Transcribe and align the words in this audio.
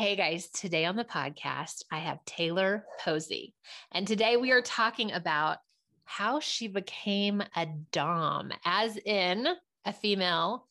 Hey 0.00 0.16
guys, 0.16 0.48
today 0.48 0.86
on 0.86 0.96
the 0.96 1.04
podcast, 1.04 1.84
I 1.92 1.98
have 1.98 2.24
Taylor 2.24 2.86
Posey. 3.04 3.52
And 3.92 4.08
today 4.08 4.38
we 4.38 4.50
are 4.50 4.62
talking 4.62 5.12
about 5.12 5.58
how 6.06 6.40
she 6.40 6.68
became 6.68 7.42
a 7.54 7.66
Dom, 7.92 8.50
as 8.64 8.96
in 8.96 9.46
a 9.84 9.92
female 9.92 10.66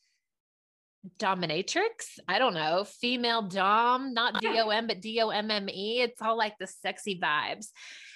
dominatrix. 1.19 2.17
I 2.27 2.39
don't 2.39 2.55
know, 2.55 2.85
female 2.85 3.43
Dom, 3.43 4.15
not 4.15 4.41
D 4.41 4.47
O 4.47 4.69
M, 4.69 4.87
but 4.87 4.99
D 4.99 5.21
O 5.21 5.29
M 5.29 5.51
M 5.51 5.69
E. 5.69 6.01
It's 6.01 6.23
all 6.23 6.35
like 6.35 6.57
the 6.57 6.65
sexy 6.65 7.19
vibes. 7.19 7.67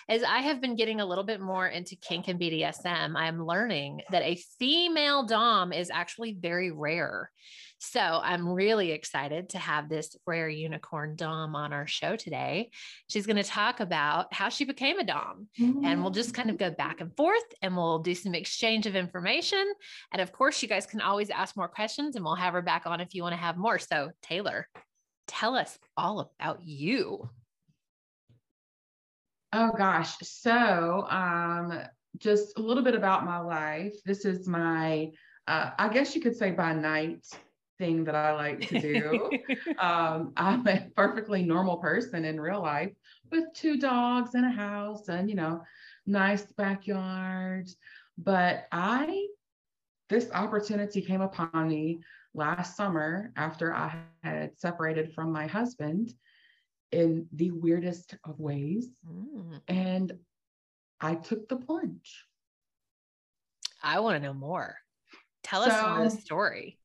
As 0.10 0.22
I 0.24 0.40
have 0.40 0.60
been 0.60 0.76
getting 0.76 1.00
a 1.00 1.06
little 1.06 1.24
bit 1.24 1.40
more 1.40 1.68
into 1.68 1.96
kink 1.96 2.28
and 2.28 2.40
BDSM, 2.40 3.16
I'm 3.16 3.46
learning 3.46 4.02
that 4.12 4.24
a 4.24 4.36
female 4.60 5.24
Dom 5.24 5.72
is 5.72 5.90
actually 5.90 6.38
very 6.40 6.72
rare. 6.72 7.32
So 7.80 8.00
I'm 8.00 8.48
really 8.48 8.92
excited 8.92 9.50
to 9.50 9.58
have 9.58 9.90
this 9.90 10.16
rare 10.26 10.48
unicorn 10.48 11.16
Dom 11.16 11.56
on 11.56 11.74
our 11.74 11.86
show 11.86 12.16
today. 12.16 12.70
She's 13.10 13.26
going 13.26 13.38
to 13.38 13.44
talk 13.44 13.82
about 13.82 14.34
how 14.34 14.50
she 14.50 14.64
became 14.64 15.00
a 15.00 15.04
Dom, 15.04 15.48
and 15.58 16.02
we'll 16.02 16.12
just 16.12 16.34
kind 16.34 16.50
of 16.50 16.58
go 16.58 16.70
back 16.70 17.02
and 17.02 17.16
forth 17.16 17.44
and 17.62 17.76
we'll 17.76 18.00
do 18.00 18.16
some 18.16 18.36
exchange 18.36 18.86
of 18.86 18.96
information. 18.96 19.66
And 20.14 20.22
of 20.22 20.32
course, 20.32 20.62
you 20.62 20.70
guys 20.70 20.86
can 20.86 21.02
always 21.02 21.30
ask 21.30 21.58
more 21.58 21.68
questions, 21.68 22.16
and 22.16 22.24
we'll 22.24 22.36
have 22.36 22.54
her 22.54 22.62
back 22.62 22.86
on 22.86 23.02
if 23.02 23.14
you 23.14 23.22
want 23.22 23.34
to 23.34 23.42
have 23.42 23.58
more. 23.58 23.80
So, 23.80 24.12
Taylor, 24.22 24.70
tell 25.28 25.56
us 25.56 25.78
all 25.98 26.32
about 26.40 26.64
you. 26.64 27.30
Oh 29.56 29.72
gosh. 29.78 30.16
So, 30.24 31.06
um, 31.10 31.80
just 32.18 32.58
a 32.58 32.62
little 32.62 32.84
bit 32.84 32.96
about 32.96 33.24
my 33.24 33.38
life. 33.38 33.94
This 34.04 34.26
is 34.26 34.48
my, 34.48 35.12
uh, 35.48 35.72
I 35.78 35.90
guess 35.90 36.16
you 36.16 36.22
could 36.22 36.36
say 36.36 36.52
by 36.52 36.74
night 36.74 37.24
thing 37.78 38.04
that 38.06 38.16
I 38.16 38.34
like 38.34 38.68
to 38.70 38.80
do. 38.80 39.30
um, 39.80 40.34
I'm 40.38 40.68
a 40.68 40.88
perfectly 40.96 41.44
normal 41.44 41.78
person 41.78 42.26
in 42.26 42.42
real 42.42 42.64
life 42.64 42.94
with 43.32 43.46
two 43.54 43.78
dogs 43.78 44.34
and 44.34 44.46
a 44.46 44.50
house 44.50 45.08
and, 45.08 45.30
you 45.30 45.36
know, 45.36 45.62
nice 46.08 46.52
backyard. 46.54 47.70
But 48.18 48.66
I, 48.72 49.28
this 50.10 50.32
opportunity 50.32 51.02
came 51.02 51.22
upon 51.22 51.68
me 51.68 52.00
last 52.34 52.76
summer 52.76 53.32
after 53.36 53.72
I 53.72 54.02
had 54.24 54.58
separated 54.60 55.14
from 55.14 55.32
my 55.32 55.46
husband 55.46 56.16
in 56.94 57.28
the 57.34 57.52
weirdest 57.52 58.16
of 58.24 58.40
ways. 58.40 58.88
Mm. 59.10 59.62
And 59.68 60.14
I 61.02 61.16
took 61.16 61.50
the 61.50 61.58
plunge. 61.58 62.26
I 63.82 64.00
want 64.00 64.16
to 64.16 64.24
know 64.24 64.34
more. 64.34 64.78
Tell 65.44 65.64
so, 65.64 65.70
us 65.70 66.16
the 66.16 66.22
story. 66.22 66.80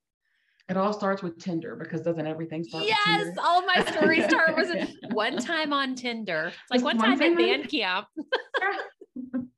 It 0.68 0.76
all 0.76 0.92
starts 0.92 1.22
with 1.22 1.38
Tinder 1.38 1.76
because 1.76 2.02
doesn't 2.02 2.26
everything 2.26 2.62
start 2.62 2.84
yes, 2.84 3.34
all 3.38 3.64
my 3.64 3.82
stories 3.84 4.24
start 4.24 4.54
with 4.54 4.90
one 5.12 5.38
time 5.38 5.72
on 5.72 5.94
Tinder. 5.94 6.48
It's 6.48 6.70
like 6.70 6.82
one, 6.82 6.98
one, 6.98 7.18
time, 7.18 7.32
at 7.32 7.38
band 7.38 7.70
camp. 7.70 8.06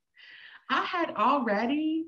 I 0.70 0.84
had 0.84 1.10
already 1.16 2.06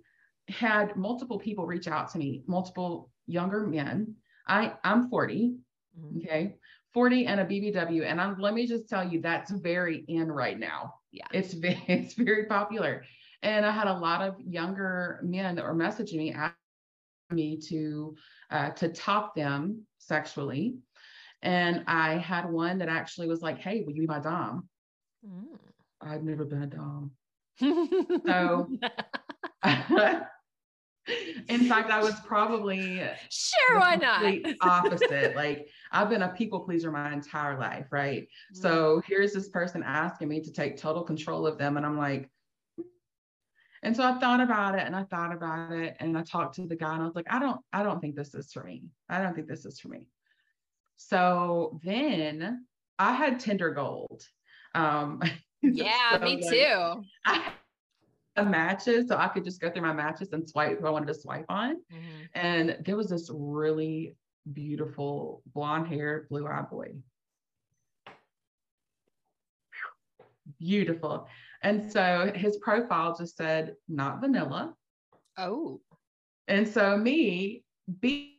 had 0.48 0.94
multiple 0.94 1.38
people 1.38 1.66
reach 1.66 1.88
out 1.88 2.12
to 2.12 2.18
me, 2.18 2.44
multiple 2.46 3.10
younger 3.26 3.66
men. 3.66 4.14
I 4.46 4.74
I'm 4.84 5.08
40. 5.08 5.56
Mm-hmm. 5.98 6.18
Okay. 6.18 6.56
40 6.94 7.26
and 7.26 7.40
a 7.40 7.44
BBW. 7.44 8.04
And 8.04 8.20
I'm, 8.20 8.38
let 8.38 8.54
me 8.54 8.66
just 8.66 8.88
tell 8.88 9.06
you, 9.06 9.20
that's 9.20 9.50
very 9.50 10.04
in 10.08 10.30
right 10.30 10.58
now. 10.58 10.94
Yeah. 11.10 11.26
It's 11.32 11.52
very, 11.54 11.82
it's 11.88 12.14
very 12.14 12.46
popular. 12.46 13.04
And 13.42 13.66
I 13.66 13.70
had 13.70 13.88
a 13.88 13.98
lot 13.98 14.22
of 14.22 14.40
younger 14.40 15.20
men 15.22 15.56
that 15.56 15.64
were 15.64 15.74
messaging 15.74 16.18
me, 16.18 16.32
asking 16.32 16.54
me 17.30 17.58
to, 17.68 18.14
uh, 18.50 18.70
to 18.70 18.88
top 18.88 19.34
them 19.34 19.82
sexually. 19.98 20.76
And 21.42 21.82
I 21.88 22.18
had 22.18 22.48
one 22.48 22.78
that 22.78 22.88
actually 22.88 23.26
was 23.26 23.42
like, 23.42 23.58
Hey, 23.58 23.82
will 23.84 23.92
you 23.92 24.02
be 24.02 24.06
my 24.06 24.20
Dom? 24.20 24.68
Mm. 25.26 25.58
I've 26.00 26.22
never 26.22 26.44
been 26.44 26.62
a 26.62 26.66
Dom. 26.66 27.10
so 28.26 28.68
in 31.48 31.64
fact, 31.68 31.90
I 31.90 32.00
was 32.00 32.14
probably 32.24 33.02
sure 33.30 33.78
why 33.78 33.96
not 33.96 34.22
The 34.22 34.56
opposite. 34.60 35.34
like 35.34 35.68
I've 35.92 36.08
been 36.08 36.22
a 36.22 36.28
people 36.28 36.60
pleaser 36.60 36.90
my 36.90 37.12
entire 37.12 37.58
life, 37.58 37.86
right? 37.90 38.22
Mm-hmm. 38.22 38.60
So 38.60 39.02
here's 39.06 39.32
this 39.32 39.48
person 39.48 39.82
asking 39.84 40.28
me 40.28 40.40
to 40.40 40.52
take 40.52 40.76
total 40.76 41.02
control 41.02 41.46
of 41.46 41.58
them, 41.58 41.76
and 41.76 41.86
I'm 41.86 41.98
like, 41.98 42.30
and 43.82 43.96
so 43.96 44.04
I 44.04 44.18
thought 44.18 44.40
about 44.40 44.76
it 44.76 44.86
and 44.86 44.94
I 44.94 45.02
thought 45.04 45.32
about 45.32 45.72
it 45.72 45.96
and 45.98 46.16
I 46.16 46.22
talked 46.22 46.54
to 46.56 46.66
the 46.66 46.76
guy 46.76 46.92
and 46.94 47.02
I 47.02 47.04
was 47.04 47.16
like, 47.16 47.26
I 47.28 47.40
don't, 47.40 47.60
I 47.72 47.82
don't 47.82 48.00
think 48.00 48.14
this 48.14 48.32
is 48.32 48.52
for 48.52 48.62
me. 48.62 48.84
I 49.08 49.20
don't 49.20 49.34
think 49.34 49.48
this 49.48 49.64
is 49.64 49.80
for 49.80 49.88
me. 49.88 50.06
So 50.98 51.80
then 51.82 52.64
I 53.00 53.12
had 53.12 53.40
Tinder 53.40 53.70
Gold. 53.72 54.22
Um, 54.76 55.20
yeah, 55.62 56.12
so 56.12 56.18
me 56.20 56.36
like, 56.36 56.48
too. 56.48 57.04
I 57.26 57.52
matches 58.40 59.08
so 59.08 59.18
I 59.18 59.28
could 59.28 59.44
just 59.44 59.60
go 59.60 59.68
through 59.68 59.82
my 59.82 59.92
matches 59.92 60.32
and 60.32 60.48
swipe 60.48 60.80
who 60.80 60.86
I 60.86 60.90
wanted 60.90 61.08
to 61.08 61.14
swipe 61.14 61.44
on. 61.48 61.76
Mm-hmm. 61.92 62.22
And 62.34 62.78
there 62.80 62.96
was 62.96 63.10
this 63.10 63.30
really 63.32 64.16
beautiful 64.50 65.42
blonde 65.54 65.88
haired, 65.88 66.28
blue 66.28 66.46
eyed 66.46 66.70
boy. 66.70 66.94
Beautiful. 70.58 71.28
And 71.62 71.90
so 71.92 72.32
his 72.34 72.56
profile 72.56 73.16
just 73.16 73.36
said, 73.36 73.74
not 73.88 74.20
vanilla. 74.20 74.74
Oh. 75.36 75.80
And 76.48 76.66
so, 76.66 76.96
me 76.96 77.64
being 78.00 78.32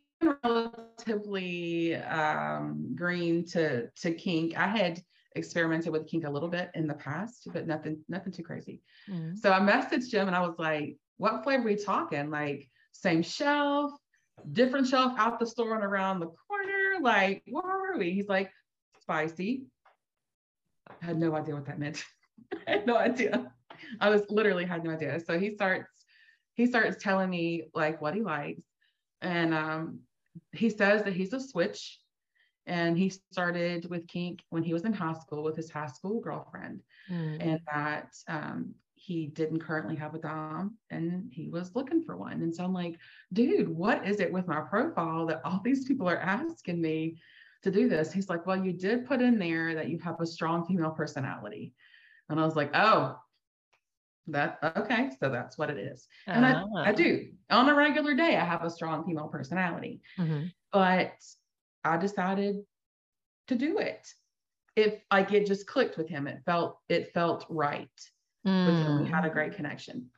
relatively 0.44 1.96
um, 1.96 2.94
green 2.96 3.46
to, 3.48 3.90
to 4.02 4.14
kink, 4.14 4.58
I 4.58 4.68
had 4.68 5.02
experimented 5.36 5.92
with 5.92 6.08
kink 6.08 6.26
a 6.26 6.30
little 6.30 6.50
bit 6.50 6.70
in 6.76 6.86
the 6.86 6.94
past, 6.94 7.48
but 7.54 7.66
nothing, 7.66 8.04
nothing 8.10 8.34
too 8.34 8.44
crazy. 8.44 8.82
Mm-hmm. 9.10 9.36
So 9.38 9.52
I 9.52 9.60
messaged 9.60 10.14
him 10.14 10.28
and 10.28 10.36
I 10.36 10.42
was 10.42 10.56
like, 10.60 10.98
what 11.18 11.44
flavor 11.44 11.64
are 11.64 11.66
we 11.66 11.76
talking? 11.76 12.30
Like 12.30 12.70
same 12.92 13.24
shelf, 13.24 13.92
different 14.52 14.88
shelf 14.88 15.14
out 15.18 15.40
the 15.40 15.46
store 15.46 15.76
and 15.76 15.84
around 15.84 16.20
the 16.20 16.32
corner. 16.48 17.02
Like, 17.02 17.44
where 17.48 17.94
are 17.94 17.98
we? 17.98 18.12
He's 18.12 18.28
like, 18.28 18.52
spicy. 19.02 19.66
I 21.02 21.06
had 21.06 21.20
no 21.20 21.36
idea 21.36 21.56
what 21.56 21.66
that 21.66 21.80
meant. 21.80 22.04
I 22.68 22.72
had 22.72 22.88
no 22.88 22.98
idea. 22.98 23.52
I 24.00 24.10
was 24.10 24.24
literally 24.30 24.66
had 24.66 24.84
no 24.84 24.92
idea. 24.92 25.20
So 25.20 25.40
he 25.40 25.56
starts, 25.56 25.90
he 26.54 26.66
starts 26.66 27.02
telling 27.02 27.30
me 27.30 27.64
like 27.74 28.02
what 28.02 28.16
he 28.16 28.22
likes. 28.22 28.62
And 29.22 29.54
um, 29.54 30.00
he 30.52 30.70
says 30.70 31.04
that 31.04 31.14
he's 31.14 31.34
a 31.34 31.40
switch 31.40 32.00
and 32.66 32.98
he 32.98 33.10
started 33.10 33.90
with 33.90 34.08
kink 34.08 34.42
when 34.50 34.64
he 34.64 34.74
was 34.74 34.86
in 34.86 34.94
high 34.94 35.14
school 35.14 35.44
with 35.44 35.56
his 35.56 35.70
high 35.70 35.88
school 35.88 36.22
girlfriend 36.22 36.82
mm. 37.12 37.38
and 37.40 37.60
that 37.72 38.10
um, 38.28 38.74
he 39.06 39.28
didn't 39.28 39.60
currently 39.60 39.96
have 39.96 40.16
a 40.16 40.20
dom 40.20 40.76
and 40.90 41.30
he 41.32 41.50
was 41.50 41.76
looking 41.76 42.04
for 42.04 42.16
one 42.18 42.42
and 42.42 42.54
so 42.54 42.64
i'm 42.64 42.74
like 42.74 42.98
dude 43.34 43.70
what 43.70 44.08
is 44.08 44.20
it 44.20 44.32
with 44.32 44.48
my 44.48 44.62
profile 44.62 45.26
that 45.26 45.42
all 45.44 45.62
these 45.64 45.86
people 45.86 46.08
are 46.08 46.20
asking 46.20 46.82
me 46.82 47.18
to 47.62 47.72
do 47.72 47.88
this 47.88 48.12
he's 48.12 48.30
like 48.30 48.46
well 48.46 48.58
you 48.58 48.74
did 48.74 49.06
put 49.06 49.22
in 49.22 49.38
there 49.38 49.76
that 49.76 49.90
you 49.90 50.00
have 50.00 50.20
a 50.20 50.26
strong 50.26 50.66
female 50.66 50.92
personality 50.92 51.74
and 52.30 52.40
i 52.40 52.46
was 52.46 52.56
like 52.56 52.72
oh 52.74 53.18
that 54.28 54.58
okay 54.78 55.10
so 55.20 55.30
that's 55.30 55.58
what 55.58 55.70
it 55.70 55.78
is 55.78 56.08
and 56.28 56.46
I, 56.46 56.62
I 56.78 56.90
ah. 56.90 56.92
do 56.94 57.28
on 57.50 57.68
a 57.68 57.76
regular 57.76 58.14
day 58.14 58.38
i 58.38 58.46
have 58.46 58.64
a 58.64 58.70
strong 58.70 59.06
female 59.06 59.28
personality 59.28 60.00
mm-hmm. 60.18 60.46
but 60.72 61.12
I 61.84 61.98
decided 61.98 62.64
to 63.48 63.56
do 63.56 63.80
it. 63.80 64.08
If 64.76 65.02
like 65.12 65.32
it 65.34 65.46
just 65.46 65.68
clicked 65.68 65.98
with 65.98 66.10
him, 66.10 66.28
it 66.28 66.42
felt 66.46 66.80
it 66.90 67.14
felt 67.14 67.46
right. 67.50 67.90
Mm. 68.46 69.04
We 69.04 69.10
had 69.10 69.26
a 69.26 69.30
mm. 69.30 69.34
great 69.34 69.56
connection. 69.56 70.10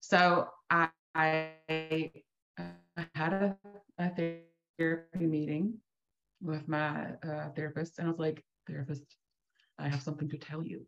So 0.00 0.48
I, 0.70 0.88
I, 1.14 1.50
had 3.14 3.32
a, 3.32 3.56
a, 3.98 4.40
therapy 4.78 5.26
meeting 5.26 5.74
with 6.40 6.66
my 6.68 7.12
uh, 7.26 7.50
therapist, 7.54 7.98
and 7.98 8.08
I 8.08 8.10
was 8.10 8.18
like, 8.18 8.44
"Therapist, 8.66 9.04
I 9.78 9.88
have 9.88 10.02
something 10.02 10.28
to 10.30 10.38
tell 10.38 10.62
you." 10.62 10.86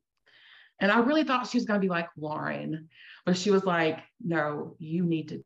And 0.81 0.91
I 0.91 1.01
really 1.01 1.25
thought 1.25 1.47
she 1.47 1.59
was 1.59 1.67
going 1.67 1.81
to 1.81 1.85
be 1.85 1.91
like 1.91 2.09
Lauren, 2.17 2.89
but 3.27 3.37
she 3.37 3.51
was 3.51 3.65
like, 3.65 4.01
"No, 4.21 4.77
you 4.79 5.05
need 5.05 5.29
to 5.29 5.45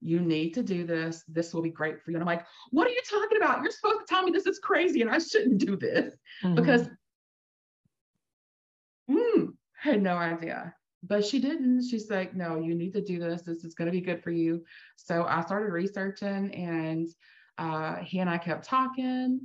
you 0.00 0.20
need 0.20 0.54
to 0.54 0.62
do 0.62 0.86
this. 0.86 1.22
This 1.28 1.52
will 1.52 1.62
be 1.62 1.70
great 1.70 2.02
for 2.02 2.10
you. 2.10 2.16
And 2.16 2.22
I'm 2.22 2.26
like, 2.26 2.46
what 2.70 2.86
are 2.86 2.90
you 2.90 3.02
talking 3.08 3.36
about? 3.36 3.62
You're 3.62 3.70
supposed 3.70 4.00
to 4.00 4.06
tell 4.08 4.22
me 4.22 4.32
this 4.32 4.46
is 4.46 4.58
crazy 4.58 5.02
and 5.02 5.10
I 5.10 5.18
shouldn't 5.18 5.58
do 5.58 5.76
this 5.76 6.14
mm-hmm. 6.42 6.54
because 6.54 6.88
had 9.82 10.02
no 10.02 10.16
idea. 10.16 10.74
But 11.02 11.24
she 11.24 11.40
didn't. 11.40 11.88
She's 11.88 12.10
like, 12.10 12.34
no, 12.34 12.58
you 12.58 12.74
need 12.74 12.92
to 12.92 13.00
do 13.00 13.18
this. 13.18 13.42
This 13.42 13.64
is 13.64 13.74
going 13.74 13.86
to 13.86 13.92
be 13.92 14.02
good 14.02 14.22
for 14.22 14.30
you. 14.30 14.64
So 14.96 15.24
I 15.24 15.40
started 15.40 15.72
researching 15.72 16.54
and 16.54 17.08
uh, 17.56 17.96
he 17.96 18.18
and 18.18 18.28
I 18.28 18.36
kept 18.36 18.66
talking. 18.66 19.40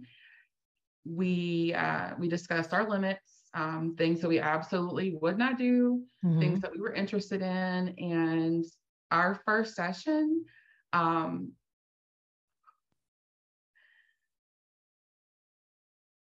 We 1.05 1.73
uh, 1.73 2.11
we 2.17 2.27
discussed 2.27 2.73
our 2.73 2.89
limits, 2.89 3.49
um, 3.53 3.95
things 3.97 4.21
that 4.21 4.27
we 4.27 4.39
absolutely 4.39 5.17
would 5.21 5.37
not 5.37 5.57
do, 5.57 6.01
mm-hmm. 6.25 6.39
things 6.39 6.61
that 6.61 6.71
we 6.71 6.79
were 6.79 6.93
interested 6.93 7.41
in, 7.41 7.95
and 7.99 8.65
our 9.11 9.39
first 9.45 9.75
session, 9.75 10.45
um, 10.93 11.51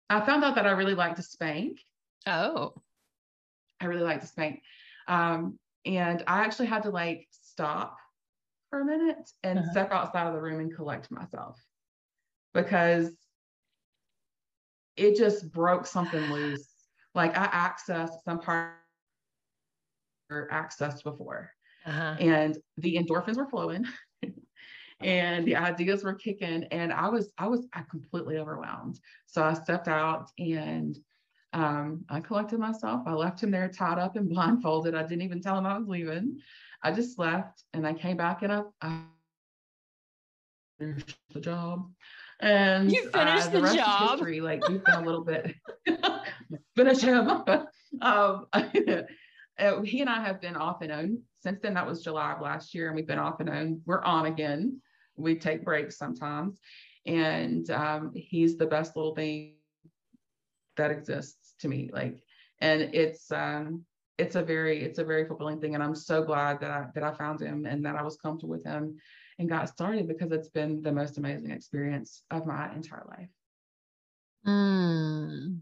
I 0.09 0.21
found 0.25 0.43
out 0.43 0.55
that 0.55 0.65
I 0.65 0.71
really 0.71 0.95
like 0.95 1.15
to 1.15 1.23
spank. 1.23 1.79
Oh. 2.25 2.73
I 3.79 3.85
really 3.85 4.03
like 4.03 4.21
to 4.21 4.27
spank. 4.27 4.61
Um, 5.07 5.57
and 5.85 6.23
I 6.27 6.43
actually 6.43 6.67
had 6.67 6.83
to 6.83 6.89
like 6.89 7.27
stop 7.31 7.97
for 8.69 8.81
a 8.81 8.85
minute 8.85 9.29
and 9.43 9.59
uh-huh. 9.59 9.71
step 9.71 9.91
outside 9.91 10.27
of 10.27 10.33
the 10.33 10.41
room 10.41 10.59
and 10.59 10.75
collect 10.75 11.09
myself 11.11 11.57
because 12.53 13.11
it 14.97 15.15
just 15.15 15.51
broke 15.51 15.85
something 15.85 16.21
loose. 16.31 16.67
Like 17.15 17.37
I 17.37 17.47
accessed 17.47 18.23
some 18.25 18.39
part 18.39 18.75
or 20.29 20.49
accessed 20.51 21.03
before. 21.03 21.51
Uh-huh. 21.85 22.15
And 22.19 22.57
the 22.77 22.97
endorphins 22.97 23.37
were 23.37 23.47
flowing 23.47 23.85
and 24.99 25.45
the 25.45 25.55
ideas 25.55 26.03
were 26.03 26.15
kicking 26.15 26.65
and 26.65 26.91
I 26.91 27.07
was 27.07 27.31
I 27.37 27.47
was 27.47 27.65
I 27.73 27.83
completely 27.89 28.37
overwhelmed. 28.37 28.99
So 29.25 29.41
I 29.43 29.53
stepped 29.53 29.87
out 29.87 30.29
and 30.37 30.97
um, 31.57 32.05
I 32.07 32.19
collected 32.19 32.59
myself. 32.59 33.01
I 33.07 33.13
left 33.13 33.41
him 33.41 33.49
there 33.49 33.67
tied 33.67 33.97
up 33.97 34.15
and 34.15 34.29
blindfolded. 34.33 34.93
I 34.93 35.01
didn't 35.01 35.23
even 35.23 35.41
tell 35.41 35.57
him 35.57 35.65
I 35.65 35.77
was 35.77 35.87
leaving. 35.87 36.37
I 36.83 36.91
just 36.91 37.17
left 37.17 37.63
and 37.73 37.87
I 37.87 37.93
came 37.93 38.15
back 38.15 38.43
and 38.43 38.53
I, 38.53 38.61
I 38.79 39.01
finished 40.77 41.17
the 41.33 41.39
job. 41.39 41.89
And 42.39 42.91
you 42.91 43.09
finished 43.09 43.47
uh, 43.47 43.49
the, 43.49 43.61
the 43.61 43.73
job. 43.73 44.11
History. 44.11 44.39
Like 44.39 44.67
we've 44.67 44.83
been 44.83 44.93
a 44.93 45.01
little 45.01 45.23
bit 45.23 45.55
finish 46.75 47.01
him. 47.01 47.27
um, 48.01 48.45
he 49.83 50.01
and 50.01 50.09
I 50.09 50.21
have 50.21 50.39
been 50.39 50.55
off 50.55 50.83
and 50.83 50.91
on 50.91 51.21
since 51.41 51.59
then. 51.61 51.73
That 51.73 51.87
was 51.87 52.03
July 52.03 52.33
of 52.33 52.41
last 52.41 52.75
year, 52.75 52.87
and 52.87 52.95
we've 52.95 53.07
been 53.07 53.17
off 53.17 53.39
and 53.39 53.49
on. 53.49 53.81
We're 53.87 54.03
on 54.03 54.27
again. 54.27 54.79
We 55.15 55.33
take 55.33 55.65
breaks 55.65 55.97
sometimes, 55.97 56.59
and 57.07 57.67
um, 57.71 58.11
he's 58.13 58.57
the 58.57 58.67
best 58.67 58.95
little 58.95 59.15
thing 59.15 59.56
that 60.77 60.91
exists 60.91 61.55
to 61.59 61.67
me. 61.67 61.89
Like, 61.93 62.21
and 62.59 62.81
it's 62.81 63.31
um, 63.31 63.83
it's 64.17 64.35
a 64.35 64.43
very 64.43 64.83
it's 64.83 64.99
a 64.99 65.03
very 65.03 65.27
fulfilling 65.27 65.59
thing, 65.59 65.75
and 65.75 65.83
I'm 65.83 65.95
so 65.95 66.23
glad 66.23 66.59
that 66.61 66.71
I 66.71 66.87
that 66.95 67.03
I 67.03 67.13
found 67.13 67.41
him 67.41 67.65
and 67.65 67.85
that 67.85 67.95
I 67.95 68.03
was 68.03 68.17
comfortable 68.17 68.51
with 68.51 68.65
him 68.65 68.97
and 69.39 69.49
got 69.49 69.69
started 69.69 70.07
because 70.07 70.31
it's 70.31 70.49
been 70.49 70.81
the 70.81 70.91
most 70.91 71.17
amazing 71.17 71.51
experience 71.51 72.23
of 72.31 72.45
my 72.45 72.73
entire 72.73 73.05
life. 73.07 73.29
Mm. 74.47 75.59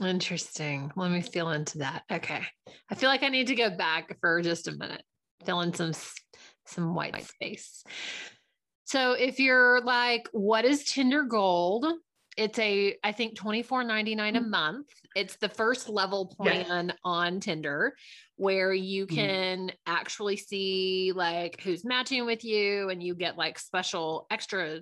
Interesting. 0.00 0.92
Let 0.94 1.10
me 1.10 1.22
feel 1.22 1.50
into 1.50 1.78
that. 1.78 2.04
Okay. 2.10 2.42
I 2.90 2.94
feel 2.94 3.08
like 3.08 3.24
I 3.24 3.28
need 3.28 3.48
to 3.48 3.56
go 3.56 3.70
back 3.70 4.16
for 4.20 4.40
just 4.42 4.68
a 4.68 4.72
minute, 4.72 5.02
fill 5.44 5.60
in 5.62 5.74
some 5.74 5.92
some 6.66 6.94
white 6.94 7.20
space. 7.24 7.82
So 8.84 9.12
if 9.12 9.40
you're 9.40 9.80
like, 9.82 10.28
what 10.32 10.64
is 10.64 10.84
Tinder 10.84 11.24
Gold? 11.24 11.86
It's 12.38 12.58
a, 12.60 12.96
I 13.02 13.10
think 13.10 13.36
$24.99 13.36 14.36
a 14.36 14.40
mm. 14.40 14.48
month. 14.48 14.86
It's 15.16 15.36
the 15.36 15.48
first 15.48 15.88
level 15.88 16.26
plan 16.26 16.88
yes. 16.88 16.96
on 17.04 17.40
Tinder 17.40 17.94
where 18.36 18.72
you 18.72 19.06
mm. 19.06 19.14
can 19.14 19.58
mm. 19.68 19.72
actually 19.86 20.36
see 20.36 21.12
like 21.14 21.60
who's 21.60 21.84
matching 21.84 22.24
with 22.24 22.44
you 22.44 22.90
and 22.90 23.02
you 23.02 23.16
get 23.16 23.36
like 23.36 23.58
special 23.58 24.26
extra 24.30 24.80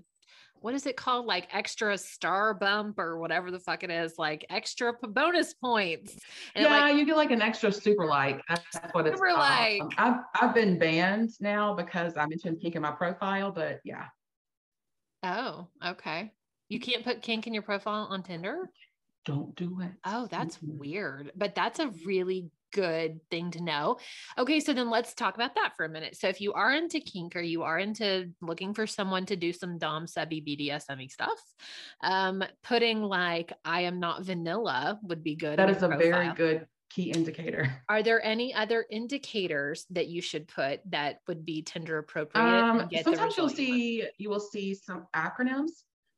what 0.61 0.75
is 0.75 0.87
it 0.87 0.97
called? 0.97 1.27
Like 1.27 1.49
extra 1.53 1.97
star 1.99 2.55
bump 2.55 2.99
or 2.99 3.19
whatever 3.19 3.51
the 3.51 3.61
fuck 3.61 3.85
it 3.85 3.91
is, 3.91 4.15
like 4.19 4.45
extra 4.51 4.93
bonus 5.03 5.55
points. 5.55 6.19
And 6.55 6.65
yeah, 6.65 6.81
like, 6.81 6.97
you 6.97 7.05
get 7.05 7.17
like 7.17 7.31
an 7.31 7.43
extra 7.43 7.71
super 7.71 8.07
like. 8.07 8.41
That's 8.49 8.65
what 8.93 9.07
it's 9.07 9.17
super 9.17 9.33
like. 9.33 9.83
I've 9.99 10.21
I've 10.35 10.55
been 10.55 10.79
banned 10.79 11.31
now 11.41 11.75
because 11.75 12.17
I 12.17 12.27
mentioned 12.27 12.61
kink 12.61 12.75
in 12.75 12.83
my 12.83 12.91
profile, 12.91 13.53
but 13.53 13.81
yeah. 13.85 14.07
Oh, 15.23 15.69
okay. 15.85 16.33
You 16.69 16.81
can't 16.81 17.05
put 17.05 17.23
kink 17.23 17.47
in 17.47 17.55
your 17.55 17.63
profile 17.63 18.09
on 18.11 18.23
Tinder? 18.23 18.71
Don't 19.25 19.55
do 19.57 19.81
it. 19.81 19.93
Oh, 20.05 20.29
that's 20.31 20.59
mm-hmm. 20.59 20.79
weird. 20.79 21.33
But 21.37 21.55
that's 21.55 21.81
a 21.81 21.91
really 22.05 22.51
good 22.73 23.21
thing 23.31 23.51
to 23.53 23.63
know. 23.63 23.97
Okay, 24.39 24.61
so 24.61 24.73
then 24.73 24.91
let's 24.91 25.15
talk 25.15 25.35
about 25.35 25.55
that 25.55 25.73
for 25.77 25.85
a 25.85 25.89
minute. 25.89 26.17
So 26.17 26.29
if 26.29 26.41
you 26.41 26.53
are 26.53 26.73
into 26.73 27.01
kink 27.01 27.35
or 27.35 27.41
you 27.41 27.63
are 27.63 27.79
into 27.79 28.31
looking 28.41 28.75
for 28.75 28.87
someone 28.87 29.27
to 29.27 29.37
do 29.37 29.53
some 29.53 29.79
dom 29.79 30.07
subby 30.07 30.43
BDSM 30.43 31.11
stuff, 31.11 31.41
um, 32.03 32.45
putting 32.63 33.03
like 33.03 33.53
I 33.65 33.83
am 33.83 33.99
not 33.99 34.25
vanilla 34.25 34.99
would 35.03 35.25
be 35.25 35.35
good. 35.35 35.59
That 35.59 35.71
is 35.71 35.83
a 35.83 35.89
profile. 35.89 35.99
very 35.99 36.35
good 36.35 36.67
key 36.91 37.11
indicator. 37.11 37.83
Are 37.89 38.03
there 38.03 38.25
any 38.25 38.55
other 38.55 38.85
indicators 38.91 39.87
that 39.91 40.09
you 40.09 40.21
should 40.21 40.47
put 40.47 40.81
that 40.91 41.21
would 41.27 41.45
be 41.45 41.63
Tinder 41.63 41.99
appropriate? 41.99 42.45
Um, 42.45 42.89
sometimes 43.03 43.37
you'll 43.37 43.49
see 43.49 43.99
you, 43.99 44.07
you 44.19 44.31
will 44.31 44.41
see 44.41 44.75
some 44.75 45.07
acronyms 45.15 45.71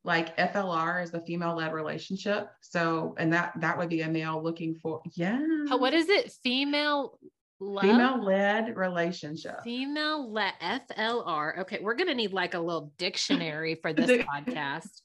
like 0.08 0.36
FLR 0.38 1.04
is 1.04 1.12
a 1.12 1.20
female 1.20 1.54
led 1.54 1.72
relationship. 1.72 2.50
So, 2.62 3.14
and 3.18 3.32
that 3.34 3.52
that 3.60 3.76
would 3.78 3.90
be 3.90 4.00
a 4.00 4.08
male 4.08 4.42
looking 4.42 4.74
for 4.74 5.02
yeah. 5.14 5.38
What 5.68 5.92
is 5.94 6.08
it? 6.08 6.32
Female 6.42 7.18
female 7.60 8.24
led 8.24 8.74
relationship. 8.74 9.62
Female 9.62 10.32
led 10.32 10.54
FLR. 10.60 11.58
Okay, 11.60 11.78
we're 11.82 11.94
gonna 11.94 12.14
need 12.14 12.32
like 12.32 12.54
a 12.54 12.58
little 12.58 12.90
dictionary 12.96 13.76
for 13.76 13.92
this 13.92 14.10
podcast. 14.24 15.02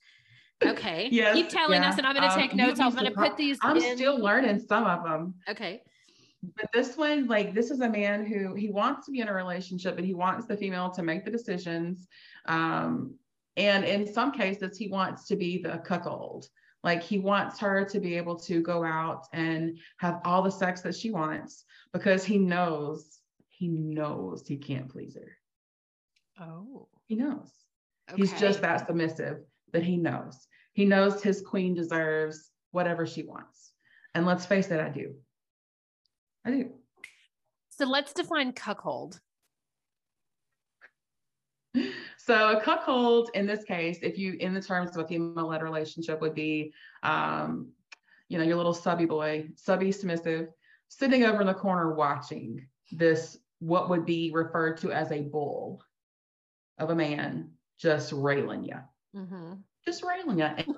Okay. 0.65 1.09
Yes, 1.11 1.35
Keep 1.35 1.49
telling 1.49 1.83
yeah. 1.83 1.89
us, 1.89 1.97
and 1.97 2.07
I'm 2.07 2.15
gonna 2.15 2.27
um, 2.27 2.39
take 2.39 2.55
notes. 2.55 2.79
I'm 2.79 2.95
gonna 2.95 3.11
put 3.11 3.35
these. 3.35 3.59
I'm 3.61 3.77
in. 3.77 3.97
still 3.97 4.17
learning 4.17 4.61
some 4.67 4.85
of 4.85 5.03
them. 5.03 5.35
Okay. 5.49 5.83
But 6.55 6.69
this 6.73 6.97
one, 6.97 7.27
like, 7.27 7.53
this 7.53 7.71
is 7.71 7.79
a 7.79 7.89
man 7.89 8.25
who 8.25 8.53
he 8.53 8.69
wants 8.69 9.05
to 9.05 9.11
be 9.11 9.19
in 9.19 9.29
a 9.29 9.33
relationship, 9.33 9.95
but 9.95 10.03
he 10.03 10.13
wants 10.13 10.45
the 10.45 10.57
female 10.57 10.89
to 10.91 11.03
make 11.03 11.23
the 11.23 11.31
decisions. 11.31 12.07
Um, 12.45 13.15
and 13.57 13.83
in 13.83 14.11
some 14.11 14.31
cases, 14.31 14.77
he 14.77 14.87
wants 14.87 15.27
to 15.27 15.35
be 15.35 15.61
the 15.61 15.77
cuckold. 15.85 16.47
Like 16.83 17.01
he 17.01 17.17
wants 17.17 17.59
her 17.59 17.85
to 17.85 17.99
be 17.99 18.17
able 18.17 18.35
to 18.39 18.61
go 18.61 18.83
out 18.83 19.27
and 19.31 19.77
have 19.99 20.19
all 20.25 20.41
the 20.41 20.51
sex 20.51 20.81
that 20.81 20.95
she 20.95 21.11
wants 21.11 21.63
because 21.93 22.25
he 22.25 22.37
knows, 22.37 23.19
he 23.49 23.69
knows 23.69 24.45
he 24.45 24.57
can't 24.57 24.89
please 24.89 25.15
her. 25.15 25.37
Oh. 26.43 26.89
He 27.05 27.15
knows. 27.15 27.49
Okay. 28.11 28.21
He's 28.21 28.33
just 28.39 28.61
that 28.61 28.87
submissive 28.87 29.39
that 29.71 29.83
he 29.83 29.97
knows. 29.97 30.47
He 30.73 30.85
knows 30.85 31.21
his 31.21 31.41
queen 31.41 31.73
deserves 31.73 32.49
whatever 32.71 33.05
she 33.05 33.23
wants. 33.23 33.71
And 34.13 34.25
let's 34.25 34.45
face 34.45 34.69
it, 34.69 34.79
I 34.79 34.89
do. 34.89 35.15
I 36.45 36.51
do. 36.51 36.69
So 37.69 37.85
let's 37.85 38.13
define 38.13 38.53
cuckold. 38.53 39.19
So 42.17 42.57
a 42.57 42.61
cuckold 42.61 43.31
in 43.33 43.45
this 43.45 43.65
case, 43.65 43.99
if 44.01 44.17
you 44.17 44.37
in 44.39 44.53
the 44.53 44.61
terms 44.61 44.95
of 44.95 45.03
a 45.03 45.07
female-led 45.07 45.61
relationship 45.61 46.21
would 46.21 46.33
be, 46.33 46.71
um, 47.03 47.69
you 48.29 48.37
know, 48.37 48.45
your 48.45 48.55
little 48.55 48.73
subby 48.73 49.05
boy, 49.05 49.49
subby 49.55 49.91
submissive, 49.91 50.47
sitting 50.87 51.23
over 51.25 51.41
in 51.41 51.47
the 51.47 51.53
corner 51.53 51.93
watching 51.93 52.65
this, 52.91 53.37
what 53.59 53.89
would 53.89 54.05
be 54.05 54.31
referred 54.33 54.77
to 54.77 54.91
as 54.91 55.11
a 55.11 55.21
bull 55.21 55.83
of 56.77 56.91
a 56.91 56.95
man 56.95 57.51
just 57.77 58.13
railing 58.13 58.63
you. 58.63 58.77
Mm-hmm. 59.15 59.53
Just 59.85 60.03
railing 60.03 60.39
you. 60.39 60.75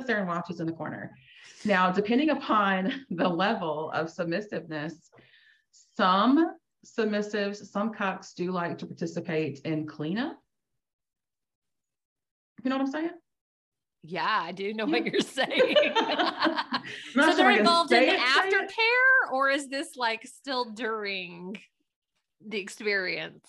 there 0.06 0.18
and 0.18 0.28
watches 0.28 0.60
in 0.60 0.66
the 0.66 0.72
corner. 0.72 1.12
Now, 1.64 1.90
depending 1.90 2.30
upon 2.30 3.06
the 3.10 3.28
level 3.28 3.90
of 3.92 4.10
submissiveness, 4.10 5.10
some 5.96 6.56
submissives, 6.84 7.64
some 7.66 7.92
cocks 7.92 8.32
do 8.34 8.50
like 8.52 8.78
to 8.78 8.86
participate 8.86 9.60
in 9.64 9.86
cleanup. 9.86 10.38
You 12.62 12.70
know 12.70 12.76
what 12.76 12.86
I'm 12.86 12.92
saying? 12.92 13.10
Yeah, 14.04 14.42
I 14.42 14.52
do 14.52 14.72
know 14.74 14.86
yeah. 14.86 14.92
what 14.92 15.06
you're 15.06 15.20
saying. 15.20 15.74
so 17.14 17.36
they're 17.36 17.50
involved 17.50 17.92
in 17.92 18.06
the 18.06 18.12
aftercare, 18.12 19.32
or 19.32 19.50
is 19.50 19.68
this 19.68 19.96
like 19.96 20.26
still 20.26 20.66
during 20.66 21.58
the 22.46 22.58
experience? 22.58 23.44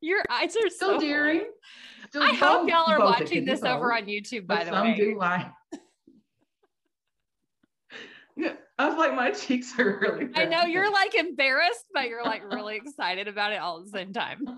Your 0.00 0.22
eyes 0.30 0.56
are 0.56 0.70
still 0.70 0.98
so 0.98 1.00
during. 1.00 1.42
I 2.14 2.32
hope 2.32 2.68
y'all 2.68 2.90
are 2.90 2.98
watching 2.98 3.44
this 3.44 3.62
over 3.62 3.92
on 3.92 4.04
YouTube, 4.06 4.46
by 4.46 4.64
the 4.64 4.70
some 4.70 4.88
way. 4.88 4.96
Some 4.96 5.04
do 5.04 5.18
like. 5.18 5.46
I 8.80 8.88
was 8.88 8.96
like, 8.96 9.14
my 9.14 9.30
cheeks 9.42 9.78
are 9.78 9.98
really. 10.00 10.24
Red. 10.24 10.38
I 10.38 10.44
know 10.46 10.64
you're 10.64 10.90
like 10.90 11.14
embarrassed, 11.14 11.84
but 11.92 12.08
you're 12.08 12.24
like 12.24 12.50
really 12.50 12.76
excited 12.76 13.28
about 13.28 13.52
it 13.52 13.56
all 13.56 13.78
at 13.78 13.84
the 13.84 13.90
same 13.90 14.12
time. 14.12 14.44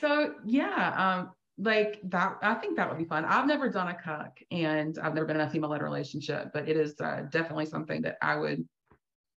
So 0.00 0.34
yeah, 0.46 0.94
um, 0.96 1.32
like 1.58 2.00
that. 2.04 2.38
I 2.42 2.54
think 2.54 2.76
that 2.76 2.88
would 2.88 2.96
be 2.96 3.04
fun. 3.04 3.26
I've 3.26 3.46
never 3.46 3.68
done 3.68 3.88
a 3.88 3.94
cuck, 3.94 4.38
and 4.50 4.98
I've 4.98 5.14
never 5.14 5.26
been 5.26 5.36
in 5.36 5.42
a 5.42 5.50
female-led 5.50 5.82
relationship, 5.82 6.48
but 6.54 6.66
it 6.66 6.78
is 6.78 6.98
uh, 6.98 7.26
definitely 7.30 7.66
something 7.66 8.00
that 8.02 8.16
I 8.22 8.36
would, 8.36 8.66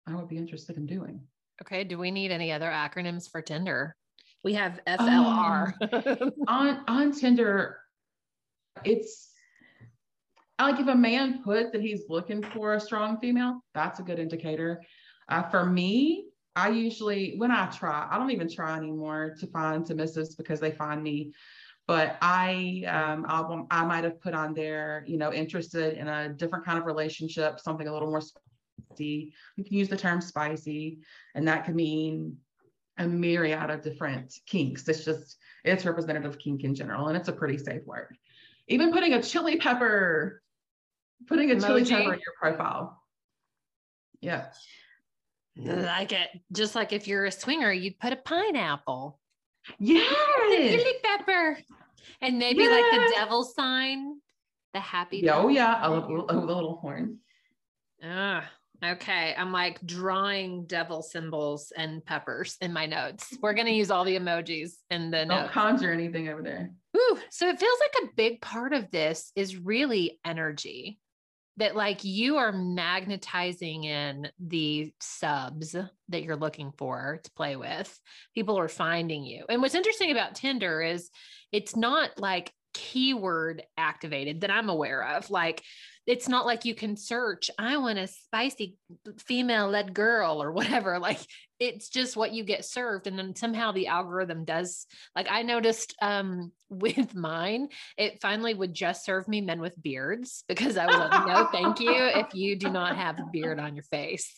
I 0.08 0.16
would 0.16 0.30
be 0.30 0.38
interested 0.38 0.78
in 0.78 0.86
doing. 0.86 1.20
Okay. 1.62 1.84
Do 1.84 1.98
we 1.98 2.10
need 2.10 2.32
any 2.32 2.54
other 2.54 2.70
acronyms 2.70 3.30
for 3.30 3.42
Tinder? 3.42 3.98
We 4.46 4.54
have 4.54 4.80
FLR 4.88 6.22
um, 6.22 6.32
on 6.48 6.84
on 6.88 7.12
Tinder. 7.12 7.80
It's 8.86 9.29
like 10.64 10.80
if 10.80 10.88
a 10.88 10.96
man 10.96 11.42
put 11.44 11.72
that 11.72 11.82
he's 11.82 12.04
looking 12.10 12.42
for 12.42 12.74
a 12.74 12.80
strong 12.80 13.20
female, 13.20 13.64
that's 13.74 14.00
a 14.00 14.04
good 14.04 14.20
indicator. 14.20 14.82
Uh, 15.28 15.44
for 15.44 15.66
me, 15.66 16.26
I 16.56 16.70
usually, 16.70 17.36
when 17.38 17.52
I 17.52 17.68
try, 17.68 18.08
I 18.10 18.18
don't 18.18 18.32
even 18.32 18.50
try 18.50 18.76
anymore 18.76 19.36
to 19.40 19.48
find 19.48 19.86
submissives 19.86 20.36
because 20.36 20.60
they 20.60 20.72
find 20.72 21.02
me 21.02 21.32
but 21.90 22.18
I 22.22 22.84
um 22.86 23.26
I'll, 23.28 23.66
I 23.72 23.84
might 23.84 24.04
have 24.04 24.22
put 24.22 24.36
on 24.36 24.54
there, 24.54 25.04
you 25.08 25.18
know, 25.18 25.34
interested 25.34 25.98
in 25.98 26.08
a 26.08 26.30
different 26.30 26.64
kind 26.64 26.78
of 26.78 26.86
relationship, 26.86 27.60
something 27.60 27.88
a 27.88 27.92
little 27.92 28.12
more 28.12 28.22
spicy. 28.22 29.34
You 29.56 29.64
can 29.64 29.74
use 29.74 29.90
the 29.90 29.98
term 29.98 30.22
spicy, 30.22 31.00
and 31.34 31.48
that 31.48 31.66
could 31.66 31.74
mean 31.74 32.38
a 33.00 33.08
myriad 33.08 33.72
of 33.72 33.82
different 33.82 34.36
kinks. 34.46 34.88
It's 34.88 35.04
just 35.04 35.38
it's 35.66 35.84
representative 35.84 36.30
of 36.30 36.38
kink 36.38 36.64
in 36.64 36.76
general, 36.76 37.08
and 37.08 37.18
it's 37.18 37.28
a 37.28 37.34
pretty 37.34 37.58
safe 37.58 37.84
word. 37.88 38.16
Even 38.68 38.94
putting 38.94 39.14
a 39.14 39.24
chili 39.24 39.58
pepper, 39.58 40.44
putting 41.28 41.52
a 41.52 41.56
Emoji. 41.56 41.68
chili 41.68 41.86
pepper 41.86 42.14
in 42.14 42.20
your 42.20 42.34
profile. 42.40 43.04
Yeah. 44.22 44.48
Like 45.56 46.14
it, 46.14 46.30
just 46.54 46.76
like 46.76 46.94
if 46.94 47.08
you're 47.08 47.26
a 47.26 47.32
swinger, 47.32 47.72
you'd 47.72 48.00
put 48.00 48.14
a 48.14 48.18
pineapple. 48.18 49.20
Yes. 49.78 50.14
Chili 50.48 50.94
pepper. 51.04 51.58
And 52.22 52.40
maybe 52.40 52.64
yes. 52.64 52.72
like 52.72 53.02
the 53.02 53.16
devil 53.16 53.44
sign, 53.44 54.20
the 54.74 54.80
happy. 54.80 55.18
Yeah, 55.18 55.38
oh 55.38 55.50
yeah, 55.50 55.80
a 55.82 55.90
little, 55.90 56.26
a 56.30 56.34
little 56.34 56.78
horn. 56.78 57.18
Ah, 58.04 58.50
okay. 58.84 59.36
I'm 59.38 59.52
like 59.52 59.86
drawing 59.86 60.66
devil 60.66 61.02
symbols 61.02 61.74
and 61.76 62.04
peppers 62.06 62.58
in 62.62 62.72
my 62.74 62.86
notes. 62.86 63.38
We're 63.42 63.54
gonna 63.54 63.72
use 63.72 63.92
all 63.92 64.06
the 64.06 64.18
emojis 64.18 64.72
in 64.90 65.12
the 65.12 65.26
Don't 65.26 65.28
notes. 65.28 65.54
conjure 65.54 65.92
anything 65.92 66.30
over 66.30 66.42
there. 66.42 66.72
Ooh, 66.96 67.20
so 67.30 67.48
it 67.48 67.60
feels 67.60 67.80
like 67.82 68.04
a 68.10 68.16
big 68.16 68.42
part 68.42 68.74
of 68.74 68.90
this 68.92 69.32
is 69.36 69.58
really 69.58 70.20
energy 70.26 71.00
that 71.60 71.76
like 71.76 72.04
you 72.04 72.38
are 72.38 72.54
magnetizing 72.54 73.84
in 73.84 74.30
the 74.40 74.92
subs 75.00 75.76
that 76.08 76.24
you're 76.24 76.38
looking 76.38 76.72
for 76.78 77.20
to 77.24 77.32
play 77.32 77.58
with. 77.58 78.00
People 78.34 78.58
are 78.58 78.70
finding 78.70 79.26
you. 79.26 79.46
And 79.50 79.62
what's 79.62 79.76
interesting 79.76 80.12
about 80.12 80.36
Tinder 80.36 80.82
is 80.82 81.10
it's 81.52 81.76
not 81.76 82.12
like 82.18 82.54
keyword 82.74 83.64
activated 83.78 84.42
that 84.42 84.52
I'm 84.52 84.70
aware 84.70 85.04
of. 85.16 85.30
Like 85.30 85.64
it's 86.06 86.28
not 86.28 86.46
like 86.46 86.66
you 86.66 86.74
can 86.74 86.96
search, 86.98 87.52
I 87.60 87.78
want 87.78 88.00
a 88.00 88.08
spicy 88.08 88.78
female 89.20 89.70
led 89.70 89.94
girl 89.94 90.42
or 90.42 90.52
whatever. 90.52 91.00
Like 91.10 91.20
it's 91.60 91.90
just 91.90 92.16
what 92.16 92.34
you 92.34 92.44
get 92.44 92.66
served. 92.66 93.06
And 93.08 93.18
then 93.18 93.36
somehow 93.36 93.72
the 93.72 93.88
algorithm 93.88 94.46
does, 94.46 94.86
like 95.16 95.28
I 95.30 95.44
noticed 95.44 95.96
um, 96.02 96.52
with 96.70 97.16
mine, 97.16 97.70
it 97.98 98.22
finally 98.22 98.54
would 98.54 98.74
just 98.74 99.06
serve 99.06 99.28
me 99.28 99.42
men 99.42 99.60
with 99.60 99.82
beards 99.82 100.44
because 100.48 100.78
I 100.78 100.86
was 100.86 100.96
like, 100.96 101.28
no, 101.28 101.48
thank 101.52 101.80
you. 101.80 101.92
If 101.94 102.28
you 102.34 102.56
do 102.56 102.70
not 102.70 102.96
have 102.96 103.20
a 103.20 103.26
beard 103.32 103.60
on 103.60 103.76
your 103.76 103.84
face. 103.84 104.38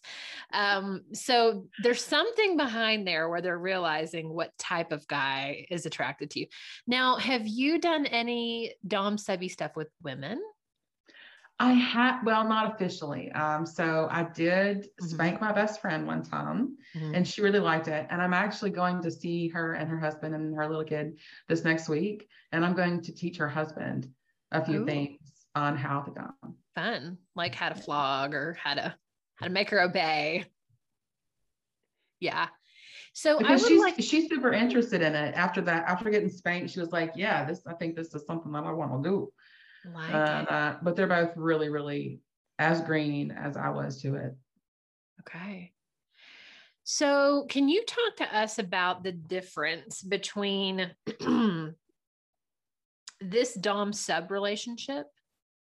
Um, 0.53 1.01
so 1.13 1.68
there's 1.84 2.03
something 2.03 2.58
behind 2.58 3.08
there 3.08 3.30
where 3.30 3.41
they're 3.41 3.58
realizing 3.58 4.30
what 4.30 4.58
type 4.58 4.91
of 4.91 5.08
guy 5.08 5.65
is 5.70 5.86
attracted 5.86 6.32
to 6.32 6.41
you. 6.41 6.48
Now, 6.88 7.18
have 7.18 7.48
you 7.48 7.80
done 7.80 8.06
any 8.06 8.75
Dom 8.88 9.18
subby 9.18 9.50
stuff 9.50 9.75
with 9.75 9.89
women? 10.01 10.41
I 11.62 11.74
had, 11.74 12.24
well, 12.24 12.44
not 12.44 12.74
officially. 12.74 13.32
Um, 13.34 13.68
so 13.68 14.08
I 14.10 14.24
did 14.24 14.77
mm-hmm. 14.80 15.06
spank 15.06 15.39
my 15.39 15.51
best 15.51 15.80
friend 15.80 16.08
one 16.08 16.24
time 16.24 16.75
mm-hmm. 16.96 17.13
and 17.13 17.27
she 17.27 17.44
really 17.44 17.60
liked 17.60 17.88
it. 17.88 18.08
And 18.10 18.20
I'm 18.20 18.34
actually 18.34 18.72
going 18.72 19.00
to 19.03 19.12
see 19.12 19.48
her 19.50 19.74
and 19.74 19.88
her 19.88 20.00
husband 20.00 20.34
and 20.34 20.56
her 20.56 20.68
little 20.68 20.84
kid 20.84 21.20
this 21.48 21.63
next 21.63 21.88
week. 21.88 22.27
And 22.51 22.65
I'm 22.65 22.74
going 22.74 23.01
to 23.03 23.13
teach 23.13 23.38
her 23.38 23.48
husband 23.48 24.10
a 24.51 24.65
few 24.65 24.82
Ooh. 24.82 24.86
things 24.88 25.20
on 25.53 25.77
how 25.77 26.01
to 26.01 26.12
dom. 26.12 26.56
Fun. 26.74 27.20
Like 27.36 27.53
how 27.53 27.70
to 27.70 27.75
flog 27.75 28.34
or 28.34 28.53
how 28.53 28.74
to, 28.74 28.96
how 29.36 29.46
to 29.46 29.51
make 29.51 29.70
her 29.70 29.82
obey. 29.82 30.46
Yeah. 32.20 32.48
So 33.13 33.38
because 33.38 33.68
she's 33.68 33.82
like 33.82 33.96
she's 34.00 34.30
super 34.30 34.51
interested 34.51 35.01
in 35.01 35.13
it. 35.13 35.36
After 35.36 35.62
that, 35.62 35.86
after 35.86 36.10
getting 36.10 36.30
spanked, 36.30 36.72
she 36.72 36.80
was 36.80 36.94
like, 36.94 37.12
"Yeah, 37.13 37.44
this 37.44 37.60
I 37.68 37.74
think 37.74 37.98
this 37.98 38.15
is 38.15 38.25
something 38.25 38.53
that 38.53 38.63
I 38.63 38.72
want 38.72 39.03
to 39.03 39.10
do." 39.10 39.34
Like 39.86 40.14
uh, 40.14 40.76
but 40.82 40.96
they're 40.96 41.08
both 41.08 41.32
really, 41.36 41.70
really 41.70 42.20
as 42.60 42.82
green 42.82 43.32
as 43.32 43.58
I 43.58 43.70
was 43.70 44.02
to 44.02 44.16
it. 44.16 44.36
Okay. 45.22 45.74
So, 46.84 47.46
can 47.50 47.70
you 47.70 47.84
talk 47.86 48.18
to 48.18 48.38
us 48.38 48.60
about 48.60 49.04
the 49.04 49.12
difference 49.12 50.02
between 50.02 50.92
this 53.22 53.54
Dom 53.54 53.94
sub 53.94 54.32
relationship 54.32 55.08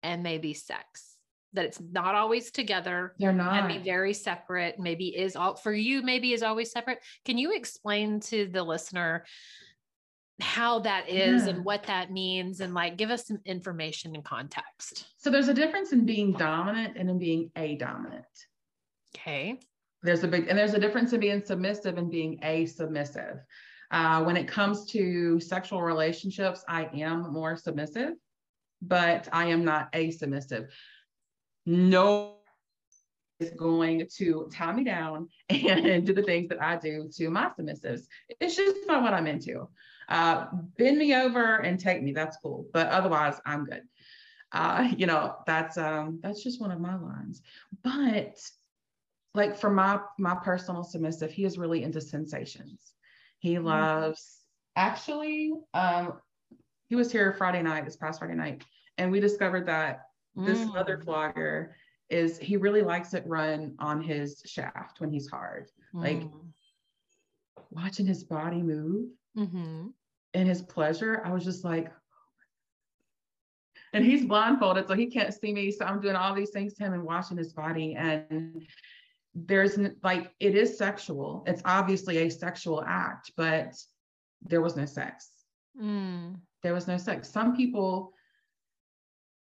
and 0.02 0.22
maybe 0.22 0.54
sex? 0.54 1.16
That 1.52 1.66
it's 1.66 1.80
not 1.80 2.16
always 2.16 2.50
together. 2.50 3.14
They're 3.18 3.32
not. 3.32 3.68
Can 3.68 3.68
be 3.68 3.84
very 3.84 4.12
separate. 4.12 4.80
Maybe 4.80 5.16
is 5.16 5.36
all 5.36 5.54
for 5.54 5.72
you. 5.72 6.02
Maybe 6.02 6.32
is 6.32 6.42
always 6.42 6.72
separate. 6.72 6.98
Can 7.24 7.38
you 7.38 7.54
explain 7.54 8.18
to 8.20 8.48
the 8.48 8.62
listener 8.62 9.24
how 10.40 10.80
that 10.80 11.08
is 11.08 11.44
yeah. 11.44 11.50
and 11.50 11.64
what 11.64 11.84
that 11.84 12.10
means 12.10 12.60
and 12.60 12.74
like 12.74 12.96
give 12.96 13.10
us 13.10 13.26
some 13.26 13.38
information 13.44 14.14
and 14.14 14.24
context. 14.24 15.06
So 15.16 15.30
there's 15.30 15.48
a 15.48 15.54
difference 15.54 15.92
in 15.92 16.04
being 16.04 16.32
dominant 16.32 16.96
and 16.96 17.08
in 17.08 17.18
being 17.18 17.50
a 17.56 17.76
dominant. 17.76 18.24
Okay. 19.16 19.60
There's 20.02 20.24
a 20.24 20.28
big 20.28 20.48
and 20.48 20.58
there's 20.58 20.74
a 20.74 20.80
difference 20.80 21.12
in 21.12 21.20
being 21.20 21.44
submissive 21.44 21.98
and 21.98 22.10
being 22.10 22.40
a 22.42 22.66
submissive. 22.66 23.38
Uh, 23.90 24.24
when 24.24 24.36
it 24.36 24.48
comes 24.48 24.86
to 24.86 25.38
sexual 25.38 25.80
relationships, 25.80 26.64
I 26.68 26.88
am 26.94 27.32
more 27.32 27.56
submissive, 27.56 28.14
but 28.82 29.28
I 29.32 29.46
am 29.46 29.64
not 29.64 29.88
a 29.92 30.10
submissive. 30.10 30.68
No 31.64 32.38
is 33.40 33.50
going 33.50 34.06
to 34.16 34.48
tie 34.52 34.72
me 34.72 34.84
down 34.84 35.28
and 35.48 36.06
do 36.06 36.12
the 36.12 36.22
things 36.22 36.48
that 36.48 36.62
I 36.62 36.76
do 36.76 37.08
to 37.16 37.30
my 37.30 37.50
submissives. 37.58 38.02
It's 38.40 38.56
just 38.56 38.76
not 38.86 39.02
what 39.02 39.14
I'm 39.14 39.26
into. 39.26 39.68
Uh, 40.08 40.46
bend 40.76 40.98
me 40.98 41.14
over 41.14 41.56
and 41.56 41.78
take 41.78 42.02
me. 42.02 42.12
That's 42.12 42.36
cool. 42.42 42.66
But 42.72 42.88
otherwise, 42.88 43.40
I'm 43.46 43.64
good. 43.64 43.82
Uh, 44.52 44.90
you 44.96 45.06
know, 45.06 45.36
that's 45.46 45.76
um, 45.76 46.20
that's 46.22 46.42
just 46.42 46.60
one 46.60 46.70
of 46.70 46.80
my 46.80 46.96
lines. 46.96 47.42
But 47.82 48.40
like 49.34 49.56
for 49.56 49.70
my 49.70 50.00
my 50.18 50.34
personal 50.34 50.84
submissive, 50.84 51.32
he 51.32 51.44
is 51.44 51.58
really 51.58 51.82
into 51.82 52.00
sensations. 52.00 52.92
He 53.38 53.54
mm-hmm. 53.54 53.66
loves 53.66 54.40
actually. 54.76 55.52
Um, 55.74 56.20
he 56.88 56.96
was 56.96 57.10
here 57.10 57.32
Friday 57.32 57.62
night, 57.62 57.84
this 57.84 57.96
past 57.96 58.18
Friday 58.18 58.34
night, 58.34 58.62
and 58.98 59.10
we 59.10 59.20
discovered 59.20 59.66
that 59.66 60.06
this 60.36 60.58
mm. 60.58 60.76
other 60.76 60.98
flogger 60.98 61.76
is 62.10 62.38
he 62.38 62.56
really 62.56 62.82
likes 62.82 63.14
it 63.14 63.26
run 63.26 63.74
on 63.78 64.02
his 64.02 64.42
shaft 64.44 65.00
when 65.00 65.10
he's 65.10 65.28
hard. 65.28 65.70
Mm. 65.94 66.02
Like 66.02 66.22
watching 67.70 68.06
his 68.06 68.24
body 68.24 68.62
move 68.62 69.08
mm-hmm. 69.36 69.88
and 70.34 70.48
his 70.48 70.62
pleasure, 70.62 71.22
I 71.24 71.32
was 71.32 71.44
just 71.44 71.64
like, 71.64 71.90
and 73.92 74.04
he's 74.04 74.24
blindfolded, 74.24 74.88
so 74.88 74.94
he 74.94 75.06
can't 75.06 75.32
see 75.32 75.52
me. 75.52 75.70
So 75.70 75.84
I'm 75.84 76.00
doing 76.00 76.16
all 76.16 76.34
these 76.34 76.50
things 76.50 76.74
to 76.74 76.84
him 76.84 76.94
and 76.94 77.04
watching 77.04 77.36
his 77.36 77.52
body. 77.52 77.94
And 77.94 78.66
there's 79.34 79.78
like, 80.02 80.32
it 80.40 80.56
is 80.56 80.76
sexual. 80.76 81.44
It's 81.46 81.62
obviously 81.64 82.18
a 82.18 82.28
sexual 82.28 82.82
act, 82.84 83.30
but 83.36 83.74
there 84.42 84.60
was 84.60 84.76
no 84.76 84.84
sex. 84.84 85.30
Mm. 85.80 86.40
There 86.64 86.74
was 86.74 86.88
no 86.88 86.96
sex. 86.96 87.28
Some 87.30 87.56
people, 87.56 88.12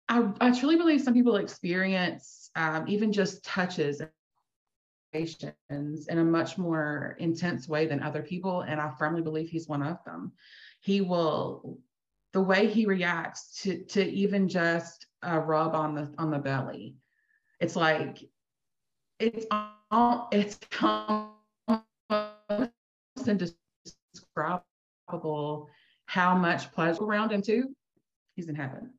I, 0.08 0.32
I 0.40 0.52
truly 0.52 0.76
believe 0.76 1.02
some 1.02 1.16
people 1.16 1.38
experience 1.38 2.52
um, 2.56 2.86
even 2.88 3.12
just 3.12 3.44
touches 3.44 4.02
in 5.70 6.06
a 6.10 6.24
much 6.24 6.58
more 6.58 7.16
intense 7.20 7.68
way 7.68 7.86
than 7.86 8.02
other 8.02 8.22
people. 8.22 8.62
And 8.62 8.80
I 8.80 8.92
firmly 8.98 9.22
believe 9.22 9.50
he's 9.50 9.68
one 9.68 9.84
of 9.84 9.98
them. 10.06 10.32
He 10.82 11.02
will, 11.02 11.80
the 12.34 12.42
way 12.42 12.68
he 12.68 12.86
reacts 12.86 13.62
to, 13.64 13.84
to 13.86 14.04
even 14.04 14.48
just 14.48 15.08
a 15.24 15.40
rub 15.40 15.76
on 15.76 15.96
the, 15.96 16.14
on 16.18 16.32
the 16.32 16.38
belly, 16.38 16.96
it's 17.60 17.76
like, 17.76 18.24
it's, 19.20 19.46
all, 19.92 20.30
it's 20.32 20.60
almost 20.82 21.34
indescribable 23.26 25.70
how 26.06 26.38
much 26.38 26.72
pleasure 26.72 27.04
around 27.04 27.32
him 27.32 27.42
too. 27.42 27.76
He's 28.36 28.50
in 28.50 28.56
heaven 28.56 28.94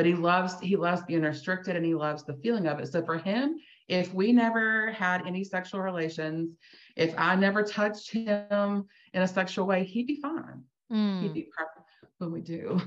but 0.00 0.06
he 0.06 0.14
loves 0.14 0.58
he 0.60 0.76
loves 0.76 1.02
being 1.02 1.20
restricted 1.20 1.76
and 1.76 1.84
he 1.84 1.94
loves 1.94 2.24
the 2.24 2.32
feeling 2.42 2.66
of 2.66 2.78
it 2.78 2.90
so 2.90 3.04
for 3.04 3.18
him 3.18 3.60
if 3.88 4.14
we 4.14 4.32
never 4.32 4.92
had 4.92 5.26
any 5.26 5.44
sexual 5.44 5.80
relations, 5.80 6.56
if 6.96 7.14
I 7.18 7.34
never 7.36 7.62
touched 7.62 8.10
him 8.10 8.86
in 9.12 9.22
a 9.22 9.28
sexual 9.28 9.66
way, 9.66 9.84
he'd 9.84 10.06
be 10.06 10.20
fine. 10.20 10.62
Mm. 10.92 11.22
He'd 11.22 11.34
be 11.34 11.48
perfect. 11.56 11.88
But 12.18 12.30
we 12.30 12.40
do, 12.40 12.80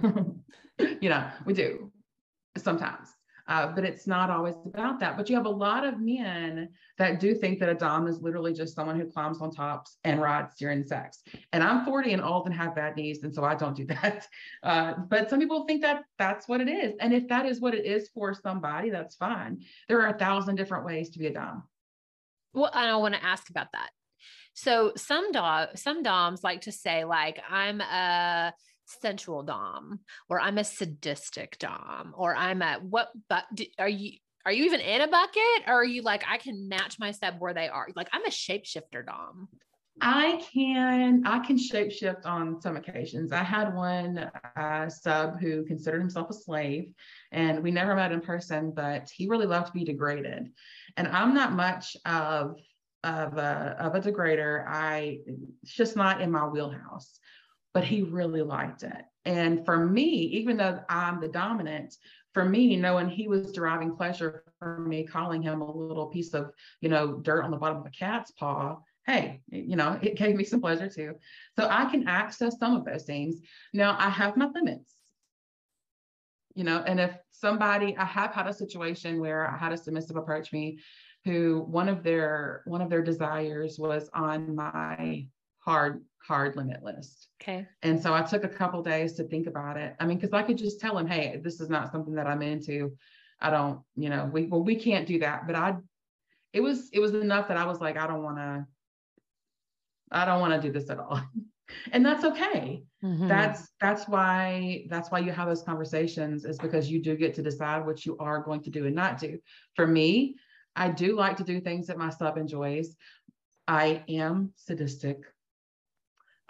you 1.02 1.10
know, 1.10 1.28
we 1.46 1.54
do 1.54 1.92
sometimes. 2.58 3.10
Uh, 3.48 3.68
but 3.68 3.84
it's 3.84 4.08
not 4.08 4.30
always 4.30 4.56
about 4.66 5.00
that. 5.00 5.18
But 5.18 5.30
you 5.30 5.36
have 5.36 5.46
a 5.46 5.50
lot 5.50 5.86
of 5.86 6.00
men 6.00 6.70
that 6.98 7.20
do 7.20 7.36
think 7.36 7.60
that 7.60 7.70
a 7.70 7.74
Dom 7.74 8.08
is 8.08 8.22
literally 8.22 8.54
just 8.54 8.76
someone 8.76 9.00
who 9.00 9.06
climbs 9.06 9.42
on 9.42 9.52
tops 9.52 9.98
and 10.04 10.22
rides 10.22 10.56
during 10.58 10.84
sex. 10.84 11.24
And 11.52 11.64
I'm 11.64 11.84
40 11.86 12.14
and 12.14 12.22
old 12.22 12.46
and 12.46 12.56
have 12.56 12.76
bad 12.76 12.96
knees, 12.96 13.24
and 13.24 13.34
so 13.34 13.44
I 13.44 13.56
don't 13.56 13.76
do 13.76 13.86
that. 14.02 14.28
Uh, 14.62 14.94
but 15.10 15.30
some 15.30 15.40
people 15.40 15.66
think 15.66 15.82
that 15.82 16.04
that's 16.18 16.48
what 16.48 16.62
it 16.62 16.70
is. 16.70 16.94
And 17.00 17.14
if 17.14 17.28
that 17.28 17.46
is 17.46 17.60
what 17.60 17.76
it 17.76 17.86
is 17.86 18.10
for 18.14 18.34
somebody, 18.34 18.90
that's 18.90 19.16
fine. 19.16 19.62
There 19.88 20.02
are 20.02 20.16
a 20.16 20.18
thousand 20.18 20.56
different 20.56 20.86
ways 20.86 21.10
to 21.12 21.20
be 21.20 21.28
a 21.28 21.34
Dom. 21.34 21.64
Well, 22.54 22.72
I 22.74 22.96
want 22.96 23.16
to 23.16 23.24
ask 23.24 23.50
about 23.50 23.72
that. 23.74 23.90
So 24.54 24.94
some 24.96 25.32
dom, 25.32 25.68
some 25.76 26.04
doms 26.04 26.44
like 26.44 26.62
to 26.62 26.72
say 26.72 27.04
like 27.04 27.42
I'm 27.50 27.82
a 27.82 28.54
sensual 28.86 29.44
dom 29.44 30.00
or 30.30 30.40
i'm 30.40 30.58
a 30.58 30.64
sadistic 30.64 31.58
dom 31.60 32.14
or 32.16 32.36
i'm 32.36 32.62
a 32.62 32.80
what 32.82 33.10
but 33.30 33.46
are 33.80 33.90
you 33.90 34.12
are 34.46 34.52
you 34.52 34.66
even 34.66 34.80
in 34.80 35.02
a 35.02 35.08
bucket 35.08 35.68
or 35.68 35.74
are 35.74 35.86
you 35.86 36.02
like 36.02 36.24
i 36.30 36.38
can 36.38 36.68
match 36.68 36.98
my 37.00 37.12
sub 37.12 37.36
where 37.40 37.54
they 37.54 37.68
are 37.68 37.88
like 37.96 38.10
i'm 38.14 38.26
a 38.26 38.30
shapeshifter 38.30 39.06
dom 39.06 39.48
I 40.02 40.44
can 40.52 41.24
I 41.26 41.40
can 41.40 41.58
shapeshift 41.58 42.26
on 42.26 42.60
some 42.62 42.78
occasions. 42.78 43.32
I 43.32 43.44
had 43.44 43.76
one 43.76 44.30
uh, 44.56 44.90
sub 44.90 45.40
who 45.40 45.64
considered 45.66 46.00
himself 46.00 46.30
a 46.30 46.34
slave, 46.34 46.92
and 47.32 47.62
we 47.62 47.72
never 47.72 47.96
met 47.96 48.12
in 48.12 48.22
person, 48.22 48.72
but 48.72 49.10
he 49.10 49.30
really 49.30 49.46
loved 49.46 49.68
to 49.68 49.74
be 49.74 49.84
degraded. 49.84 50.52
And 50.98 51.08
I'm 51.08 51.34
not 51.34 51.54
much 51.54 51.96
of 52.06 52.58
of 53.04 53.38
a 53.38 53.76
of 53.80 53.96
a 53.96 54.02
degrader. 54.02 54.66
I 54.68 55.20
it's 55.28 55.74
just 55.74 55.96
not 55.96 56.22
in 56.22 56.32
my 56.32 56.48
wheelhouse. 56.48 57.20
But 57.74 57.84
he 57.84 58.04
really 58.04 58.42
liked 58.42 58.84
it. 58.84 59.04
And 59.26 59.66
for 59.66 59.86
me, 59.86 60.10
even 60.10 60.58
though 60.58 60.82
I'm 60.90 61.20
the 61.20 61.28
dominant, 61.28 61.96
for 62.34 62.46
me, 62.46 62.76
knowing 62.76 63.10
he 63.10 63.28
was 63.28 63.52
deriving 63.52 63.96
pleasure 63.96 64.44
from 64.60 64.90
me 64.90 65.06
calling 65.06 65.42
him 65.42 65.62
a 65.62 65.72
little 65.72 66.08
piece 66.08 66.34
of, 66.34 66.52
you 66.82 66.90
know, 66.90 67.14
dirt 67.14 67.44
on 67.44 67.52
the 67.52 67.58
bottom 67.58 67.78
of 67.78 67.86
a 67.86 67.90
cat's 67.92 68.32
paw, 68.32 68.78
hey, 69.06 69.42
you 69.50 69.76
know, 69.76 70.00
it 70.02 70.16
gave 70.16 70.36
me 70.36 70.44
some 70.44 70.62
pleasure 70.62 70.90
too. 70.90 71.16
So 71.58 71.68
I 71.70 71.86
can 71.86 72.08
access 72.08 72.58
some 72.58 72.76
of 72.76 72.86
those 72.86 73.04
things. 73.04 73.40
Now 73.74 73.96
I 74.00 74.10
have 74.10 74.38
my 74.38 74.48
limits. 74.48 74.96
You 76.56 76.64
know, 76.64 76.84
and 76.86 77.00
if 77.00 77.18
somebody, 77.32 77.98
I 77.98 78.06
have 78.06 78.32
had 78.32 78.48
a 78.48 78.54
situation 78.54 79.20
where 79.20 79.50
I 79.50 79.58
had 79.58 79.74
a 79.74 79.78
submissive 79.78 80.16
approach 80.16 80.54
me 80.54 80.80
who 81.26 81.66
one 81.68 81.90
of 81.90 82.04
their 82.04 82.62
one 82.66 82.82
of 82.82 82.90
their 82.90 83.02
desires 83.02 83.80
was 83.80 84.10
on 84.14 84.56
my 84.56 85.26
hard 85.64 86.04
hard 86.26 86.56
limit 86.56 86.84
list. 86.84 87.28
Okay. 87.42 87.68
And 87.82 88.02
so 88.02 88.14
I 88.14 88.22
took 88.22 88.44
a 88.44 88.50
couple 88.50 88.82
days 88.82 89.14
to 89.14 89.24
think 89.24 89.48
about 89.48 89.78
it. 89.78 89.96
I 90.00 90.06
mean, 90.06 90.18
because 90.18 90.34
I 90.34 90.44
could 90.44 90.58
just 90.58 90.80
tell 90.80 90.98
him, 90.98 91.08
hey, 91.08 91.40
this 91.44 91.60
is 91.60 91.70
not 91.70 91.92
something 91.92 92.16
that 92.16 92.28
I'm 92.28 92.42
into. 92.42 92.94
I 93.42 93.50
don't, 93.50 93.82
you 93.96 94.10
know, 94.10 94.30
we 94.32 94.46
well, 94.46 94.64
we 94.64 94.76
can't 94.76 95.08
do 95.08 95.20
that. 95.20 95.46
But 95.48 95.56
I 95.56 95.76
it 96.54 96.62
was 96.62 96.90
it 96.94 97.00
was 97.00 97.14
enough 97.14 97.48
that 97.50 97.58
I 97.58 97.66
was 97.66 97.82
like, 97.82 97.98
I 97.98 98.08
don't 98.08 98.24
want 98.24 98.38
to, 98.38 98.66
I 100.12 100.26
don't 100.26 100.40
want 100.40 100.54
to 100.54 100.66
do 100.66 100.72
this 100.72 100.90
at 100.90 101.00
all. 101.00 101.22
and 101.92 102.06
that's 102.06 102.24
okay. 102.24 102.84
Mm-hmm. 103.04 103.28
That's 103.28 103.70
that's 103.82 104.08
why 104.08 104.86
that's 104.90 105.12
why 105.12 105.20
you 105.20 105.32
have 105.32 105.48
those 105.48 105.64
conversations 105.64 106.46
is 106.46 106.58
because 106.58 106.90
you 106.90 107.02
do 107.02 107.18
get 107.18 107.34
to 107.36 107.44
decide 107.44 107.86
what 107.86 108.06
you 108.06 108.16
are 108.20 108.42
going 108.42 108.62
to 108.64 108.70
do 108.70 108.86
and 108.86 108.96
not 108.96 109.20
do. 109.20 109.40
For 109.76 109.86
me, 109.86 110.36
I 110.76 110.90
do 110.90 111.16
like 111.18 111.38
to 111.38 111.44
do 111.44 111.60
things 111.60 111.88
that 111.88 111.98
my 111.98 112.10
sub 112.10 112.38
enjoys. 112.38 112.96
I 113.68 114.04
am 114.08 114.54
sadistic. 114.56 115.24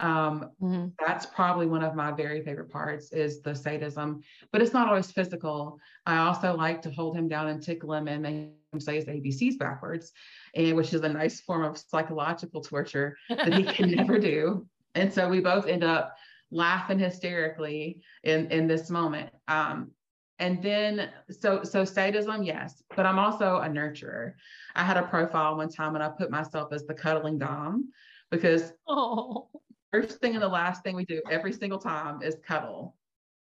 Um, 0.04 0.50
mm-hmm. 0.60 0.88
That's 0.98 1.24
probably 1.24 1.66
one 1.66 1.82
of 1.82 1.94
my 1.94 2.12
very 2.12 2.44
favorite 2.44 2.70
parts 2.70 3.10
is 3.10 3.40
the 3.40 3.54
sadism, 3.54 4.20
but 4.52 4.60
it's 4.60 4.74
not 4.74 4.86
always 4.86 5.10
physical. 5.10 5.78
I 6.04 6.18
also 6.18 6.54
like 6.54 6.82
to 6.82 6.90
hold 6.90 7.16
him 7.16 7.26
down 7.26 7.48
and 7.48 7.62
tickle 7.62 7.94
him 7.94 8.06
and 8.08 8.22
make 8.22 8.50
him 8.70 8.80
say 8.80 8.96
his 8.96 9.06
ABCs 9.06 9.58
backwards, 9.58 10.12
and 10.54 10.76
which 10.76 10.92
is 10.92 11.00
a 11.00 11.08
nice 11.08 11.40
form 11.40 11.64
of 11.64 11.78
psychological 11.78 12.60
torture 12.60 13.16
that 13.30 13.54
he 13.54 13.62
can 13.64 13.90
never 13.96 14.18
do. 14.18 14.66
And 14.94 15.10
so 15.10 15.26
we 15.26 15.40
both 15.40 15.66
end 15.66 15.82
up 15.82 16.14
laughing 16.50 16.98
hysterically 16.98 18.02
in 18.24 18.50
in 18.50 18.66
this 18.68 18.90
moment. 18.90 19.30
Um, 19.48 19.92
and 20.38 20.62
then 20.62 21.10
so 21.30 21.62
so 21.62 21.84
sadism 21.84 22.42
yes 22.42 22.82
but 22.96 23.06
i'm 23.06 23.20
also 23.20 23.58
a 23.58 23.68
nurturer 23.68 24.32
i 24.74 24.82
had 24.82 24.96
a 24.96 25.04
profile 25.04 25.56
one 25.56 25.68
time 25.68 25.94
and 25.94 26.02
i 26.02 26.08
put 26.08 26.28
myself 26.28 26.72
as 26.72 26.84
the 26.86 26.92
cuddling 26.92 27.38
dom 27.38 27.88
because 28.32 28.72
oh 28.88 29.48
first 29.94 30.18
thing 30.20 30.34
and 30.34 30.42
the 30.42 30.48
last 30.48 30.82
thing 30.82 30.96
we 30.96 31.04
do 31.04 31.22
every 31.30 31.52
single 31.52 31.78
time 31.78 32.20
is 32.20 32.36
cuddle. 32.46 32.96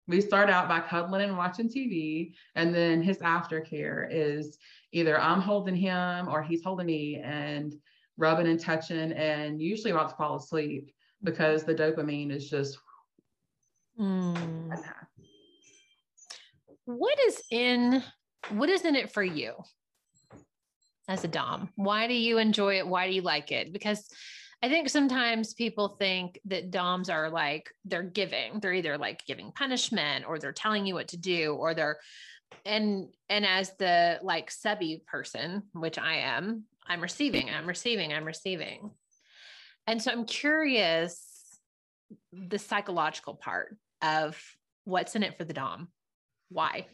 We 0.08 0.20
start 0.20 0.50
out 0.50 0.68
by 0.68 0.80
cuddling 0.80 1.22
and 1.22 1.38
watching 1.38 1.68
TV, 1.68 2.32
and 2.56 2.74
then 2.74 3.02
his 3.02 3.18
aftercare 3.18 4.08
is 4.10 4.58
either 4.90 5.20
I'm 5.20 5.40
holding 5.40 5.76
him 5.76 6.28
or 6.28 6.42
he's 6.42 6.64
holding 6.64 6.86
me 6.86 7.20
and 7.22 7.74
rubbing 8.16 8.48
and 8.48 8.58
touching, 8.58 9.12
and 9.12 9.62
usually 9.62 9.92
about 9.92 10.10
to 10.10 10.16
fall 10.16 10.36
asleep 10.36 10.92
because 11.22 11.62
the 11.62 11.74
dopamine 11.74 12.32
is 12.32 12.50
just. 12.50 12.78
Mm. 13.98 14.76
What 16.86 17.18
is 17.20 17.42
in 17.52 18.02
what 18.48 18.68
is 18.68 18.84
in 18.84 18.96
it 18.96 19.12
for 19.12 19.22
you 19.22 19.54
as 21.08 21.22
a 21.22 21.28
dom? 21.28 21.68
Why 21.76 22.08
do 22.08 22.14
you 22.14 22.38
enjoy 22.38 22.78
it? 22.78 22.88
Why 22.88 23.06
do 23.06 23.14
you 23.14 23.22
like 23.22 23.52
it? 23.52 23.72
Because 23.72 24.08
I 24.62 24.68
think 24.68 24.90
sometimes 24.90 25.54
people 25.54 25.88
think 25.88 26.38
that 26.44 26.70
DOMs 26.70 27.08
are 27.08 27.30
like 27.30 27.70
they're 27.84 28.02
giving, 28.02 28.60
they're 28.60 28.74
either 28.74 28.98
like 28.98 29.24
giving 29.26 29.52
punishment 29.52 30.26
or 30.28 30.38
they're 30.38 30.52
telling 30.52 30.84
you 30.84 30.94
what 30.94 31.08
to 31.08 31.16
do 31.16 31.54
or 31.54 31.72
they're 31.72 31.98
and 32.66 33.08
and 33.28 33.46
as 33.46 33.72
the 33.78 34.18
like 34.22 34.50
subby 34.50 35.02
person, 35.06 35.62
which 35.72 35.98
I 35.98 36.16
am, 36.16 36.64
I'm 36.86 37.00
receiving, 37.00 37.48
I'm 37.48 37.66
receiving, 37.66 38.12
I'm 38.12 38.24
receiving. 38.24 38.90
And 39.86 40.02
so 40.02 40.10
I'm 40.10 40.24
curious 40.24 41.58
the 42.32 42.58
psychological 42.58 43.34
part 43.34 43.76
of 44.02 44.40
what's 44.84 45.16
in 45.16 45.22
it 45.22 45.38
for 45.38 45.44
the 45.44 45.52
Dom. 45.52 45.88
Why? 46.50 46.86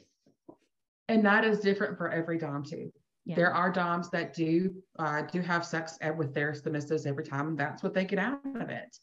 And 1.09 1.25
that 1.25 1.45
is 1.45 1.61
different 1.61 1.99
for 1.99 2.11
every 2.11 2.39
Dom 2.39 2.65
too. 2.65 2.93
Yeah. 3.27 3.35
There 3.35 3.53
are 3.53 3.73
DOMs 3.73 4.09
that 4.11 4.35
do 4.35 4.73
uh, 5.01 5.23
do 5.23 5.41
have 5.41 5.67
sex 5.67 5.99
with 6.17 6.33
their 6.33 6.53
submissives 6.53 7.07
every 7.07 7.25
time, 7.25 7.57
that's 7.57 7.83
what 7.83 7.93
they 7.93 8.05
get 8.05 8.21
out 8.21 8.41
of 8.45 8.71
it. 8.71 8.97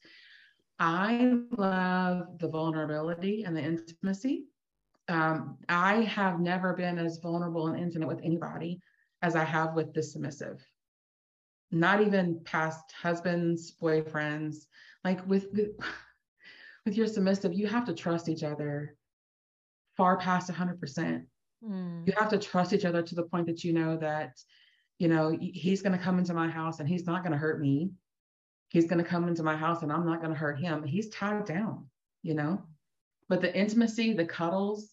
I 0.79 1.33
love 1.57 2.39
the 2.39 2.47
vulnerability 2.47 3.43
and 3.43 3.55
the 3.55 3.61
intimacy. 3.61 4.45
Um, 5.09 5.57
I 5.67 6.03
have 6.03 6.39
never 6.39 6.73
been 6.73 6.97
as 6.97 7.17
vulnerable 7.17 7.67
and 7.67 7.77
intimate 7.77 8.07
with 8.07 8.21
anybody 8.23 8.79
as 9.21 9.35
I 9.35 9.43
have 9.43 9.73
with 9.73 9.93
the 9.93 10.01
submissive. 10.01 10.65
Not 11.71 12.01
even 12.01 12.41
past 12.45 12.93
husbands, 12.93 13.75
boyfriends. 13.81 14.67
Like 15.03 15.27
with 15.27 15.47
with 16.85 16.95
your 16.95 17.07
submissive, 17.07 17.53
you 17.53 17.67
have 17.67 17.85
to 17.85 17.93
trust 17.93 18.29
each 18.29 18.43
other 18.43 18.95
far 19.97 20.17
past 20.17 20.49
100%. 20.49 21.25
Mm. 21.65 22.07
You 22.07 22.13
have 22.17 22.29
to 22.29 22.37
trust 22.37 22.73
each 22.73 22.85
other 22.85 23.01
to 23.01 23.15
the 23.15 23.23
point 23.23 23.47
that 23.47 23.63
you 23.63 23.73
know 23.73 23.97
that, 23.97 24.37
you 24.99 25.07
know, 25.07 25.37
he's 25.39 25.81
going 25.81 25.97
to 25.97 26.03
come 26.03 26.19
into 26.19 26.33
my 26.33 26.49
house 26.49 26.79
and 26.79 26.87
he's 26.87 27.05
not 27.05 27.23
going 27.23 27.31
to 27.31 27.37
hurt 27.37 27.59
me. 27.59 27.91
He's 28.69 28.85
going 28.85 29.03
to 29.03 29.09
come 29.09 29.27
into 29.27 29.43
my 29.43 29.55
house 29.55 29.83
and 29.83 29.91
I'm 29.91 30.05
not 30.05 30.21
going 30.21 30.33
to 30.33 30.39
hurt 30.39 30.59
him. 30.59 30.83
He's 30.83 31.09
tied 31.09 31.45
down, 31.45 31.87
you 32.21 32.33
know. 32.33 32.63
But 33.29 33.41
the 33.41 33.55
intimacy, 33.55 34.13
the 34.13 34.25
cuddles, 34.25 34.89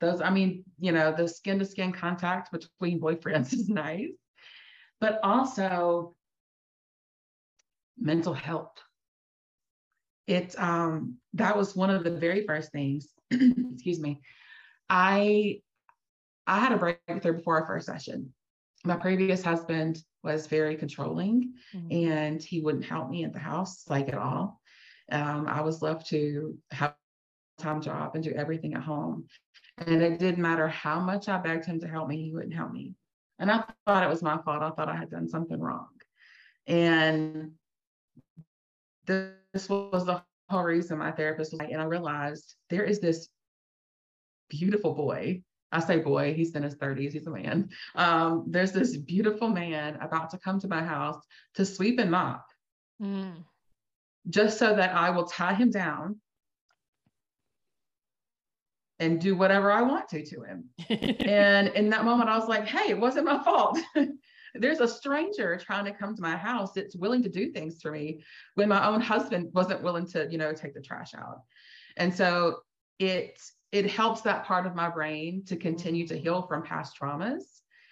those, 0.00 0.20
I 0.20 0.30
mean, 0.30 0.64
you 0.78 0.92
know, 0.92 1.14
the 1.16 1.28
skin 1.28 1.58
to 1.58 1.64
skin 1.64 1.92
contact 1.92 2.52
between 2.52 3.00
boyfriends 3.00 3.52
is 3.52 3.68
nice. 3.70 4.10
But 5.00 5.18
also 5.22 6.14
mental 7.98 8.34
health. 8.34 8.72
It 10.26 10.58
um 10.58 11.16
that 11.34 11.56
was 11.56 11.74
one 11.74 11.90
of 11.90 12.04
the 12.04 12.10
very 12.10 12.46
first 12.46 12.70
things, 12.70 13.08
excuse 13.30 13.98
me. 13.98 14.20
I 14.88 15.60
I 16.46 16.58
had 16.58 16.72
a 16.72 16.76
breakthrough 16.76 17.34
before 17.34 17.60
our 17.60 17.66
first 17.66 17.86
session. 17.86 18.32
My 18.84 18.96
previous 18.96 19.42
husband 19.42 20.02
was 20.24 20.46
very 20.46 20.76
controlling 20.76 21.54
mm-hmm. 21.74 22.08
and 22.08 22.42
he 22.42 22.60
wouldn't 22.60 22.84
help 22.84 23.10
me 23.10 23.24
at 23.24 23.32
the 23.32 23.38
house, 23.38 23.84
like 23.88 24.08
at 24.08 24.18
all. 24.18 24.60
Um, 25.10 25.46
I 25.46 25.60
was 25.60 25.82
left 25.82 26.08
to 26.08 26.56
have 26.70 26.94
a 27.58 27.62
time 27.62 27.80
job 27.80 28.14
and 28.14 28.24
do 28.24 28.32
everything 28.32 28.74
at 28.74 28.82
home. 28.82 29.26
And 29.78 30.02
it 30.02 30.18
didn't 30.18 30.42
matter 30.42 30.68
how 30.68 31.00
much 31.00 31.28
I 31.28 31.38
begged 31.38 31.64
him 31.64 31.80
to 31.80 31.88
help 31.88 32.08
me, 32.08 32.22
he 32.22 32.32
wouldn't 32.32 32.54
help 32.54 32.72
me. 32.72 32.94
And 33.38 33.50
I 33.50 33.64
thought 33.86 34.04
it 34.04 34.08
was 34.08 34.22
my 34.22 34.38
fault. 34.42 34.62
I 34.62 34.70
thought 34.70 34.88
I 34.88 34.96
had 34.96 35.10
done 35.10 35.28
something 35.28 35.60
wrong. 35.60 35.88
And 36.66 37.52
this 39.06 39.68
was 39.68 40.06
the 40.06 40.22
whole 40.48 40.62
reason 40.62 40.98
my 40.98 41.12
therapist 41.12 41.52
was 41.52 41.60
like, 41.60 41.70
and 41.70 41.80
I 41.80 41.86
realized 41.86 42.54
there 42.70 42.84
is 42.84 43.00
this 43.00 43.28
beautiful 44.48 44.94
boy 44.94 45.42
I 45.72 45.80
say 45.80 45.98
boy, 45.98 46.34
he's 46.34 46.54
in 46.54 46.62
his 46.62 46.76
30s, 46.76 47.12
he's 47.12 47.26
a 47.26 47.30
man. 47.30 47.70
Um, 47.94 48.44
there's 48.46 48.72
this 48.72 48.96
beautiful 48.96 49.48
man 49.48 49.96
about 50.00 50.30
to 50.30 50.38
come 50.38 50.60
to 50.60 50.68
my 50.68 50.82
house 50.82 51.22
to 51.54 51.64
sweep 51.64 51.98
and 51.98 52.10
mop, 52.10 52.46
mm. 53.02 53.42
just 54.28 54.58
so 54.58 54.76
that 54.76 54.94
I 54.94 55.10
will 55.10 55.24
tie 55.24 55.54
him 55.54 55.70
down 55.70 56.20
and 59.02 59.20
do 59.20 59.34
whatever 59.34 59.72
I 59.72 59.82
want 59.82 60.08
to 60.10 60.24
to 60.24 60.42
him. 60.42 60.64
and 61.26 61.68
in 61.68 61.90
that 61.90 62.04
moment, 62.04 62.30
I 62.30 62.38
was 62.38 62.48
like, 62.48 62.66
hey, 62.66 62.90
it 62.90 62.98
wasn't 62.98 63.26
my 63.26 63.42
fault. 63.42 63.78
There's 64.54 64.80
a 64.80 64.86
stranger 64.86 65.56
trying 65.56 65.86
to 65.86 65.92
come 65.92 66.14
to 66.14 66.22
my 66.22 66.36
house 66.36 66.72
that's 66.74 66.94
willing 66.94 67.22
to 67.22 67.28
do 67.28 67.50
things 67.50 67.80
for 67.80 67.90
me 67.90 68.22
when 68.54 68.68
my 68.68 68.86
own 68.86 69.00
husband 69.00 69.48
wasn't 69.54 69.82
willing 69.82 70.06
to, 70.08 70.28
you 70.30 70.38
know, 70.38 70.52
take 70.52 70.74
the 70.74 70.80
trash 70.80 71.14
out. 71.14 71.40
And 71.96 72.14
so 72.14 72.58
it 72.98 73.40
it 73.72 73.90
helps 73.90 74.20
that 74.20 74.44
part 74.44 74.66
of 74.66 74.74
my 74.74 74.88
brain 74.88 75.42
to 75.46 75.56
continue 75.56 76.06
to 76.06 76.16
heal 76.16 76.42
from 76.42 76.62
past 76.62 76.96
traumas. 77.00 77.42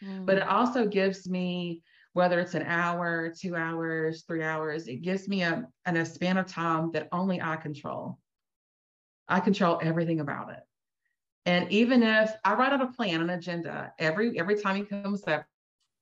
Mm. 0.04 0.26
But 0.26 0.36
it 0.36 0.42
also 0.46 0.86
gives 0.86 1.28
me, 1.28 1.82
whether 2.12 2.38
it's 2.38 2.54
an 2.54 2.62
hour, 2.62 3.32
two 3.36 3.56
hours, 3.56 4.24
three 4.26 4.42
hours, 4.42 4.88
it 4.88 5.02
gives 5.02 5.26
me 5.26 5.42
a, 5.42 5.66
an, 5.86 5.96
a 5.96 6.04
span 6.04 6.36
of 6.36 6.46
time 6.46 6.90
that 6.92 7.08
only 7.12 7.40
I 7.40 7.56
control. 7.56 8.18
I 9.26 9.40
control 9.40 9.78
everything 9.82 10.20
about 10.20 10.50
it. 10.50 10.60
And 11.46 11.70
even 11.72 12.02
if 12.02 12.30
I 12.44 12.54
write 12.54 12.72
out 12.72 12.82
a 12.82 12.88
plan, 12.88 13.22
an 13.22 13.30
agenda, 13.30 13.92
every 13.98 14.38
every 14.38 14.60
time 14.60 14.76
he 14.76 14.82
comes 14.82 15.26
up, 15.26 15.46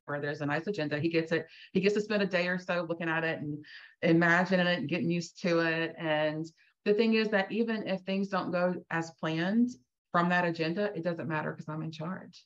where 0.06 0.20
there's 0.20 0.40
a 0.40 0.46
nice 0.46 0.66
agenda, 0.66 0.98
he 0.98 1.08
gets 1.08 1.30
it. 1.30 1.46
He 1.72 1.80
gets 1.80 1.94
to 1.94 2.00
spend 2.00 2.22
a 2.22 2.26
day 2.26 2.48
or 2.48 2.58
so 2.58 2.86
looking 2.88 3.08
at 3.08 3.22
it 3.22 3.40
and 3.40 3.64
imagining 4.02 4.66
it, 4.66 4.78
and 4.78 4.88
getting 4.88 5.10
used 5.10 5.40
to 5.42 5.60
it. 5.60 5.94
And 5.96 6.46
the 6.88 6.94
thing 6.94 7.14
is 7.14 7.28
that 7.28 7.52
even 7.52 7.86
if 7.86 8.00
things 8.00 8.28
don't 8.28 8.50
go 8.50 8.74
as 8.90 9.10
planned 9.20 9.70
from 10.10 10.30
that 10.30 10.46
agenda, 10.46 10.90
it 10.96 11.04
doesn't 11.04 11.28
matter 11.28 11.52
because 11.52 11.68
I'm 11.68 11.82
in 11.82 11.92
charge. 11.92 12.44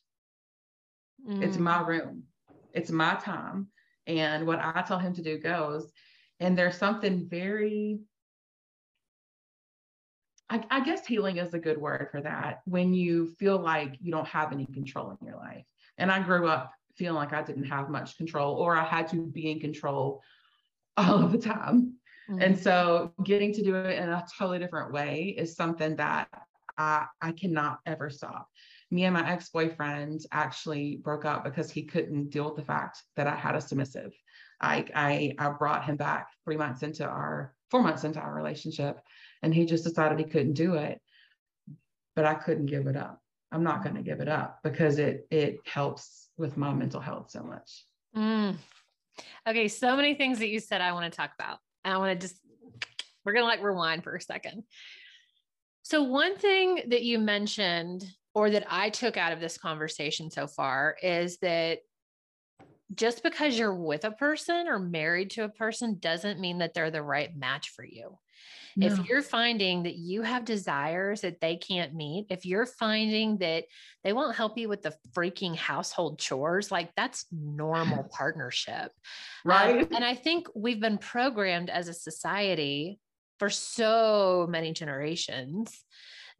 Mm. 1.28 1.42
It's 1.42 1.58
my 1.58 1.80
room. 1.86 2.24
It's 2.72 2.90
my 2.90 3.14
time. 3.14 3.68
And 4.08 4.44
what 4.46 4.58
I 4.58 4.82
tell 4.82 4.98
him 4.98 5.14
to 5.14 5.22
do 5.22 5.38
goes. 5.38 5.92
And 6.40 6.58
there's 6.58 6.76
something 6.76 7.28
very 7.28 8.00
I, 10.50 10.62
I, 10.70 10.80
guess 10.80 11.06
healing 11.06 11.38
is 11.38 11.54
a 11.54 11.58
good 11.58 11.78
word 11.78 12.08
for 12.10 12.20
that 12.20 12.60
when 12.66 12.92
you 12.92 13.34
feel 13.38 13.58
like 13.58 13.96
you 14.02 14.12
don't 14.12 14.26
have 14.26 14.52
any 14.52 14.66
control 14.66 15.16
in 15.18 15.26
your 15.26 15.36
life. 15.36 15.64
And 15.96 16.12
I 16.12 16.20
grew 16.20 16.46
up 16.46 16.74
feeling 16.94 17.14
like 17.14 17.32
I 17.32 17.42
didn't 17.42 17.64
have 17.64 17.88
much 17.88 18.18
control 18.18 18.56
or 18.56 18.76
I 18.76 18.84
had 18.84 19.08
to 19.08 19.24
be 19.24 19.50
in 19.50 19.60
control 19.60 20.20
all 20.98 21.24
of 21.24 21.32
the 21.32 21.38
time. 21.38 21.91
Mm-hmm. 22.32 22.42
And 22.42 22.58
so 22.58 23.12
getting 23.24 23.52
to 23.54 23.62
do 23.62 23.74
it 23.76 23.98
in 23.98 24.08
a 24.08 24.24
totally 24.38 24.58
different 24.58 24.92
way 24.92 25.34
is 25.36 25.54
something 25.54 25.96
that 25.96 26.28
I, 26.78 27.06
I 27.20 27.32
cannot 27.32 27.80
ever 27.86 28.10
stop. 28.10 28.48
Me 28.90 29.04
and 29.04 29.14
my 29.14 29.30
ex 29.30 29.50
boyfriend 29.50 30.20
actually 30.32 30.96
broke 30.96 31.24
up 31.24 31.44
because 31.44 31.70
he 31.70 31.82
couldn't 31.82 32.30
deal 32.30 32.44
with 32.46 32.56
the 32.56 32.64
fact 32.64 33.02
that 33.16 33.26
I 33.26 33.34
had 33.34 33.54
a 33.54 33.60
submissive. 33.60 34.12
I, 34.60 34.84
I, 34.94 35.34
I 35.38 35.50
brought 35.50 35.84
him 35.84 35.96
back 35.96 36.28
three 36.44 36.56
months 36.56 36.82
into 36.82 37.04
our, 37.04 37.54
four 37.70 37.82
months 37.82 38.04
into 38.04 38.20
our 38.20 38.34
relationship 38.34 39.00
and 39.42 39.52
he 39.52 39.66
just 39.66 39.84
decided 39.84 40.18
he 40.18 40.24
couldn't 40.24 40.54
do 40.54 40.74
it 40.74 41.00
but 42.14 42.24
i 42.24 42.34
couldn't 42.34 42.66
give 42.66 42.86
it 42.86 42.96
up 42.96 43.20
i'm 43.50 43.62
not 43.62 43.82
going 43.82 43.94
to 43.94 44.02
give 44.02 44.20
it 44.20 44.28
up 44.28 44.60
because 44.62 44.98
it 44.98 45.26
it 45.30 45.58
helps 45.64 46.28
with 46.38 46.56
my 46.56 46.72
mental 46.72 47.00
health 47.00 47.30
so 47.30 47.42
much 47.42 47.84
mm. 48.16 48.54
okay 49.48 49.68
so 49.68 49.96
many 49.96 50.14
things 50.14 50.38
that 50.38 50.48
you 50.48 50.60
said 50.60 50.80
i 50.80 50.92
want 50.92 51.10
to 51.10 51.16
talk 51.16 51.30
about 51.38 51.58
and 51.84 51.94
i 51.94 51.98
want 51.98 52.20
to 52.20 52.26
just 52.26 52.40
we're 53.24 53.32
going 53.32 53.42
to 53.42 53.48
like 53.48 53.62
rewind 53.62 54.02
for 54.02 54.14
a 54.14 54.20
second 54.20 54.64
so 55.82 56.02
one 56.02 56.36
thing 56.36 56.82
that 56.88 57.02
you 57.02 57.18
mentioned 57.18 58.04
or 58.34 58.50
that 58.50 58.66
i 58.68 58.90
took 58.90 59.16
out 59.16 59.32
of 59.32 59.40
this 59.40 59.58
conversation 59.58 60.30
so 60.30 60.46
far 60.46 60.96
is 61.02 61.38
that 61.38 61.78
just 62.94 63.22
because 63.22 63.58
you're 63.58 63.74
with 63.74 64.04
a 64.04 64.10
person 64.10 64.68
or 64.68 64.78
married 64.78 65.30
to 65.30 65.44
a 65.44 65.48
person 65.48 65.98
doesn't 65.98 66.40
mean 66.40 66.58
that 66.58 66.74
they're 66.74 66.90
the 66.90 67.02
right 67.02 67.34
match 67.34 67.70
for 67.70 67.84
you. 67.84 68.18
No. 68.76 68.86
If 68.86 69.06
you're 69.06 69.22
finding 69.22 69.82
that 69.82 69.96
you 69.96 70.22
have 70.22 70.44
desires 70.44 71.20
that 71.22 71.40
they 71.40 71.56
can't 71.56 71.94
meet, 71.94 72.26
if 72.30 72.46
you're 72.46 72.66
finding 72.66 73.38
that 73.38 73.64
they 74.04 74.12
won't 74.12 74.36
help 74.36 74.56
you 74.56 74.68
with 74.68 74.82
the 74.82 74.94
freaking 75.14 75.56
household 75.56 76.18
chores, 76.18 76.70
like 76.70 76.90
that's 76.96 77.26
normal 77.30 78.04
partnership. 78.04 78.92
Um, 79.44 79.50
right. 79.50 79.82
Um, 79.82 79.88
and 79.94 80.04
I 80.04 80.14
think 80.14 80.48
we've 80.54 80.80
been 80.80 80.98
programmed 80.98 81.70
as 81.70 81.88
a 81.88 81.94
society 81.94 82.98
for 83.38 83.50
so 83.50 84.46
many 84.48 84.72
generations 84.72 85.84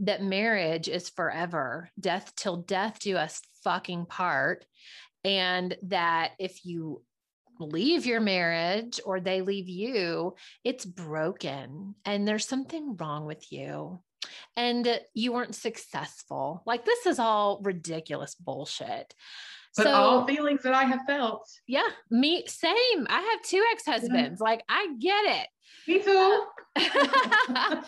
that 0.01 0.23
marriage 0.23 0.89
is 0.89 1.09
forever, 1.09 1.91
death 1.99 2.33
till 2.37 2.57
death 2.57 2.99
do 3.01 3.17
us 3.17 3.41
fucking 3.63 4.07
part. 4.07 4.65
And 5.25 5.77
that 5.83 6.33
if 6.39 6.65
you 6.65 7.03
leave 7.59 8.07
your 8.07 8.21
marriage 8.21 9.01
or 9.05 9.21
they 9.21 9.43
leave 9.43 9.69
you, 9.69 10.35
it's 10.65 10.85
broken 10.85 11.95
and 12.05 12.27
there's 12.27 12.47
something 12.47 12.97
wrong 12.97 13.27
with 13.27 13.53
you 13.53 14.01
and 14.57 15.01
you 15.15 15.33
weren't 15.33 15.55
successful. 15.55 16.63
Like 16.67 16.85
this 16.85 17.07
is 17.07 17.19
all 17.19 17.61
ridiculous 17.63 18.35
bullshit. 18.35 19.15
But 19.77 19.85
so, 19.85 19.93
all 19.93 20.27
feelings 20.27 20.63
that 20.65 20.75
I 20.75 20.85
have 20.85 21.01
felt. 21.07 21.49
Yeah, 21.67 21.89
me 22.11 22.45
same. 22.47 23.07
I 23.09 23.21
have 23.33 23.43
two 23.43 23.65
ex-husbands. 23.73 24.41
Yeah. 24.41 24.45
Like 24.45 24.63
I 24.69 24.89
get 24.99 25.25
it. 25.25 25.49
Me 25.89 26.03
too. 26.03 26.45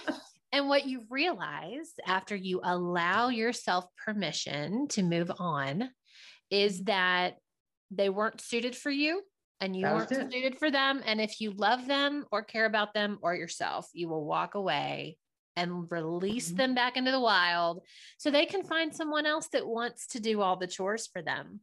and 0.52 0.68
what 0.68 0.86
you 0.86 1.02
realize 1.10 1.92
after 2.06 2.34
you 2.34 2.60
allow 2.64 3.28
yourself 3.28 3.84
permission 4.02 4.88
to 4.88 5.02
move 5.02 5.30
on 5.38 5.90
is 6.50 6.84
that 6.84 7.34
they 7.90 8.08
weren't 8.08 8.40
suited 8.40 8.74
for 8.74 8.90
you 8.90 9.22
and 9.64 9.74
you 9.74 9.86
weren't 9.86 10.10
suited 10.10 10.58
for 10.58 10.70
them. 10.70 11.00
And 11.06 11.20
if 11.20 11.40
you 11.40 11.50
love 11.52 11.86
them 11.86 12.26
or 12.30 12.42
care 12.42 12.66
about 12.66 12.92
them 12.92 13.18
or 13.22 13.34
yourself, 13.34 13.88
you 13.94 14.08
will 14.08 14.24
walk 14.26 14.54
away 14.54 15.16
and 15.56 15.90
release 15.90 16.48
mm-hmm. 16.48 16.56
them 16.58 16.74
back 16.74 16.98
into 16.98 17.10
the 17.10 17.20
wild 17.20 17.80
so 18.18 18.30
they 18.30 18.44
can 18.44 18.62
find 18.62 18.94
someone 18.94 19.24
else 19.24 19.48
that 19.48 19.66
wants 19.66 20.06
to 20.08 20.20
do 20.20 20.42
all 20.42 20.56
the 20.56 20.66
chores 20.66 21.06
for 21.06 21.22
them. 21.22 21.60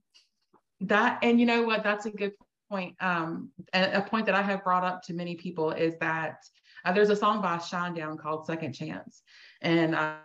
That, 0.80 1.20
and 1.22 1.40
you 1.40 1.46
know 1.46 1.62
what? 1.62 1.84
That's 1.84 2.08
a 2.08 2.10
good 2.10 2.34
point. 2.72 2.96
Um, 3.00 3.52
a 3.74 4.02
point 4.02 4.26
that 4.26 4.34
I 4.34 4.42
have 4.42 4.64
brought 4.64 4.84
up 4.84 5.04
to 5.04 5.14
many 5.14 5.36
people 5.36 5.72
is 5.72 5.94
that 6.00 6.38
uh, 6.84 6.92
there's 6.94 7.12
a 7.12 7.16
song 7.16 7.40
by 7.40 7.58
Shinedown 7.58 8.18
called 8.18 8.48
Second 8.48 8.74
Chance. 8.74 9.22
And 9.62 9.94
uh, 9.94 10.16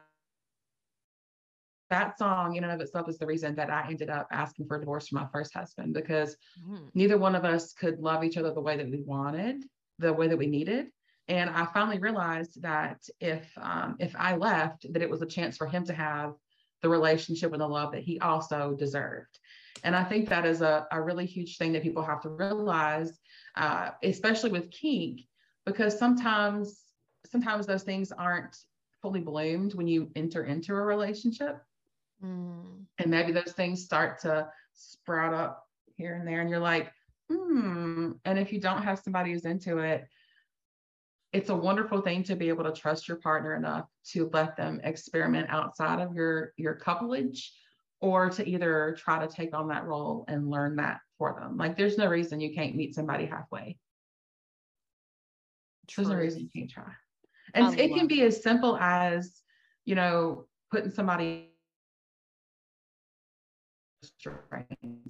that 1.91 2.19
song 2.19 2.57
in 2.57 2.65
and 2.65 2.73
of 2.73 2.81
itself 2.81 3.09
is 3.09 3.19
the 3.19 3.27
reason 3.27 3.55
that 3.55 3.71
I 3.71 3.89
ended 3.89 4.11
up 4.11 4.27
asking 4.31 4.67
for 4.67 4.77
a 4.77 4.81
divorce 4.81 5.09
from 5.09 5.21
my 5.21 5.27
first 5.33 5.55
husband 5.55 5.95
because 5.95 6.37
mm. 6.69 6.89
neither 6.95 7.19
one 7.19 7.35
of 7.35 7.45
us 7.45 7.73
could 7.73 8.01
love 8.01 8.25
each 8.25 8.37
other 8.37 8.53
the 8.53 8.61
way 8.61 8.77
that 8.77 8.91
we 8.91 9.03
wanted, 9.03 9.65
the 9.99 10.13
way 10.13 10.27
that 10.29 10.37
we 10.37 10.47
needed. 10.47 10.87
And 11.29 11.51
I 11.51 11.67
finally 11.67 11.99
realized 11.99 12.63
that 12.63 13.03
if 13.21 13.47
um, 13.61 13.97
if 13.99 14.15
I 14.17 14.37
left, 14.37 14.93
that 14.93 15.03
it 15.03 15.11
was 15.11 15.23
a 15.23 15.27
chance 15.27 15.57
for 15.57 15.67
him 15.67 15.85
to 15.87 15.93
have 15.93 16.35
the 16.83 16.89
relationship 16.89 17.53
and 17.53 17.61
the 17.61 17.67
love 17.67 17.93
that 17.93 18.03
he 18.03 18.21
also 18.21 18.77
deserved. 18.79 19.39
And 19.83 19.95
I 19.95 20.05
think 20.05 20.29
that 20.29 20.47
is 20.47 20.63
a, 20.63 20.87
a 20.93 21.01
really 21.01 21.27
huge 21.27 21.59
thing 21.59 21.73
that 21.73 21.83
people 21.83 22.03
have 22.03 22.23
to 22.23 22.29
realize, 22.29 23.19
uh, 23.57 23.91
especially 24.03 24.51
with 24.51 24.71
kink, 24.71 25.21
because 25.65 25.99
sometimes 25.99 26.81
sometimes 27.31 27.67
those 27.67 27.83
things 27.83 28.13
aren't 28.13 28.57
fully 29.03 29.21
bloomed 29.21 29.75
when 29.75 29.89
you 29.89 30.11
enter 30.17 30.45
into 30.45 30.75
a 30.75 30.81
relationship. 30.81 31.59
Mm. 32.25 32.85
And 32.99 33.11
maybe 33.11 33.33
those 33.33 33.53
things 33.53 33.85
start 33.85 34.21
to 34.23 34.49
sprout 34.73 35.35
up 35.35 35.67
here 35.97 36.15
and 36.15 36.27
there, 36.27 36.41
and 36.41 36.51
you're 36.51 36.59
like, 36.59 36.93
hmm. 37.31 38.13
And 38.25 38.39
if 38.39 38.53
you 38.53 38.61
don't 38.61 38.83
have 38.83 38.99
somebody 38.99 39.33
who's 39.33 39.45
into 39.45 39.79
it, 39.79 40.07
it's 41.33 41.51
a 41.51 41.57
wonderful 41.57 42.01
thing 42.01 42.23
to 42.25 42.37
be 42.37 42.49
able 42.49 42.65
to 42.65 42.73
trust 42.73 43.09
your 43.09 43.19
partner 43.19 43.57
enough 43.57 43.87
to 44.13 44.31
let 44.33 44.57
them 44.57 44.81
experiment 44.85 45.49
outside 45.51 46.01
of 46.01 46.15
your 46.15 46.53
your 46.57 46.75
couplage 46.75 47.53
or 48.01 48.31
to 48.31 48.49
either 48.49 48.97
try 48.99 49.19
to 49.19 49.33
take 49.33 49.55
on 49.55 49.69
that 49.69 49.85
role 49.85 50.25
and 50.29 50.51
learn 50.51 50.77
that 50.77 51.01
for 51.19 51.37
them. 51.39 51.57
Like 51.57 51.77
there's 51.77 51.99
no 51.99 52.07
reason 52.07 52.41
you 52.41 52.55
can't 52.55 52.77
meet 52.77 52.95
somebody 52.95 53.27
halfway. 53.27 53.79
True. 55.89 56.05
There's 56.05 56.13
no 56.13 56.21
reason 56.21 56.41
you 56.43 56.61
can't 56.61 56.71
try. 56.71 56.93
And 57.55 57.79
it 57.79 57.95
can 57.95 58.07
be 58.07 58.23
as 58.23 58.43
simple 58.43 58.77
as, 58.79 59.41
you 59.85 59.95
know, 59.95 60.47
putting 60.71 60.91
somebody 60.91 61.51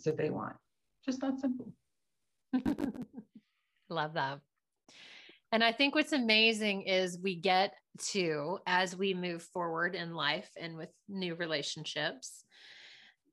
if 0.04 0.16
they 0.16 0.30
want. 0.30 0.56
Just 1.04 1.20
that 1.20 1.38
simple. 1.40 1.72
Love 3.88 4.14
that. 4.14 4.40
And 5.52 5.62
I 5.62 5.72
think 5.72 5.94
what's 5.94 6.12
amazing 6.12 6.82
is 6.82 7.18
we 7.22 7.36
get 7.36 7.74
to, 8.08 8.58
as 8.66 8.96
we 8.96 9.14
move 9.14 9.42
forward 9.42 9.94
in 9.94 10.14
life 10.14 10.50
and 10.60 10.76
with 10.76 10.90
new 11.08 11.34
relationships, 11.34 12.44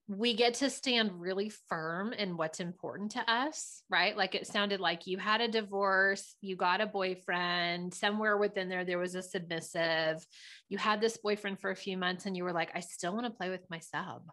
we 0.08 0.36
get 0.36 0.56
to 0.56 0.70
stand 0.70 1.20
really 1.20 1.50
firm 1.70 2.12
in 2.12 2.36
what's 2.36 2.60
important 2.60 3.12
to 3.12 3.32
us, 3.32 3.84
right? 3.90 4.18
Like 4.18 4.36
it 4.36 4.46
sounded 4.46 4.82
like 4.82 5.08
you 5.08 5.18
had 5.18 5.40
a 5.40 5.48
divorce, 5.48 6.36
you 6.42 6.56
got 6.56 6.82
a 6.82 6.86
boyfriend, 6.86 7.94
somewhere 7.94 8.38
within 8.38 8.68
there, 8.68 8.84
there 8.84 9.00
was 9.00 9.16
a 9.16 9.24
submissive. 9.24 10.26
You 10.68 10.78
had 10.78 11.00
this 11.00 11.18
boyfriend 11.18 11.62
for 11.62 11.72
a 11.72 11.76
few 11.76 11.98
months 11.98 12.26
and 12.26 12.36
you 12.36 12.44
were 12.44 12.54
like, 12.54 12.72
I 12.76 12.82
still 12.82 13.14
want 13.14 13.26
to 13.26 13.32
play 13.32 13.50
with 13.50 13.66
my 13.70 13.80
sub. 13.80 14.24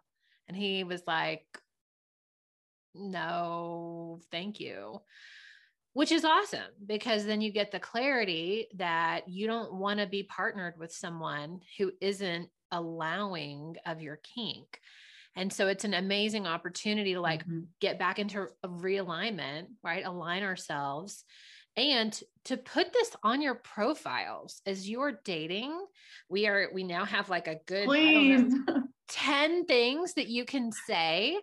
And 0.51 0.57
he 0.61 0.83
was 0.83 1.01
like, 1.07 1.45
no, 2.93 4.19
thank 4.31 4.59
you. 4.59 4.99
Which 5.93 6.11
is 6.11 6.25
awesome 6.25 6.73
because 6.85 7.25
then 7.25 7.39
you 7.39 7.53
get 7.53 7.71
the 7.71 7.79
clarity 7.79 8.67
that 8.75 9.29
you 9.29 9.47
don't 9.47 9.75
want 9.75 10.01
to 10.01 10.07
be 10.07 10.23
partnered 10.23 10.73
with 10.77 10.91
someone 10.91 11.61
who 11.77 11.93
isn't 12.01 12.49
allowing 12.69 13.77
of 13.85 14.01
your 14.01 14.19
kink. 14.35 14.81
And 15.37 15.53
so 15.53 15.69
it's 15.69 15.85
an 15.85 15.93
amazing 15.93 16.47
opportunity 16.47 17.13
to 17.13 17.21
like 17.21 17.43
mm-hmm. 17.45 17.61
get 17.79 17.97
back 17.97 18.19
into 18.19 18.47
a 18.61 18.67
realignment, 18.67 19.67
right? 19.81 20.05
Align 20.05 20.43
ourselves 20.43 21.23
and 21.77 22.21
to 22.43 22.57
put 22.57 22.91
this 22.91 23.15
on 23.23 23.41
your 23.41 23.55
profiles 23.55 24.61
as 24.65 24.89
you're 24.89 25.21
dating. 25.23 25.73
We 26.27 26.47
are, 26.47 26.67
we 26.73 26.83
now 26.83 27.05
have 27.05 27.29
like 27.29 27.47
a 27.47 27.55
good, 27.65 27.85
please 27.85 28.53
10 29.11 29.65
things 29.65 30.13
that 30.13 30.27
you 30.27 30.45
can 30.45 30.71
say 30.71 31.37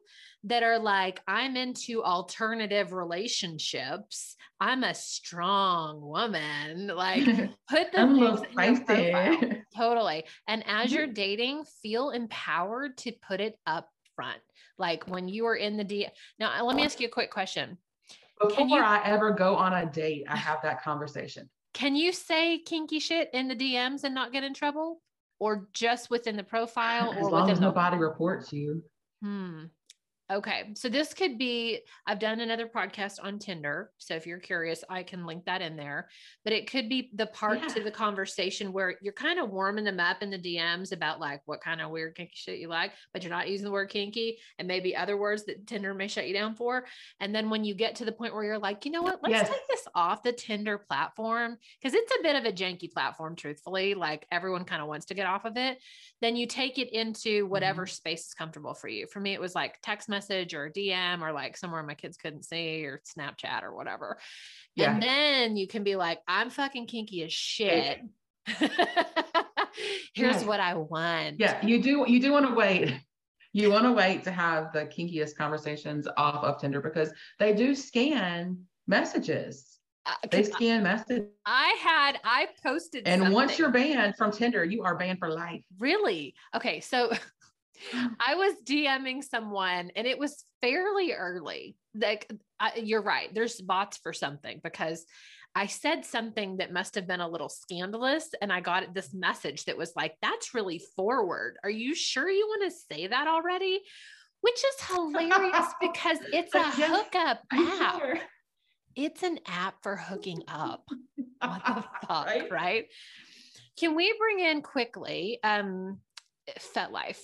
that 0.44 0.62
are 0.62 0.78
like, 0.78 1.20
I'm 1.28 1.56
into 1.56 2.02
alternative 2.02 2.92
relationships. 2.92 4.36
I'm 4.60 4.84
a 4.84 4.94
strong 4.94 6.00
woman. 6.00 6.88
Like, 6.88 7.24
put 7.68 7.92
the 7.92 8.06
things 8.06 8.40
in 8.40 8.84
profile. 8.84 9.50
Totally. 9.76 10.24
And 10.46 10.64
as 10.66 10.92
you're 10.92 11.04
mm-hmm. 11.04 11.12
dating, 11.12 11.64
feel 11.82 12.10
empowered 12.10 12.96
to 12.98 13.12
put 13.26 13.40
it 13.40 13.58
up 13.66 13.88
front. 14.16 14.40
Like 14.78 15.04
when 15.08 15.28
you 15.28 15.46
are 15.46 15.56
in 15.56 15.76
the 15.76 15.84
D. 15.84 16.08
Now, 16.38 16.64
let 16.64 16.76
me 16.76 16.84
ask 16.84 17.00
you 17.00 17.08
a 17.08 17.10
quick 17.10 17.30
question. 17.30 17.78
Before 18.40 18.66
you, 18.66 18.80
I 18.80 19.02
ever 19.04 19.32
go 19.32 19.56
on 19.56 19.72
a 19.74 19.86
date, 19.86 20.24
I 20.28 20.36
have 20.36 20.62
that 20.62 20.82
conversation. 20.82 21.50
Can 21.74 21.96
you 21.96 22.12
say 22.12 22.58
kinky 22.58 23.00
shit 23.00 23.30
in 23.32 23.48
the 23.48 23.56
DMs 23.56 24.04
and 24.04 24.14
not 24.14 24.32
get 24.32 24.44
in 24.44 24.54
trouble? 24.54 25.00
Or 25.40 25.68
just 25.72 26.10
within 26.10 26.36
the 26.36 26.42
profile? 26.42 27.12
As 27.12 27.28
long 27.28 27.50
as 27.50 27.60
nobody 27.60 27.96
reports 27.96 28.52
you. 28.52 28.82
Hmm. 29.22 29.66
Okay. 30.30 30.72
So 30.74 30.90
this 30.90 31.14
could 31.14 31.38
be, 31.38 31.80
I've 32.06 32.18
done 32.18 32.40
another 32.40 32.66
podcast 32.66 33.14
on 33.22 33.38
Tinder. 33.38 33.90
So 33.96 34.14
if 34.14 34.26
you're 34.26 34.38
curious, 34.38 34.84
I 34.90 35.02
can 35.02 35.24
link 35.24 35.46
that 35.46 35.62
in 35.62 35.74
there. 35.74 36.08
But 36.44 36.52
it 36.52 36.70
could 36.70 36.90
be 36.90 37.10
the 37.14 37.26
part 37.26 37.60
yeah. 37.62 37.68
to 37.68 37.82
the 37.82 37.90
conversation 37.90 38.74
where 38.74 38.96
you're 39.00 39.14
kind 39.14 39.38
of 39.38 39.48
warming 39.48 39.84
them 39.84 39.98
up 39.98 40.22
in 40.22 40.30
the 40.30 40.38
DMs 40.38 40.92
about 40.92 41.18
like 41.18 41.40
what 41.46 41.62
kind 41.62 41.80
of 41.80 41.90
weird 41.90 42.14
kinky 42.14 42.32
shit 42.34 42.58
you 42.58 42.68
like, 42.68 42.92
but 43.14 43.22
you're 43.22 43.32
not 43.32 43.48
using 43.48 43.64
the 43.64 43.70
word 43.70 43.88
kinky 43.88 44.38
and 44.58 44.68
maybe 44.68 44.94
other 44.94 45.16
words 45.16 45.46
that 45.46 45.66
Tinder 45.66 45.94
may 45.94 46.08
shut 46.08 46.28
you 46.28 46.34
down 46.34 46.54
for. 46.54 46.84
And 47.20 47.34
then 47.34 47.48
when 47.48 47.64
you 47.64 47.74
get 47.74 47.94
to 47.96 48.04
the 48.04 48.12
point 48.12 48.34
where 48.34 48.44
you're 48.44 48.58
like, 48.58 48.84
you 48.84 48.90
know 48.90 49.02
what, 49.02 49.20
let's 49.22 49.32
yes. 49.32 49.48
take 49.48 49.66
this 49.70 49.88
off 49.94 50.22
the 50.22 50.32
Tinder 50.32 50.76
platform 50.76 51.56
because 51.80 51.94
it's 51.94 52.12
a 52.20 52.22
bit 52.22 52.36
of 52.36 52.44
a 52.44 52.52
janky 52.52 52.92
platform, 52.92 53.34
truthfully. 53.34 53.94
Like 53.94 54.26
everyone 54.30 54.64
kind 54.64 54.82
of 54.82 54.88
wants 54.88 55.06
to 55.06 55.14
get 55.14 55.26
off 55.26 55.46
of 55.46 55.56
it. 55.56 55.78
Then 56.20 56.36
you 56.36 56.46
take 56.46 56.76
it 56.76 56.92
into 56.92 57.46
whatever 57.46 57.84
mm-hmm. 57.84 57.92
space 57.92 58.26
is 58.26 58.34
comfortable 58.34 58.74
for 58.74 58.88
you. 58.88 59.06
For 59.06 59.20
me, 59.20 59.32
it 59.32 59.40
was 59.40 59.54
like 59.54 59.78
text 59.82 60.06
message 60.10 60.17
message 60.18 60.52
or 60.52 60.68
DM 60.68 61.22
or 61.22 61.32
like 61.32 61.56
somewhere 61.56 61.82
my 61.84 61.94
kids 61.94 62.16
couldn't 62.16 62.44
see 62.44 62.84
or 62.84 63.00
Snapchat 63.06 63.62
or 63.62 63.74
whatever. 63.74 64.18
Yeah. 64.74 64.92
And 64.92 65.02
then 65.02 65.56
you 65.56 65.68
can 65.68 65.84
be 65.84 65.94
like, 65.94 66.18
I'm 66.26 66.50
fucking 66.50 66.86
kinky 66.86 67.22
as 67.22 67.32
shit. 67.32 68.00
Here's 70.14 70.42
yeah. 70.42 70.44
what 70.44 70.58
I 70.58 70.74
want. 70.74 71.38
Yeah, 71.38 71.64
you 71.64 71.80
do 71.80 72.04
you 72.08 72.20
do 72.20 72.32
want 72.32 72.48
to 72.48 72.54
wait. 72.54 72.94
You 73.52 73.70
want 73.70 73.84
to 73.84 73.92
wait 73.92 74.24
to 74.24 74.32
have 74.32 74.72
the 74.72 74.86
kinkiest 74.86 75.36
conversations 75.36 76.08
off 76.16 76.42
of 76.42 76.60
Tinder 76.60 76.80
because 76.80 77.12
they 77.38 77.52
do 77.52 77.74
scan 77.74 78.58
messages. 78.86 79.78
Uh, 80.04 80.14
they 80.30 80.42
scan 80.42 80.82
messages. 80.82 81.28
I 81.46 81.76
had 81.80 82.18
I 82.24 82.48
posted 82.62 83.06
and 83.06 83.20
something. 83.20 83.34
once 83.34 83.58
you're 83.58 83.70
banned 83.70 84.16
from 84.16 84.32
Tinder, 84.32 84.64
you 84.64 84.82
are 84.82 84.96
banned 84.96 85.18
for 85.18 85.30
life. 85.30 85.62
Really? 85.78 86.34
Okay, 86.56 86.80
so 86.80 87.12
I 88.20 88.34
was 88.34 88.54
DMing 88.64 89.22
someone 89.22 89.90
and 89.94 90.06
it 90.06 90.18
was 90.18 90.44
fairly 90.60 91.12
early. 91.12 91.76
Like 91.94 92.30
I, 92.58 92.72
you're 92.76 93.02
right. 93.02 93.32
There's 93.32 93.60
bots 93.60 93.98
for 93.98 94.12
something 94.12 94.60
because 94.62 95.04
I 95.54 95.66
said 95.66 96.04
something 96.04 96.58
that 96.58 96.72
must 96.72 96.94
have 96.94 97.06
been 97.06 97.20
a 97.20 97.28
little 97.28 97.48
scandalous 97.48 98.30
and 98.40 98.52
I 98.52 98.60
got 98.60 98.94
this 98.94 99.12
message 99.14 99.64
that 99.64 99.76
was 99.76 99.92
like 99.96 100.14
that's 100.22 100.54
really 100.54 100.80
forward. 100.96 101.56
Are 101.64 101.70
you 101.70 101.94
sure 101.94 102.28
you 102.28 102.46
want 102.46 102.70
to 102.70 102.94
say 102.94 103.06
that 103.06 103.26
already? 103.26 103.80
Which 104.40 104.54
is 104.54 104.86
hilarious 104.86 105.66
because 105.80 106.18
it's 106.32 106.54
a 106.54 106.62
hookup 106.62 107.42
app. 107.52 107.98
Sure. 107.98 108.18
It's 108.94 109.22
an 109.22 109.38
app 109.46 109.82
for 109.82 109.96
hooking 109.96 110.42
up. 110.48 110.88
What 111.40 111.62
the 111.64 111.84
fuck, 112.08 112.26
right? 112.26 112.50
right? 112.50 112.86
Can 113.78 113.94
we 113.94 114.12
bring 114.18 114.40
in 114.40 114.60
quickly 114.60 115.38
um 115.44 116.00
FetLife? 116.74 117.20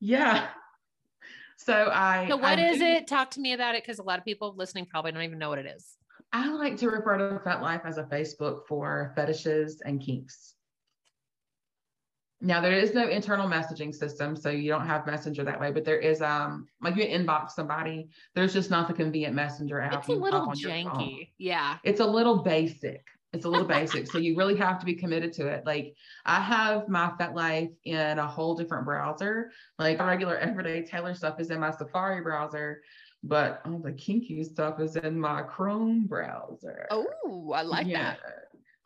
Yeah. 0.00 0.48
So 1.56 1.90
I. 1.92 2.26
So 2.28 2.36
what 2.36 2.58
I 2.58 2.70
is 2.70 2.78
do, 2.78 2.84
it? 2.84 3.06
Talk 3.06 3.30
to 3.32 3.40
me 3.40 3.52
about 3.52 3.74
it 3.74 3.82
because 3.82 3.98
a 3.98 4.02
lot 4.02 4.18
of 4.18 4.24
people 4.24 4.54
listening 4.56 4.86
probably 4.86 5.12
don't 5.12 5.22
even 5.22 5.38
know 5.38 5.50
what 5.50 5.58
it 5.58 5.66
is. 5.66 5.96
I 6.32 6.50
like 6.52 6.76
to 6.78 6.88
refer 6.88 7.18
to 7.18 7.38
FetLife 7.44 7.84
as 7.84 7.98
a 7.98 8.04
Facebook 8.04 8.66
for 8.66 9.12
fetishes 9.16 9.82
and 9.84 10.00
kinks. 10.00 10.54
Now 12.40 12.62
there 12.62 12.72
is 12.72 12.94
no 12.94 13.06
internal 13.06 13.46
messaging 13.46 13.94
system, 13.94 14.34
so 14.34 14.48
you 14.48 14.70
don't 14.70 14.86
have 14.86 15.06
Messenger 15.06 15.44
that 15.44 15.60
way. 15.60 15.70
But 15.70 15.84
there 15.84 15.98
is 15.98 16.22
um 16.22 16.66
like 16.80 16.96
you 16.96 17.04
inbox 17.04 17.50
somebody. 17.50 18.08
There's 18.34 18.54
just 18.54 18.70
not 18.70 18.88
the 18.88 18.94
convenient 18.94 19.34
Messenger 19.34 19.80
app. 19.80 19.94
It's 19.98 20.08
a 20.08 20.12
little 20.12 20.46
janky. 20.48 21.28
Yeah. 21.36 21.76
It's 21.84 22.00
a 22.00 22.06
little 22.06 22.42
basic. 22.42 23.04
It's 23.32 23.44
a 23.44 23.48
little 23.48 23.66
basic. 23.66 24.10
So 24.10 24.18
you 24.18 24.36
really 24.36 24.56
have 24.56 24.80
to 24.80 24.86
be 24.86 24.94
committed 24.94 25.32
to 25.34 25.46
it. 25.46 25.64
Like 25.64 25.94
I 26.26 26.40
have 26.40 26.88
my 26.88 27.12
FetLife 27.18 27.72
in 27.84 28.18
a 28.18 28.26
whole 28.26 28.54
different 28.56 28.84
browser. 28.84 29.52
Like 29.78 30.00
regular 30.00 30.36
everyday 30.36 30.82
Taylor 30.82 31.14
stuff 31.14 31.38
is 31.38 31.50
in 31.50 31.60
my 31.60 31.70
Safari 31.70 32.22
browser, 32.22 32.82
but 33.22 33.62
all 33.64 33.78
the 33.78 33.92
kinky 33.92 34.42
stuff 34.42 34.80
is 34.80 34.96
in 34.96 35.18
my 35.18 35.42
Chrome 35.42 36.06
browser. 36.06 36.86
Oh, 36.90 37.52
I 37.54 37.62
like 37.62 37.86
yeah. 37.86 38.14
that. 38.14 38.18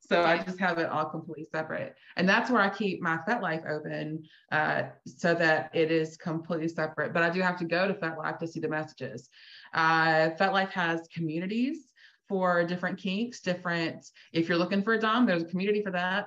So 0.07 0.21
okay. 0.21 0.33
I 0.33 0.43
just 0.43 0.61
have 0.61 0.79
it 0.79 0.91
all 0.91 1.07
completely 1.07 1.47
separate. 1.51 1.95
And 2.17 2.29
that's 2.29 2.51
where 2.51 2.61
I 2.61 2.69
keep 2.69 3.01
my 3.01 3.19
FetLife 3.27 3.67
open 3.67 4.25
uh, 4.53 4.83
so 5.07 5.35
that 5.35 5.71
it 5.73 5.91
is 5.91 6.19
completely 6.19 6.69
separate. 6.69 7.15
But 7.15 7.23
I 7.23 7.31
do 7.31 7.41
have 7.41 7.59
to 7.61 7.65
go 7.65 7.89
to 7.89 7.95
FetLife 7.95 8.39
to 8.41 8.47
see 8.47 8.61
the 8.61 8.69
messages. 8.69 9.31
Uh, 9.73 10.31
FetLife 10.39 10.71
has 10.71 11.09
communities 11.15 11.94
for 12.29 12.65
different 12.65 12.99
kinks, 12.99 13.41
different, 13.41 14.07
if 14.33 14.49
you're 14.49 14.59
looking 14.59 14.83
for 14.83 14.95
a 14.95 14.99
Dom, 14.99 15.27
there's 15.27 15.43
a 15.43 15.47
community 15.47 15.83
for 15.83 15.91
that. 15.91 16.27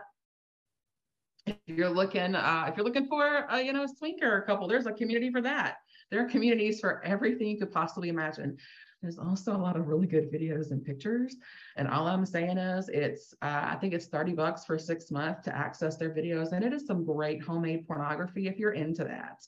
If 1.45 1.55
you're 1.65 1.89
looking, 1.89 2.36
uh, 2.36 2.65
if 2.67 2.75
you're 2.75 2.86
looking 2.86 3.07
for 3.07 3.45
a, 3.49 3.62
you 3.62 3.73
know, 3.73 3.83
a 3.83 3.88
swinger 3.88 4.41
couple, 4.41 4.67
there's 4.67 4.86
a 4.86 4.91
community 4.91 5.31
for 5.31 5.41
that. 5.41 5.77
There 6.12 6.23
are 6.23 6.29
communities 6.29 6.79
for 6.79 7.03
everything 7.03 7.47
you 7.47 7.57
could 7.57 7.71
possibly 7.71 8.10
imagine. 8.10 8.57
There's 9.01 9.19
also 9.19 9.55
a 9.55 9.57
lot 9.57 9.77
of 9.77 9.88
really 9.88 10.07
good 10.07 10.31
videos 10.31 10.71
and 10.71 10.83
pictures. 10.83 11.36
And 11.75 11.88
all 11.88 12.07
I'm 12.07 12.25
saying 12.25 12.57
is 12.57 12.89
it's, 12.89 13.33
uh, 13.41 13.62
I 13.63 13.77
think 13.79 13.93
it's 13.93 14.07
30 14.07 14.33
bucks 14.33 14.65
for 14.65 14.79
six 14.79 15.12
months 15.12 15.43
to 15.43 15.55
access 15.55 15.97
their 15.97 16.10
videos. 16.10 16.51
And 16.51 16.63
it 16.65 16.73
is 16.73 16.88
some 16.88 17.05
great 17.05 17.41
homemade 17.41 17.88
pornography 17.88 18.47
if 18.47 18.57
you're 18.57 18.73
into 18.73 19.03
that. 19.03 19.45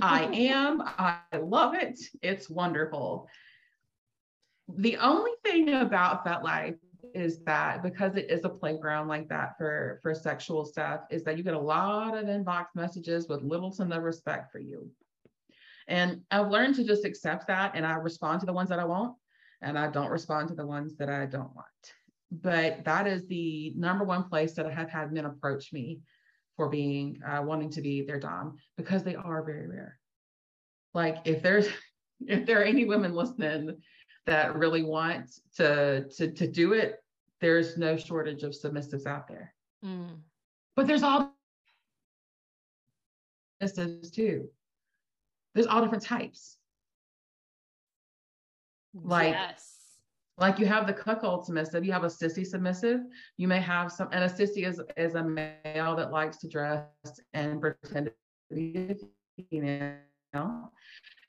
I 0.00 0.24
am, 0.32 0.80
I 0.82 1.18
love 1.38 1.74
it. 1.74 1.98
It's 2.22 2.48
wonderful. 2.48 3.28
The 4.68 4.96
only 4.96 5.32
thing 5.42 5.74
about 5.74 6.24
FetLife 6.24 6.78
is 7.14 7.38
that 7.44 7.82
because 7.82 8.16
it 8.16 8.30
is 8.30 8.44
a 8.44 8.48
playground 8.48 9.08
like 9.08 9.28
that 9.28 9.56
for 9.56 10.00
for 10.02 10.14
sexual 10.14 10.64
stuff 10.64 11.00
is 11.10 11.22
that 11.22 11.38
you 11.38 11.44
get 11.44 11.54
a 11.54 11.58
lot 11.58 12.16
of 12.16 12.24
inbox 12.26 12.66
messages 12.74 13.28
with 13.28 13.42
little 13.42 13.70
to 13.72 13.84
no 13.84 13.98
respect 13.98 14.50
for 14.50 14.58
you. 14.58 14.90
And 15.86 16.22
i've 16.30 16.50
learned 16.50 16.74
to 16.76 16.84
just 16.84 17.04
accept 17.04 17.46
that 17.46 17.72
and 17.74 17.86
i 17.86 17.94
respond 17.94 18.40
to 18.40 18.46
the 18.46 18.52
ones 18.52 18.68
that 18.70 18.78
i 18.78 18.84
want 18.84 19.14
and 19.62 19.78
i 19.78 19.88
don't 19.90 20.10
respond 20.10 20.48
to 20.48 20.54
the 20.54 20.66
ones 20.66 20.96
that 20.96 21.08
i 21.08 21.26
don't 21.26 21.54
want. 21.54 21.66
But 22.32 22.84
that 22.84 23.06
is 23.06 23.28
the 23.28 23.72
number 23.76 24.04
one 24.04 24.24
place 24.28 24.54
that 24.54 24.66
i 24.66 24.72
have 24.72 24.90
had 24.90 25.12
men 25.12 25.26
approach 25.26 25.72
me 25.72 26.00
for 26.56 26.68
being 26.68 27.20
uh, 27.26 27.42
wanting 27.42 27.70
to 27.70 27.82
be 27.82 28.02
their 28.02 28.20
dom 28.20 28.56
because 28.76 29.02
they 29.02 29.14
are 29.14 29.44
very 29.44 29.66
rare. 29.68 29.98
Like 30.94 31.18
if 31.24 31.42
there's 31.42 31.68
if 32.26 32.46
there 32.46 32.60
are 32.60 32.64
any 32.64 32.84
women 32.84 33.14
listening 33.14 33.76
that 34.26 34.56
really 34.56 34.82
want 34.82 35.30
to 35.56 36.06
to 36.16 36.30
to 36.30 36.46
do 36.46 36.72
it, 36.72 37.02
there's 37.40 37.76
no 37.76 37.96
shortage 37.96 38.42
of 38.42 38.52
submissives 38.52 39.06
out 39.06 39.28
there. 39.28 39.54
Mm. 39.84 40.18
But 40.76 40.86
there's 40.86 41.02
all 41.02 41.34
submissives 43.62 44.12
too. 44.12 44.48
There's 45.54 45.66
all 45.66 45.82
different 45.82 46.04
types. 46.04 46.56
Like 48.94 49.32
yes. 49.32 49.74
Like 50.36 50.58
you 50.58 50.66
have 50.66 50.86
the 50.88 50.92
cuckold 50.92 51.46
submissive, 51.46 51.84
you 51.84 51.92
have 51.92 52.02
a 52.02 52.08
sissy 52.08 52.44
submissive. 52.44 53.00
You 53.36 53.46
may 53.46 53.60
have 53.60 53.92
some, 53.92 54.08
and 54.10 54.24
a 54.24 54.28
sissy 54.28 54.66
is, 54.66 54.80
is 54.96 55.14
a 55.14 55.22
male 55.22 55.94
that 55.94 56.10
likes 56.10 56.38
to 56.38 56.48
dress 56.48 56.88
and 57.34 57.60
pretend 57.60 58.06
to 58.06 58.54
be 58.54 58.96
a 59.38 59.42
female 59.44 60.72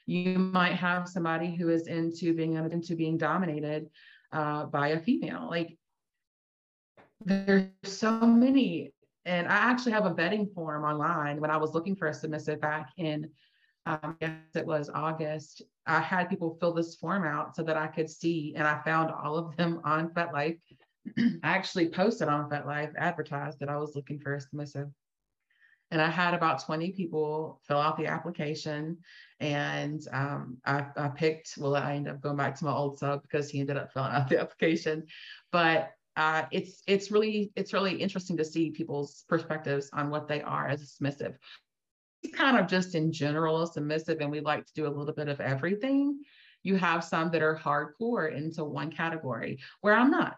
you 0.05 0.37
might 0.37 0.73
have 0.73 1.07
somebody 1.07 1.55
who 1.55 1.69
is 1.69 1.87
into 1.87 2.33
being 2.33 2.53
into 2.55 2.95
being 2.95 3.17
dominated 3.17 3.89
uh, 4.31 4.65
by 4.65 4.89
a 4.89 4.99
female 4.99 5.47
like 5.49 5.77
there's 7.23 7.69
so 7.83 8.19
many 8.19 8.91
and 9.25 9.47
i 9.47 9.55
actually 9.55 9.91
have 9.91 10.05
a 10.05 10.13
vetting 10.13 10.53
form 10.53 10.83
online 10.83 11.39
when 11.39 11.49
i 11.49 11.57
was 11.57 11.73
looking 11.73 11.95
for 11.95 12.07
a 12.07 12.13
submissive 12.13 12.59
back 12.59 12.89
in 12.97 13.29
um, 13.87 14.17
yes, 14.19 14.31
it 14.55 14.65
was 14.65 14.89
august 14.93 15.61
i 15.85 15.99
had 15.99 16.29
people 16.29 16.57
fill 16.59 16.73
this 16.73 16.95
form 16.95 17.23
out 17.23 17.55
so 17.55 17.63
that 17.63 17.77
i 17.77 17.87
could 17.87 18.09
see 18.09 18.53
and 18.55 18.67
i 18.67 18.79
found 18.83 19.11
all 19.11 19.37
of 19.37 19.55
them 19.57 19.79
on 19.83 20.09
fetlife. 20.09 20.59
I 21.17 21.39
actually 21.43 21.89
posted 21.89 22.27
on 22.27 22.49
fetlife 22.49 22.93
advertised 22.97 23.59
that 23.59 23.69
i 23.69 23.77
was 23.77 23.95
looking 23.95 24.19
for 24.19 24.35
a 24.35 24.41
submissive 24.41 24.89
and 25.91 26.01
I 26.01 26.09
had 26.09 26.33
about 26.33 26.63
20 26.65 26.91
people 26.91 27.61
fill 27.67 27.77
out 27.77 27.97
the 27.97 28.07
application. 28.07 28.97
And 29.39 30.01
um, 30.11 30.57
I, 30.65 30.85
I, 30.95 31.09
picked, 31.09 31.55
well, 31.57 31.75
I 31.75 31.93
ended 31.93 32.13
up 32.13 32.21
going 32.21 32.37
back 32.37 32.55
to 32.55 32.65
my 32.65 32.73
old 32.73 32.97
sub 32.97 33.21
because 33.21 33.49
he 33.49 33.59
ended 33.59 33.77
up 33.77 33.93
filling 33.93 34.11
out 34.11 34.29
the 34.29 34.39
application. 34.41 35.05
But 35.51 35.91
uh, 36.17 36.43
it's 36.51 36.81
it's 36.87 37.11
really 37.11 37.51
it's 37.55 37.73
really 37.73 37.93
interesting 37.95 38.37
to 38.37 38.45
see 38.45 38.71
people's 38.71 39.25
perspectives 39.27 39.89
on 39.91 40.09
what 40.09 40.29
they 40.29 40.41
are 40.41 40.67
as 40.67 40.81
a 40.81 40.85
submissive. 40.85 41.37
kind 42.33 42.57
of 42.57 42.67
just 42.67 42.95
in 42.95 43.11
general 43.11 43.67
submissive 43.67 44.19
and 44.21 44.31
we 44.31 44.39
like 44.39 44.65
to 44.65 44.73
do 44.73 44.87
a 44.87 44.95
little 44.95 45.13
bit 45.13 45.27
of 45.27 45.41
everything. 45.41 46.19
You 46.63 46.77
have 46.77 47.03
some 47.03 47.31
that 47.31 47.41
are 47.41 47.59
hardcore 47.61 48.33
into 48.33 48.63
one 48.63 48.91
category 48.91 49.59
where 49.81 49.93
I'm 49.93 50.09
not. 50.09 50.37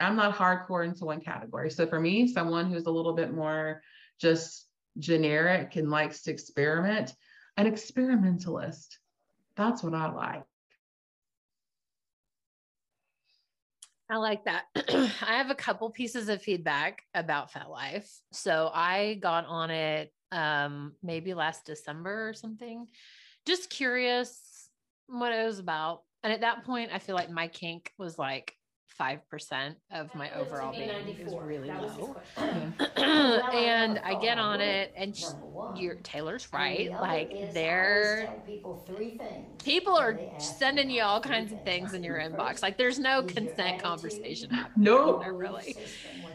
I'm 0.00 0.14
not 0.14 0.36
hardcore 0.36 0.86
into 0.86 1.04
one 1.04 1.20
category. 1.20 1.70
So 1.70 1.84
for 1.84 1.98
me, 1.98 2.28
someone 2.28 2.70
who's 2.70 2.86
a 2.86 2.90
little 2.90 3.14
bit 3.14 3.34
more 3.34 3.82
just 4.20 4.66
generic 4.98 5.76
and 5.76 5.90
likes 5.90 6.22
to 6.22 6.30
experiment, 6.30 7.12
an 7.56 7.66
experimentalist. 7.66 8.98
That's 9.56 9.82
what 9.82 9.94
I 9.94 10.10
like. 10.10 10.44
I 14.10 14.16
like 14.16 14.44
that. 14.46 14.64
I 14.76 15.36
have 15.36 15.50
a 15.50 15.54
couple 15.54 15.90
pieces 15.90 16.28
of 16.28 16.40
feedback 16.40 17.02
about 17.14 17.52
FetLife. 17.52 18.08
So 18.32 18.70
I 18.72 19.18
got 19.20 19.46
on 19.46 19.70
it 19.70 20.12
um 20.30 20.92
maybe 21.02 21.32
last 21.32 21.64
December 21.64 22.28
or 22.28 22.34
something. 22.34 22.86
Just 23.46 23.70
curious 23.70 24.68
what 25.06 25.32
it 25.32 25.44
was 25.44 25.58
about. 25.58 26.02
And 26.22 26.32
at 26.32 26.40
that 26.40 26.64
point, 26.64 26.90
I 26.92 26.98
feel 26.98 27.14
like 27.14 27.30
my 27.30 27.48
kink 27.48 27.92
was 27.98 28.18
like 28.18 28.54
5% 28.98 29.76
of 29.90 30.14
my 30.14 30.30
overall 30.32 30.72
being 30.72 31.14
is 31.18 31.36
really 31.38 31.72
low. 31.72 32.16
and 32.36 34.00
I 34.04 34.14
get 34.14 34.38
on 34.38 34.60
it 34.60 34.92
and 34.96 35.14
you're 35.72 35.96
Taylor's 35.96 36.48
right. 36.52 36.94
Like 36.98 37.34
they're 37.40 38.32
people 38.46 38.82
three 38.86 39.18
things. 39.18 39.46
People 39.64 39.96
are 39.96 40.22
sending 40.38 40.90
you 40.90 41.02
all 41.02 41.20
kinds 41.20 41.52
of 41.52 41.60
things 41.62 41.94
in 41.94 42.02
your 42.02 42.18
inbox. 42.20 42.62
Like 42.62 42.78
there's 42.78 42.98
no 42.98 43.22
consent 43.22 43.78
conversation 43.78 44.50
happening. 44.52 44.84
No. 44.84 45.20
Really. 45.20 45.76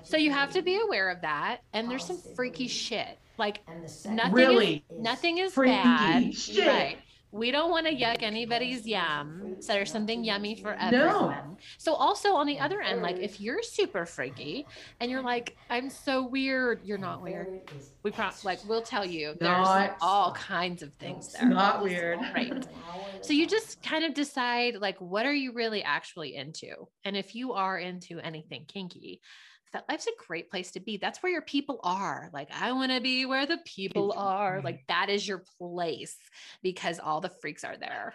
So 0.04 0.18
you 0.18 0.32
have 0.32 0.52
to 0.52 0.62
be 0.62 0.80
aware 0.80 1.10
of 1.10 1.22
that. 1.22 1.60
And 1.74 1.90
there's 1.90 2.06
some 2.06 2.22
freaky 2.36 2.68
shit. 2.68 3.20
Like 3.38 3.62
nothing 4.06 4.34
really? 4.34 4.76
is 4.76 4.82
nothing 4.98 5.38
is 5.38 5.54
freaky 5.54 5.74
bad. 5.74 6.34
Shit. 6.34 6.68
Right 6.68 7.03
we 7.34 7.50
don't 7.50 7.72
want 7.72 7.88
to 7.88 7.94
yuck 7.94 8.22
anybody's 8.22 8.86
yum. 8.86 9.56
So 9.60 9.74
there's 9.74 9.92
something 9.92 10.24
yummy 10.24 10.56
for 10.56 10.74
everyone. 10.74 11.30
No. 11.30 11.58
So 11.80 11.96
also 11.96 12.34
on 12.36 12.46
the 12.46 12.60
other 12.60 12.80
end, 12.80 13.02
like 13.02 13.18
if 13.18 13.42
you're 13.42 13.64
super 13.64 14.06
freaky 14.06 14.68
and 15.00 15.10
you're 15.10 15.24
like, 15.24 15.58
I'm 15.70 15.90
so 15.90 16.28
weird, 16.28 16.82
you're 16.84 17.00
not 17.00 17.24
weird. 17.24 17.62
We 18.04 18.12
pro- 18.12 18.30
like 18.44 18.60
we'll 18.68 18.84
tell 18.84 19.04
you 19.04 19.36
there's 19.40 19.68
not, 19.68 19.98
all 20.00 20.34
kinds 20.34 20.84
of 20.84 20.94
things 20.94 21.34
there. 21.34 21.50
Not 21.50 21.82
weird. 21.82 22.20
Right. 22.36 22.68
So 23.22 23.34
you 23.34 23.48
just 23.48 23.82
kind 23.82 24.06
of 24.06 24.14
decide 24.14 24.76
like 24.76 25.02
what 25.02 25.26
are 25.26 25.34
you 25.34 25.54
really 25.54 25.82
actually 25.84 26.36
into? 26.36 26.88
And 27.04 27.18
if 27.18 27.34
you 27.34 27.54
are 27.54 27.80
into 27.80 28.20
anything 28.20 28.66
kinky, 28.68 29.22
FetLife's 29.74 30.08
a 30.08 30.26
great 30.28 30.50
place 30.52 30.72
to 30.72 30.80
be. 30.80 30.98
That's 30.98 31.24
where 31.24 31.32
your 31.32 31.42
people 31.42 31.80
are. 31.84 32.30
Like, 32.32 32.50
I 32.54 32.72
want 32.74 32.92
to 32.92 33.02
be 33.02 33.26
where 33.26 33.46
the 33.46 33.60
people 33.66 34.14
are. 34.16 34.62
Like, 34.62 34.84
that 34.88 35.10
is 35.10 35.28
your 35.28 35.44
place 35.60 36.16
because 36.62 37.00
all 37.00 37.22
the 37.22 37.32
freaks 37.42 37.64
are 37.64 37.78
there. 37.78 38.14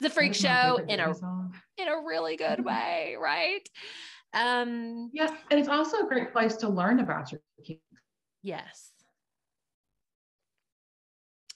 The 0.00 0.10
freak 0.10 0.34
show 0.34 0.80
in 0.88 1.00
a 1.00 1.10
in 1.78 1.88
a 1.88 2.02
really 2.04 2.36
good 2.36 2.58
mm-hmm. 2.58 2.68
way, 2.68 3.16
right? 3.20 3.66
Um, 4.32 5.10
yes, 5.12 5.30
and 5.50 5.60
it's 5.60 5.68
also 5.68 5.98
a 5.98 6.08
great 6.08 6.32
place 6.32 6.56
to 6.56 6.68
learn 6.68 6.98
about 6.98 7.30
your 7.30 7.40
kids. 7.64 7.80
Yes. 8.42 8.90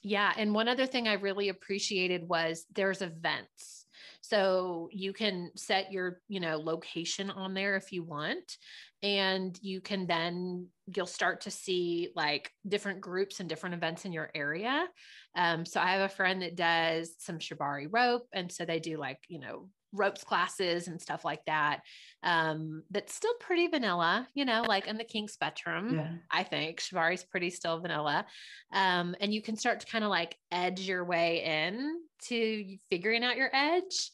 Yeah, 0.03 0.33
and 0.37 0.55
one 0.55 0.69
other 0.69 0.87
thing 0.87 1.09
I 1.09 1.15
really 1.15 1.49
appreciated 1.49 2.29
was 2.29 2.65
there's 2.73 3.03
events. 3.03 3.87
So 4.21 4.89
you 4.93 5.13
can 5.13 5.51
set 5.57 5.91
your, 5.93 6.21
you 6.29 6.39
know, 6.39 6.59
location 6.59 7.31
on 7.31 7.55
there 7.55 7.77
if 7.77 7.93
you 7.93 8.05
want 8.05 8.57
and 9.03 9.59
you 9.63 9.81
can 9.81 10.07
then 10.07 10.67
you'll 10.95 11.07
start 11.07 11.43
to 11.43 11.51
see 11.51 12.11
like 12.17 12.51
different 12.67 13.01
groups 13.01 13.41
and 13.41 13.49
different 13.49 13.75
events 13.75 14.05
in 14.05 14.13
your 14.13 14.31
area. 14.35 14.87
Um, 15.35 15.65
so 15.65 15.81
i 15.81 15.93
have 15.93 16.01
a 16.01 16.15
friend 16.15 16.43
that 16.43 16.57
does 16.57 17.15
some 17.19 17.39
shibari 17.39 17.87
rope 17.91 18.27
and 18.33 18.51
so 18.51 18.65
they 18.65 18.81
do 18.81 18.97
like 18.97 19.19
you 19.29 19.39
know 19.39 19.69
ropes 19.93 20.25
classes 20.25 20.89
and 20.89 21.01
stuff 21.01 21.25
like 21.25 21.43
that 21.47 21.81
um 22.23 22.83
that's 22.91 23.15
still 23.15 23.33
pretty 23.41 23.69
vanilla 23.69 24.29
you 24.35 24.45
know 24.45 24.63
like 24.67 24.87
in 24.87 24.99
the 24.99 25.05
kink 25.05 25.31
spectrum 25.31 25.95
yeah. 25.95 26.11
i 26.31 26.43
think. 26.43 26.81
Shibari's 26.81 27.25
pretty 27.25 27.51
still 27.51 27.81
vanilla. 27.81 28.27
Um 28.73 29.15
and 29.21 29.33
you 29.33 29.41
can 29.43 29.57
start 29.57 29.81
to 29.81 29.87
kind 29.87 30.05
of 30.05 30.11
like 30.11 30.37
edge 30.51 30.81
your 30.81 31.05
way 31.05 31.45
in 31.45 32.01
to 32.25 32.77
figuring 32.91 33.25
out 33.25 33.37
your 33.37 33.51
edge 33.55 34.11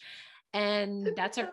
and 0.53 1.11
that's 1.17 1.39
a 1.39 1.51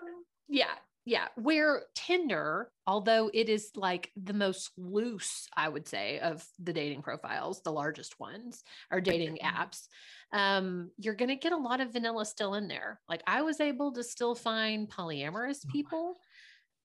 yeah 0.47 0.73
yeah 1.05 1.27
where 1.35 1.83
tinder 1.95 2.69
although 2.85 3.29
it 3.33 3.49
is 3.49 3.71
like 3.75 4.11
the 4.21 4.33
most 4.33 4.71
loose 4.77 5.47
i 5.55 5.67
would 5.67 5.87
say 5.87 6.19
of 6.19 6.45
the 6.59 6.73
dating 6.73 7.01
profiles 7.01 7.61
the 7.63 7.71
largest 7.71 8.19
ones 8.19 8.63
are 8.91 9.01
dating 9.01 9.37
apps 9.43 9.87
um 10.33 10.91
you're 10.97 11.15
going 11.15 11.29
to 11.29 11.35
get 11.35 11.51
a 11.51 11.57
lot 11.57 11.81
of 11.81 11.91
vanilla 11.91 12.25
still 12.25 12.53
in 12.53 12.67
there. 12.67 12.99
Like 13.09 13.21
i 13.27 13.41
was 13.41 13.59
able 13.59 13.91
to 13.93 14.03
still 14.03 14.35
find 14.35 14.89
polyamorous 14.89 15.65
oh 15.65 15.71
people. 15.71 16.15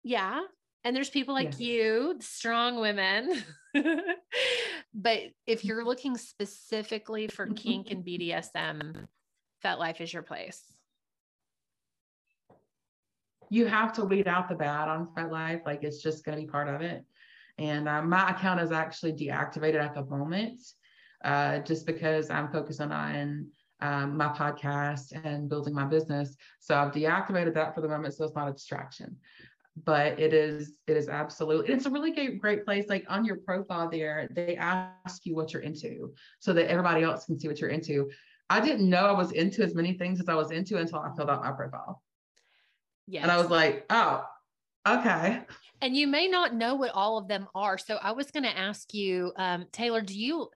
Yeah 0.04 0.42
and 0.84 0.96
there's 0.96 1.10
people 1.10 1.34
like 1.34 1.60
yeah. 1.60 1.68
you 1.68 2.16
strong 2.22 2.80
women. 2.80 3.44
But 4.96 5.20
if 5.46 5.66
you're 5.66 5.84
looking 5.84 6.16
specifically 6.16 7.28
for 7.28 7.48
kink 7.48 7.92
and 7.92 8.06
bdsm 8.06 9.06
that 9.62 9.78
FetLife 9.78 10.00
is 10.00 10.14
your 10.14 10.24
place 10.24 10.62
you 13.50 13.66
have 13.66 13.94
to 13.94 14.06
weed 14.06 14.28
out 14.28 14.50
the 14.50 14.56
bad 14.56 14.88
on 14.88 15.08
FetLife. 15.16 15.66
Like 15.66 15.84
it's 15.84 16.02
just 16.02 16.26
going 16.26 16.38
to 16.38 16.44
be 16.44 16.50
part 16.50 16.68
of 16.68 16.82
it. 16.82 17.04
And 17.58 17.88
uh, 17.88 18.02
my 18.02 18.30
account 18.30 18.60
is 18.60 18.72
actually 18.72 19.14
deactivated 19.14 19.82
at 19.82 19.94
the 19.94 20.04
moment, 20.06 20.62
uh, 21.24 21.60
just 21.60 21.86
because 21.86 22.30
I'm 22.30 22.52
focusing 22.52 22.92
on 22.92 23.48
um, 23.82 24.18
my 24.18 24.28
podcast 24.28 25.14
and 25.24 25.50
building 25.50 25.74
my 25.74 25.86
business. 25.86 26.36
So 26.60 26.76
I've 26.76 26.92
deactivated 26.92 27.54
that 27.54 27.74
for 27.74 27.82
the 27.82 27.88
moment, 27.88 28.14
so 28.14 28.26
it's 28.26 28.36
not 28.36 28.50
a 28.50 28.54
distraction. 28.54 29.16
But 29.84 30.20
it 30.20 30.34
is, 30.34 30.74
it 30.88 30.96
is 30.96 31.10
absolutely, 31.10 31.74
it's 31.74 31.86
a 31.86 31.90
really 31.90 32.12
great, 32.12 32.42
great 32.42 32.66
place. 32.66 32.86
Like 32.88 33.06
on 33.10 33.26
your 33.26 33.38
profile 33.38 33.90
there, 33.90 34.30
they 34.32 34.56
ask 34.56 35.26
you 35.26 35.36
what 35.36 35.54
you're 35.54 35.62
into, 35.62 36.14
so 36.40 36.54
that 36.54 36.70
everybody 36.70 37.04
else 37.04 37.26
can 37.26 37.40
see 37.40 37.48
what 37.48 37.60
you're 37.60 37.70
into. 37.70 38.10
I 38.50 38.60
didn't 38.60 38.90
know 38.90 39.06
I 39.06 39.12
was 39.12 39.32
into 39.32 39.64
as 39.64 39.76
many 39.76 39.94
things 39.94 40.22
as 40.22 40.30
I 40.30 40.36
was 40.36 40.52
into 40.52 40.78
until 40.78 41.00
I 41.00 41.10
filled 41.16 41.30
out 41.30 41.44
my 41.44 41.52
profile. 41.52 42.02
Yes. 43.08 43.24
And 43.24 43.32
I 43.32 43.38
was 43.38 43.50
like, 43.50 43.86
oh, 43.90 44.24
okay. 44.88 45.42
And 45.82 45.96
you 45.96 46.08
may 46.08 46.28
not 46.28 46.56
know 46.56 46.76
what 46.76 46.92
all 46.94 47.18
of 47.18 47.28
them 47.28 47.48
are. 47.54 47.78
So 47.78 47.98
I 48.02 48.12
was 48.12 48.32
going 48.32 48.44
to 48.44 48.58
ask 48.58 48.94
you, 48.94 49.34
um, 49.38 49.66
Taylor, 49.72 50.02
do 50.02 50.18
you 50.18 50.50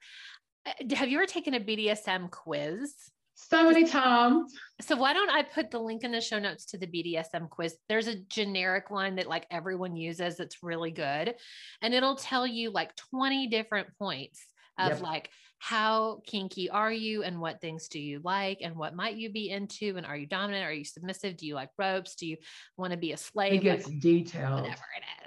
uh, 0.65 0.95
have 0.95 1.09
you 1.09 1.17
ever 1.17 1.25
taken 1.25 1.53
a 1.53 1.59
BDSM 1.59 2.29
quiz? 2.31 2.93
So 3.35 3.63
many 3.63 3.85
times. 3.88 4.53
So 4.81 4.97
why 4.97 5.13
don't 5.13 5.29
I 5.29 5.43
put 5.43 5.71
the 5.71 5.79
link 5.79 6.03
in 6.03 6.12
the 6.12 6.19
show 6.19 6.39
notes 6.39 6.65
to 6.65 6.77
the 6.77 6.88
BDSM 6.88 7.49
quiz? 7.49 7.77
There's 7.88 8.07
a 8.07 8.15
generic 8.15 8.91
one 8.91 9.15
that 9.15 9.27
like 9.27 9.47
everyone 9.49 9.95
uses 9.95 10.35
that's 10.35 10.62
really 10.62 10.91
good. 10.91 11.35
And 11.81 11.93
it'll 11.93 12.17
tell 12.17 12.45
you 12.45 12.69
like 12.71 12.95
20 13.12 13.47
different 13.47 13.88
points 13.97 14.45
of 14.77 14.89
yep. 14.89 15.01
like 15.01 15.29
how 15.60 16.22
kinky 16.26 16.69
are 16.69 16.91
you 16.91 17.24
and 17.24 17.39
what 17.39 17.62
things 17.62 17.89
do 17.89 18.00
you 18.00 18.22
like 18.24 18.60
and 18.62 18.76
what 18.76 18.95
might 18.95 19.17
you 19.17 19.30
be 19.30 19.50
into 19.50 19.98
and 19.98 20.06
are 20.06 20.17
you 20.17 20.26
dominant? 20.26 20.65
Are 20.65 20.74
you 20.74 20.86
submissive? 20.86 21.38
Do 21.38 21.45
you 21.45 21.54
like 21.54 21.69
ropes? 21.78 22.15
Do 22.15 22.26
you 22.26 22.38
want 22.78 22.91
to 22.91 22.98
be 22.98 23.12
a 23.12 23.17
slave? 23.17 23.54
It 23.54 23.63
gets 23.63 23.88
like, 23.88 24.00
detailed. 24.00 24.62
whatever 24.62 24.86
it 24.98 25.04
is 25.17 25.18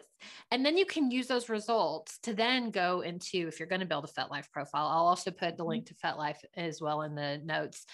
and 0.50 0.64
then 0.64 0.76
you 0.76 0.87
can 0.87 1.11
use 1.11 1.26
those 1.26 1.48
results 1.48 2.18
to 2.18 2.35
then 2.35 2.70
go 2.70 3.00
into 3.00 3.48
if 3.48 3.58
you're 3.58 3.68
going 3.68 3.80
to 3.80 3.87
build 3.87 4.04
a 4.04 4.20
FetLife 4.20 4.50
profile 4.50 4.87
i'll 4.87 5.06
also 5.06 5.30
put 5.30 5.56
the 5.56 5.64
link 5.64 5.87
to 5.87 5.94
FetLife 5.94 6.38
as 6.56 6.80
well 6.80 7.02
in 7.02 7.14
the 7.14 7.40
notes 7.44 7.87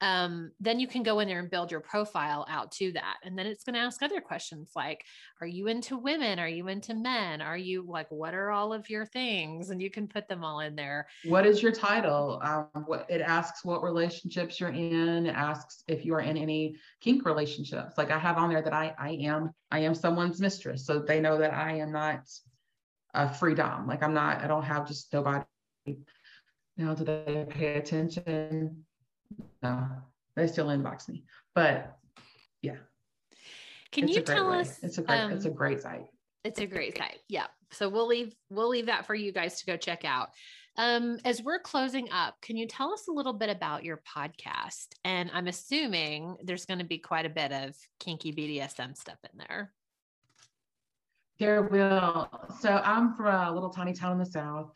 um, 0.00 0.50
then 0.60 0.78
you 0.78 0.86
can 0.86 1.02
go 1.02 1.20
in 1.20 1.28
there 1.28 1.38
and 1.38 1.50
build 1.50 1.70
your 1.70 1.80
profile 1.80 2.44
out 2.50 2.70
to 2.72 2.92
that. 2.92 3.16
And 3.24 3.38
then 3.38 3.46
it's 3.46 3.64
going 3.64 3.74
to 3.74 3.80
ask 3.80 4.02
other 4.02 4.20
questions 4.20 4.72
like, 4.76 5.04
are 5.40 5.46
you 5.46 5.68
into 5.68 5.96
women? 5.96 6.38
Are 6.38 6.48
you 6.48 6.68
into 6.68 6.94
men? 6.94 7.40
Are 7.40 7.56
you 7.56 7.84
like, 7.88 8.10
what 8.10 8.34
are 8.34 8.50
all 8.50 8.72
of 8.72 8.90
your 8.90 9.06
things? 9.06 9.70
And 9.70 9.80
you 9.80 9.90
can 9.90 10.06
put 10.06 10.28
them 10.28 10.44
all 10.44 10.60
in 10.60 10.76
there. 10.76 11.06
What 11.24 11.46
is 11.46 11.62
your 11.62 11.72
title? 11.72 12.40
Um, 12.42 12.84
what 12.86 13.06
it 13.08 13.22
asks 13.22 13.64
what 13.64 13.82
relationships 13.82 14.60
you're 14.60 14.70
in. 14.70 15.26
It 15.26 15.34
asks 15.34 15.82
if 15.88 16.04
you 16.04 16.14
are 16.14 16.20
in 16.20 16.36
any 16.36 16.76
kink 17.00 17.24
relationships. 17.24 17.96
Like 17.96 18.10
I 18.10 18.18
have 18.18 18.36
on 18.36 18.50
there 18.50 18.62
that 18.62 18.74
I 18.74 18.94
I 18.98 19.10
am 19.12 19.52
I 19.70 19.80
am 19.80 19.94
someone's 19.94 20.40
mistress, 20.40 20.86
so 20.86 20.98
they 20.98 21.20
know 21.20 21.38
that 21.38 21.52
I 21.52 21.75
am 21.76 21.92
not 21.92 22.28
a 23.14 23.32
free 23.32 23.54
dom. 23.54 23.86
Like 23.86 24.02
I'm 24.02 24.14
not. 24.14 24.42
I 24.42 24.46
don't 24.46 24.62
have 24.62 24.86
just 24.86 25.12
nobody. 25.12 25.44
You 25.86 25.96
know, 26.76 26.94
do 26.94 27.04
they 27.04 27.46
pay 27.48 27.76
attention? 27.76 28.84
No, 29.62 29.88
they 30.34 30.46
still 30.46 30.66
inbox 30.66 31.08
me. 31.08 31.24
But 31.54 31.96
yeah. 32.62 32.76
Can 33.92 34.04
it's 34.04 34.16
you 34.16 34.22
tell 34.22 34.50
way. 34.50 34.60
us? 34.60 34.78
It's 34.82 34.98
a 34.98 35.02
great. 35.02 35.20
Um, 35.20 35.32
it's 35.32 35.46
a 35.46 35.50
great 35.50 35.80
site. 35.80 36.06
It's 36.44 36.60
a 36.60 36.66
great 36.66 36.96
site. 36.96 37.18
Yeah. 37.28 37.46
So 37.72 37.88
we'll 37.88 38.06
leave 38.06 38.34
we'll 38.50 38.68
leave 38.68 38.86
that 38.86 39.06
for 39.06 39.14
you 39.14 39.32
guys 39.32 39.58
to 39.60 39.66
go 39.66 39.76
check 39.76 40.04
out. 40.04 40.30
Um, 40.78 41.18
as 41.24 41.42
we're 41.42 41.58
closing 41.58 42.10
up, 42.10 42.34
can 42.42 42.56
you 42.56 42.66
tell 42.66 42.92
us 42.92 43.08
a 43.08 43.12
little 43.12 43.32
bit 43.32 43.48
about 43.48 43.82
your 43.82 44.02
podcast? 44.16 44.88
And 45.04 45.30
I'm 45.32 45.46
assuming 45.46 46.36
there's 46.42 46.66
going 46.66 46.80
to 46.80 46.84
be 46.84 46.98
quite 46.98 47.24
a 47.24 47.30
bit 47.30 47.50
of 47.50 47.74
kinky 47.98 48.32
BDSM 48.32 48.96
stuff 48.96 49.16
in 49.24 49.38
there. 49.38 49.72
There 51.38 51.62
will. 51.62 52.30
So 52.60 52.80
I'm 52.84 53.14
from 53.14 53.26
a 53.48 53.52
little 53.52 53.70
tiny 53.70 53.92
town 53.92 54.12
in 54.12 54.18
the 54.18 54.26
south. 54.26 54.72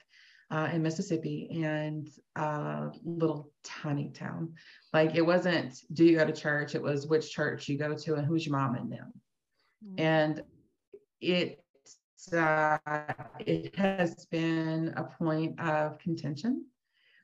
uh, 0.50 0.68
in 0.72 0.82
Mississippi 0.82 1.48
and 1.64 2.08
a 2.36 2.88
little 3.04 3.52
tiny 3.62 4.10
town. 4.10 4.54
Like 4.92 5.14
it 5.14 5.22
wasn't, 5.22 5.80
do 5.92 6.04
you 6.04 6.18
go 6.18 6.26
to 6.26 6.32
church? 6.32 6.74
It 6.74 6.82
was 6.82 7.06
which 7.06 7.30
church 7.30 7.68
you 7.68 7.78
go 7.78 7.94
to 7.94 8.14
and 8.16 8.26
who's 8.26 8.46
your 8.46 8.56
mom 8.56 8.74
and 8.74 8.90
them. 8.90 9.12
Mm-hmm. 9.84 10.00
And 10.00 10.42
it, 11.20 11.62
uh, 12.32 12.78
it 13.38 13.76
has 13.76 14.26
been 14.26 14.92
a 14.96 15.04
point 15.04 15.58
of 15.60 15.98
contention 15.98 16.66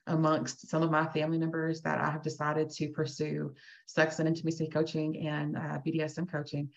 amongst 0.07 0.71
some 0.71 0.85
of 0.85 0.91
my 0.93 1.07
family 1.09 1.37
members 1.37 1.81
that 1.83 1.99
I 2.01 2.11
have 2.11 2.23
decided 2.23 2.71
to 2.71 2.89
pursue 2.91 3.53
sex 3.87 4.21
and 4.21 4.29
intimacy 4.29 4.69
coaching 4.69 5.27
and 5.27 5.57
uh, 5.57 5.81
BDSM 5.85 6.31
coaching. 6.31 6.69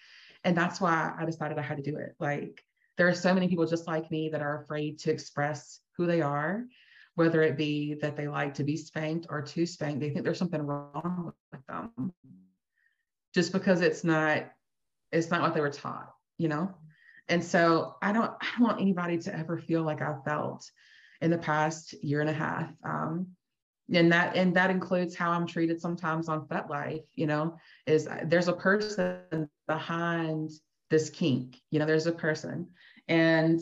And 0.43 0.55
that's 0.55 0.79
why 0.79 1.13
I 1.17 1.25
decided 1.25 1.57
I 1.57 1.63
had 1.63 1.77
to 1.77 1.91
do 1.91 1.97
it. 1.97 2.15
Like, 2.19 2.63
there 2.97 3.07
are 3.07 3.15
so 3.15 3.33
many 3.33 3.47
people 3.47 3.65
just 3.65 3.87
like 3.87 4.11
me 4.11 4.29
that 4.29 4.41
are 4.41 4.61
afraid 4.61 4.99
to 4.99 5.11
express 5.11 5.79
who 5.97 6.05
they 6.05 6.21
are, 6.21 6.65
whether 7.15 7.41
it 7.41 7.57
be 7.57 7.95
that 7.95 8.15
they 8.15 8.27
like 8.27 8.53
to 8.55 8.63
be 8.63 8.77
spanked 8.77 9.27
or 9.29 9.41
to 9.41 9.65
spank. 9.65 9.99
They 9.99 10.09
think 10.09 10.25
there's 10.25 10.37
something 10.37 10.61
wrong 10.61 11.33
with 11.51 11.65
them 11.67 12.13
just 13.33 13.53
because 13.53 13.81
it's 13.81 14.03
not 14.03 14.51
it's 15.11 15.31
not 15.31 15.41
what 15.41 15.53
they 15.53 15.61
were 15.61 15.69
taught, 15.69 16.13
you 16.37 16.47
know? 16.47 16.73
And 17.27 17.43
so 17.43 17.95
I 18.01 18.11
don't 18.11 18.31
I 18.41 18.47
don't 18.57 18.67
want 18.67 18.81
anybody 18.81 19.17
to 19.19 19.37
ever 19.37 19.57
feel 19.57 19.83
like 19.83 20.01
I 20.01 20.15
felt 20.25 20.69
in 21.21 21.31
the 21.31 21.37
past 21.37 21.93
year 22.03 22.21
and 22.21 22.29
a 22.29 22.33
half. 22.33 22.69
Um, 22.83 23.27
and 23.93 24.11
that 24.11 24.35
and 24.35 24.55
that 24.55 24.69
includes 24.69 25.15
how 25.15 25.31
I'm 25.31 25.47
treated 25.47 25.81
sometimes 25.81 26.29
on 26.29 26.47
FetLife, 26.47 27.03
you 27.15 27.27
know, 27.27 27.57
is 27.85 28.07
uh, 28.07 28.21
there's 28.25 28.47
a 28.47 28.53
person 28.53 29.49
behind 29.67 30.51
this 30.89 31.09
kink, 31.09 31.57
you 31.71 31.79
know, 31.79 31.85
there's 31.85 32.07
a 32.07 32.11
person. 32.11 32.67
And 33.07 33.59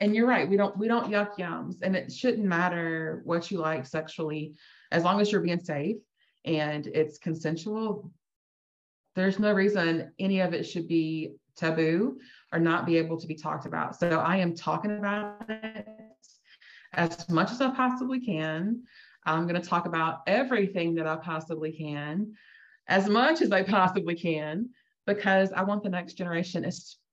and 0.00 0.14
you're 0.14 0.26
right 0.26 0.48
we 0.48 0.56
don't 0.56 0.76
we 0.76 0.88
don't 0.88 1.10
yuck 1.10 1.36
yums 1.36 1.76
and 1.82 1.96
it 1.96 2.12
shouldn't 2.12 2.46
matter 2.46 3.20
what 3.24 3.50
you 3.50 3.58
like 3.58 3.84
sexually 3.84 4.54
as 4.92 5.02
long 5.02 5.20
as 5.20 5.32
you're 5.32 5.40
being 5.40 5.58
safe 5.58 5.96
and 6.44 6.86
it's 6.86 7.18
consensual 7.18 8.10
there's 9.16 9.38
no 9.38 9.52
reason 9.52 10.12
any 10.18 10.40
of 10.40 10.54
it 10.54 10.64
should 10.64 10.86
be 10.86 11.32
taboo 11.56 12.18
or 12.52 12.60
not 12.60 12.86
be 12.86 12.96
able 12.96 13.18
to 13.18 13.26
be 13.26 13.34
talked 13.34 13.66
about. 13.66 13.96
So 13.96 14.20
i 14.20 14.36
am 14.36 14.54
talking 14.54 14.96
about 14.96 15.44
it 15.48 15.86
as 16.94 17.28
much 17.28 17.50
as 17.50 17.60
i 17.60 17.68
possibly 17.70 18.20
can 18.20 18.82
i'm 19.26 19.46
going 19.46 19.60
to 19.60 19.68
talk 19.68 19.86
about 19.86 20.20
everything 20.26 20.94
that 20.94 21.06
i 21.06 21.16
possibly 21.16 21.72
can 21.72 22.32
as 22.88 23.08
much 23.08 23.42
as 23.42 23.52
i 23.52 23.62
possibly 23.62 24.14
can 24.14 24.68
because 25.06 25.52
i 25.52 25.62
want 25.62 25.82
the 25.82 25.88
next 25.88 26.14
generation 26.14 26.64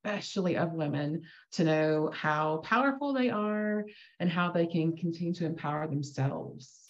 especially 0.06 0.56
of 0.56 0.72
women, 0.74 1.24
to 1.52 1.64
know 1.64 2.12
how 2.14 2.58
powerful 2.58 3.12
they 3.12 3.32
are 3.32 3.86
and 4.20 4.30
how 4.30 4.52
they 4.52 4.68
can 4.68 4.96
continue 4.96 5.34
to 5.34 5.46
empower 5.46 5.88
themselves. 5.88 6.85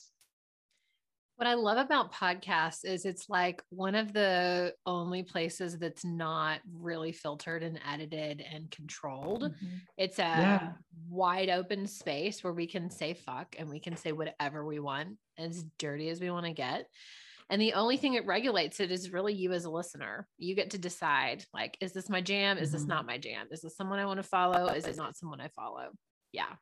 What 1.37 1.47
I 1.47 1.55
love 1.55 1.77
about 1.77 2.13
podcasts 2.13 2.85
is 2.85 3.03
it's 3.05 3.29
like 3.29 3.61
one 3.69 3.93
of 3.93 4.13
the 4.13 4.73
only 4.85 5.21
places 5.21 5.77
that's 5.77 6.05
not 6.05 6.61
really 6.71 7.11
filtered 7.11 7.61
and 7.61 7.79
edited 7.85 8.41
and 8.53 8.71
controlled. 8.71 9.43
Mm-hmm. 9.43 9.75
It's 9.97 10.17
a 10.19 10.21
yeah. 10.21 10.71
wide 11.09 11.49
open 11.49 11.87
space 11.87 12.41
where 12.41 12.53
we 12.53 12.67
can 12.67 12.89
say 12.89 13.13
fuck 13.13 13.55
and 13.59 13.69
we 13.69 13.81
can 13.81 13.97
say 13.97 14.13
whatever 14.13 14.65
we 14.65 14.79
want, 14.79 15.17
as 15.37 15.65
dirty 15.77 16.07
as 16.09 16.21
we 16.21 16.29
want 16.29 16.45
to 16.45 16.53
get. 16.53 16.87
And 17.49 17.61
the 17.61 17.73
only 17.73 17.97
thing 17.97 18.13
that 18.13 18.25
regulates 18.25 18.79
it 18.79 18.91
is 18.91 19.11
really 19.11 19.33
you 19.33 19.51
as 19.51 19.65
a 19.65 19.69
listener. 19.69 20.27
You 20.37 20.55
get 20.55 20.71
to 20.71 20.77
decide 20.77 21.45
like, 21.53 21.77
is 21.81 21.91
this 21.91 22.09
my 22.09 22.21
jam? 22.21 22.57
Is 22.57 22.69
mm-hmm. 22.69 22.77
this 22.77 22.87
not 22.87 23.05
my 23.05 23.17
jam? 23.17 23.47
Is 23.51 23.61
this 23.61 23.75
someone 23.75 23.99
I 23.99 24.05
want 24.05 24.17
to 24.17 24.23
follow? 24.23 24.67
Is 24.67 24.87
it 24.87 24.97
not 24.97 25.17
someone 25.17 25.41
I 25.41 25.49
follow? 25.49 25.89
Yeah. 26.31 26.53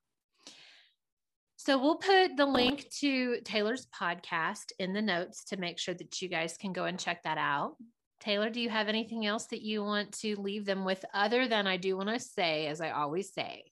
So 1.65 1.77
we'll 1.77 1.95
put 1.95 2.35
the 2.35 2.45
link 2.45 2.89
to 2.99 3.37
Taylor's 3.45 3.87
podcast 3.97 4.73
in 4.79 4.91
the 4.91 5.01
notes 5.01 5.45
to 5.45 5.55
make 5.55 5.79
sure 5.79 5.93
that 5.93 6.21
you 6.21 6.27
guys 6.27 6.57
can 6.57 6.73
go 6.73 6.83
and 6.83 6.99
check 6.99 7.23
that 7.23 7.37
out. 7.37 7.77
Taylor, 8.19 8.49
do 8.49 8.59
you 8.59 8.69
have 8.69 8.89
anything 8.89 9.25
else 9.25 9.45
that 9.45 9.61
you 9.61 9.81
want 9.81 10.11
to 10.19 10.35
leave 10.35 10.65
them 10.65 10.83
with 10.83 11.05
other 11.13 11.47
than 11.47 11.65
I 11.65 11.77
do 11.77 11.95
want 11.95 12.09
to 12.09 12.19
say, 12.19 12.67
as 12.67 12.81
I 12.81 12.91
always 12.91 13.33
say, 13.33 13.63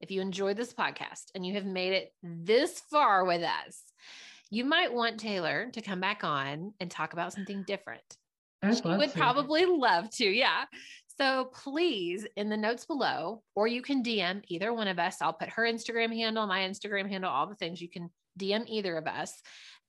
if 0.00 0.12
you 0.12 0.20
enjoy 0.20 0.54
this 0.54 0.72
podcast 0.72 1.32
and 1.34 1.44
you 1.44 1.54
have 1.54 1.66
made 1.66 1.94
it 1.94 2.12
this 2.22 2.80
far 2.92 3.24
with 3.24 3.42
us, 3.42 3.82
you 4.48 4.64
might 4.64 4.94
want 4.94 5.18
Taylor 5.18 5.68
to 5.72 5.82
come 5.82 5.98
back 5.98 6.22
on 6.22 6.74
and 6.78 6.92
talk 6.92 7.12
about 7.12 7.32
something 7.32 7.64
different. 7.66 8.04
She 8.62 8.80
would 8.84 9.10
to. 9.10 9.18
probably 9.18 9.64
love 9.64 10.08
to. 10.10 10.24
Yeah. 10.24 10.66
So 11.22 11.50
please, 11.52 12.26
in 12.34 12.48
the 12.48 12.56
notes 12.56 12.84
below, 12.84 13.44
or 13.54 13.68
you 13.68 13.80
can 13.80 14.02
DM 14.02 14.42
either 14.48 14.72
one 14.72 14.88
of 14.88 14.98
us. 14.98 15.22
I'll 15.22 15.32
put 15.32 15.50
her 15.50 15.62
Instagram 15.62 16.12
handle, 16.12 16.44
my 16.48 16.62
Instagram 16.62 17.08
handle, 17.08 17.30
all 17.30 17.46
the 17.46 17.54
things. 17.54 17.80
You 17.80 17.88
can 17.88 18.10
DM 18.40 18.64
either 18.66 18.96
of 18.96 19.06
us 19.06 19.40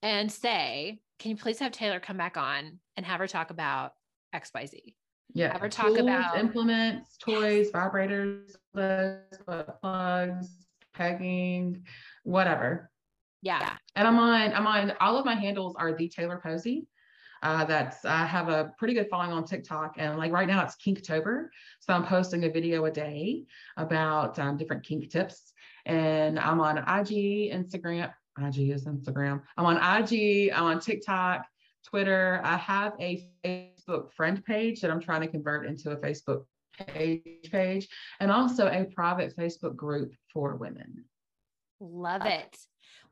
and 0.04 0.32
say, 0.32 1.00
Can 1.18 1.32
you 1.32 1.38
please 1.38 1.58
have 1.58 1.72
Taylor 1.72 2.00
come 2.00 2.18
back 2.18 2.38
on 2.38 2.78
and 2.98 3.06
have 3.08 3.20
her 3.20 3.26
talk 3.26 3.50
about 3.50 3.94
XYZ? 4.36 4.94
Yeah. 5.34 5.54
Have 5.54 5.62
her 5.62 5.70
talk 5.70 5.88
tools, 5.88 6.02
about 6.02 6.38
implements, 6.38 7.18
toys, 7.18 7.72
vibrators, 7.72 8.52
plugs, 9.82 10.50
pegging, 10.94 11.84
whatever. 12.22 12.92
Yeah. 13.42 13.76
And 13.96 14.08
I'm 14.08 14.20
on, 14.20 14.54
I'm 14.54 14.68
on, 14.68 14.94
all 15.02 15.18
of 15.18 15.26
my 15.26 15.34
handles 15.34 15.76
are 15.80 15.98
the 15.98 16.10
Taylor 16.10 16.40
Posey. 16.44 16.86
Uh, 17.44 17.66
that's 17.66 18.06
I 18.06 18.26
have 18.26 18.48
a 18.48 18.74
pretty 18.78 18.94
good 18.94 19.10
following 19.10 19.34
on 19.34 19.44
TikTok, 19.44 19.96
and 19.98 20.18
like 20.18 20.32
right 20.32 20.48
now 20.48 20.64
it's 20.64 20.78
Kinktober, 20.78 21.48
so 21.82 21.94
I'm 21.94 22.06
posting 22.06 22.46
a 22.46 22.50
video 22.50 22.86
a 22.86 22.92
day 22.92 23.44
about 23.76 24.40
um, 24.40 24.56
different 24.56 24.84
kink 24.84 25.12
tips. 25.12 25.52
And 25.86 26.40
I'm 26.40 26.62
on 26.62 26.78
IG, 26.78 27.52
Instagram. 27.52 28.14
IG 28.42 28.70
is 28.70 28.86
Instagram. 28.86 29.42
I'm 29.58 29.66
on 29.66 29.76
IG. 29.76 30.52
I'm 30.54 30.64
on 30.64 30.80
TikTok, 30.80 31.46
Twitter. 31.86 32.40
I 32.46 32.56
have 32.56 32.94
a 33.02 33.30
Facebook 33.44 34.14
friend 34.14 34.44
page 34.46 34.80
that 34.80 34.90
I'm 34.90 35.02
trying 35.02 35.22
to 35.22 35.28
convert 35.28 35.66
into 35.66 35.92
a 35.92 35.98
Facebook 35.98 36.46
page 36.78 37.52
page, 37.52 37.90
and 38.22 38.32
also 38.32 38.68
a 38.68 38.86
private 38.86 39.36
Facebook 39.36 39.76
group 39.76 40.14
for 40.32 40.56
women. 40.56 41.04
Love 41.82 42.26
it. 42.26 42.58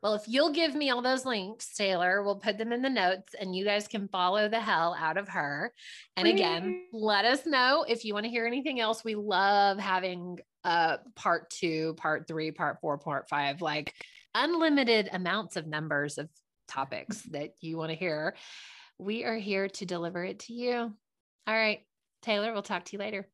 Well, 0.02 0.16
if 0.16 0.24
you'll 0.28 0.52
give 0.52 0.74
me 0.74 0.90
all 0.90 1.02
those 1.02 1.26
links, 1.26 1.74
Taylor, 1.74 2.24
we'll 2.24 2.38
put 2.38 2.58
them 2.58 2.72
in 2.72 2.82
the 2.82 2.90
notes 2.90 3.36
and 3.40 3.56
you 3.56 3.64
guys 3.64 3.88
can 3.88 4.08
follow 4.08 4.50
the 4.50 4.60
hell 4.60 4.96
out 5.00 5.18
of 5.18 5.28
her. 5.30 5.74
And 6.18 6.28
again, 6.28 6.86
let 6.92 7.24
us 7.26 7.46
know 7.46 7.86
if 7.88 8.04
you 8.04 8.16
want 8.16 8.26
to 8.26 8.32
hear 8.32 8.48
anything 8.48 8.80
else. 8.80 9.04
We 9.04 9.16
love 9.16 9.78
having 9.78 10.40
uh 10.64 10.98
part 11.16 11.50
two, 11.50 11.94
part 11.96 12.28
three, 12.28 12.52
part 12.52 12.80
four, 12.82 12.98
part 12.98 13.30
five, 13.30 13.62
like 13.62 13.94
unlimited 14.34 15.10
amounts 15.12 15.56
of 15.56 15.68
numbers 15.68 16.18
of 16.18 16.30
topics 16.68 17.22
that 17.32 17.52
you 17.62 17.78
want 17.78 17.92
to 17.92 17.96
hear. 17.96 18.36
We 18.98 19.24
are 19.24 19.38
here 19.38 19.68
to 19.68 19.86
deliver 19.86 20.24
it 20.24 20.40
to 20.40 20.54
you. 20.54 20.94
All 21.48 21.56
right, 21.56 21.80
Taylor, 22.22 22.54
we'll 22.54 22.62
talk 22.62 22.86
to 22.86 22.94
you 22.94 23.00
later. 23.00 23.28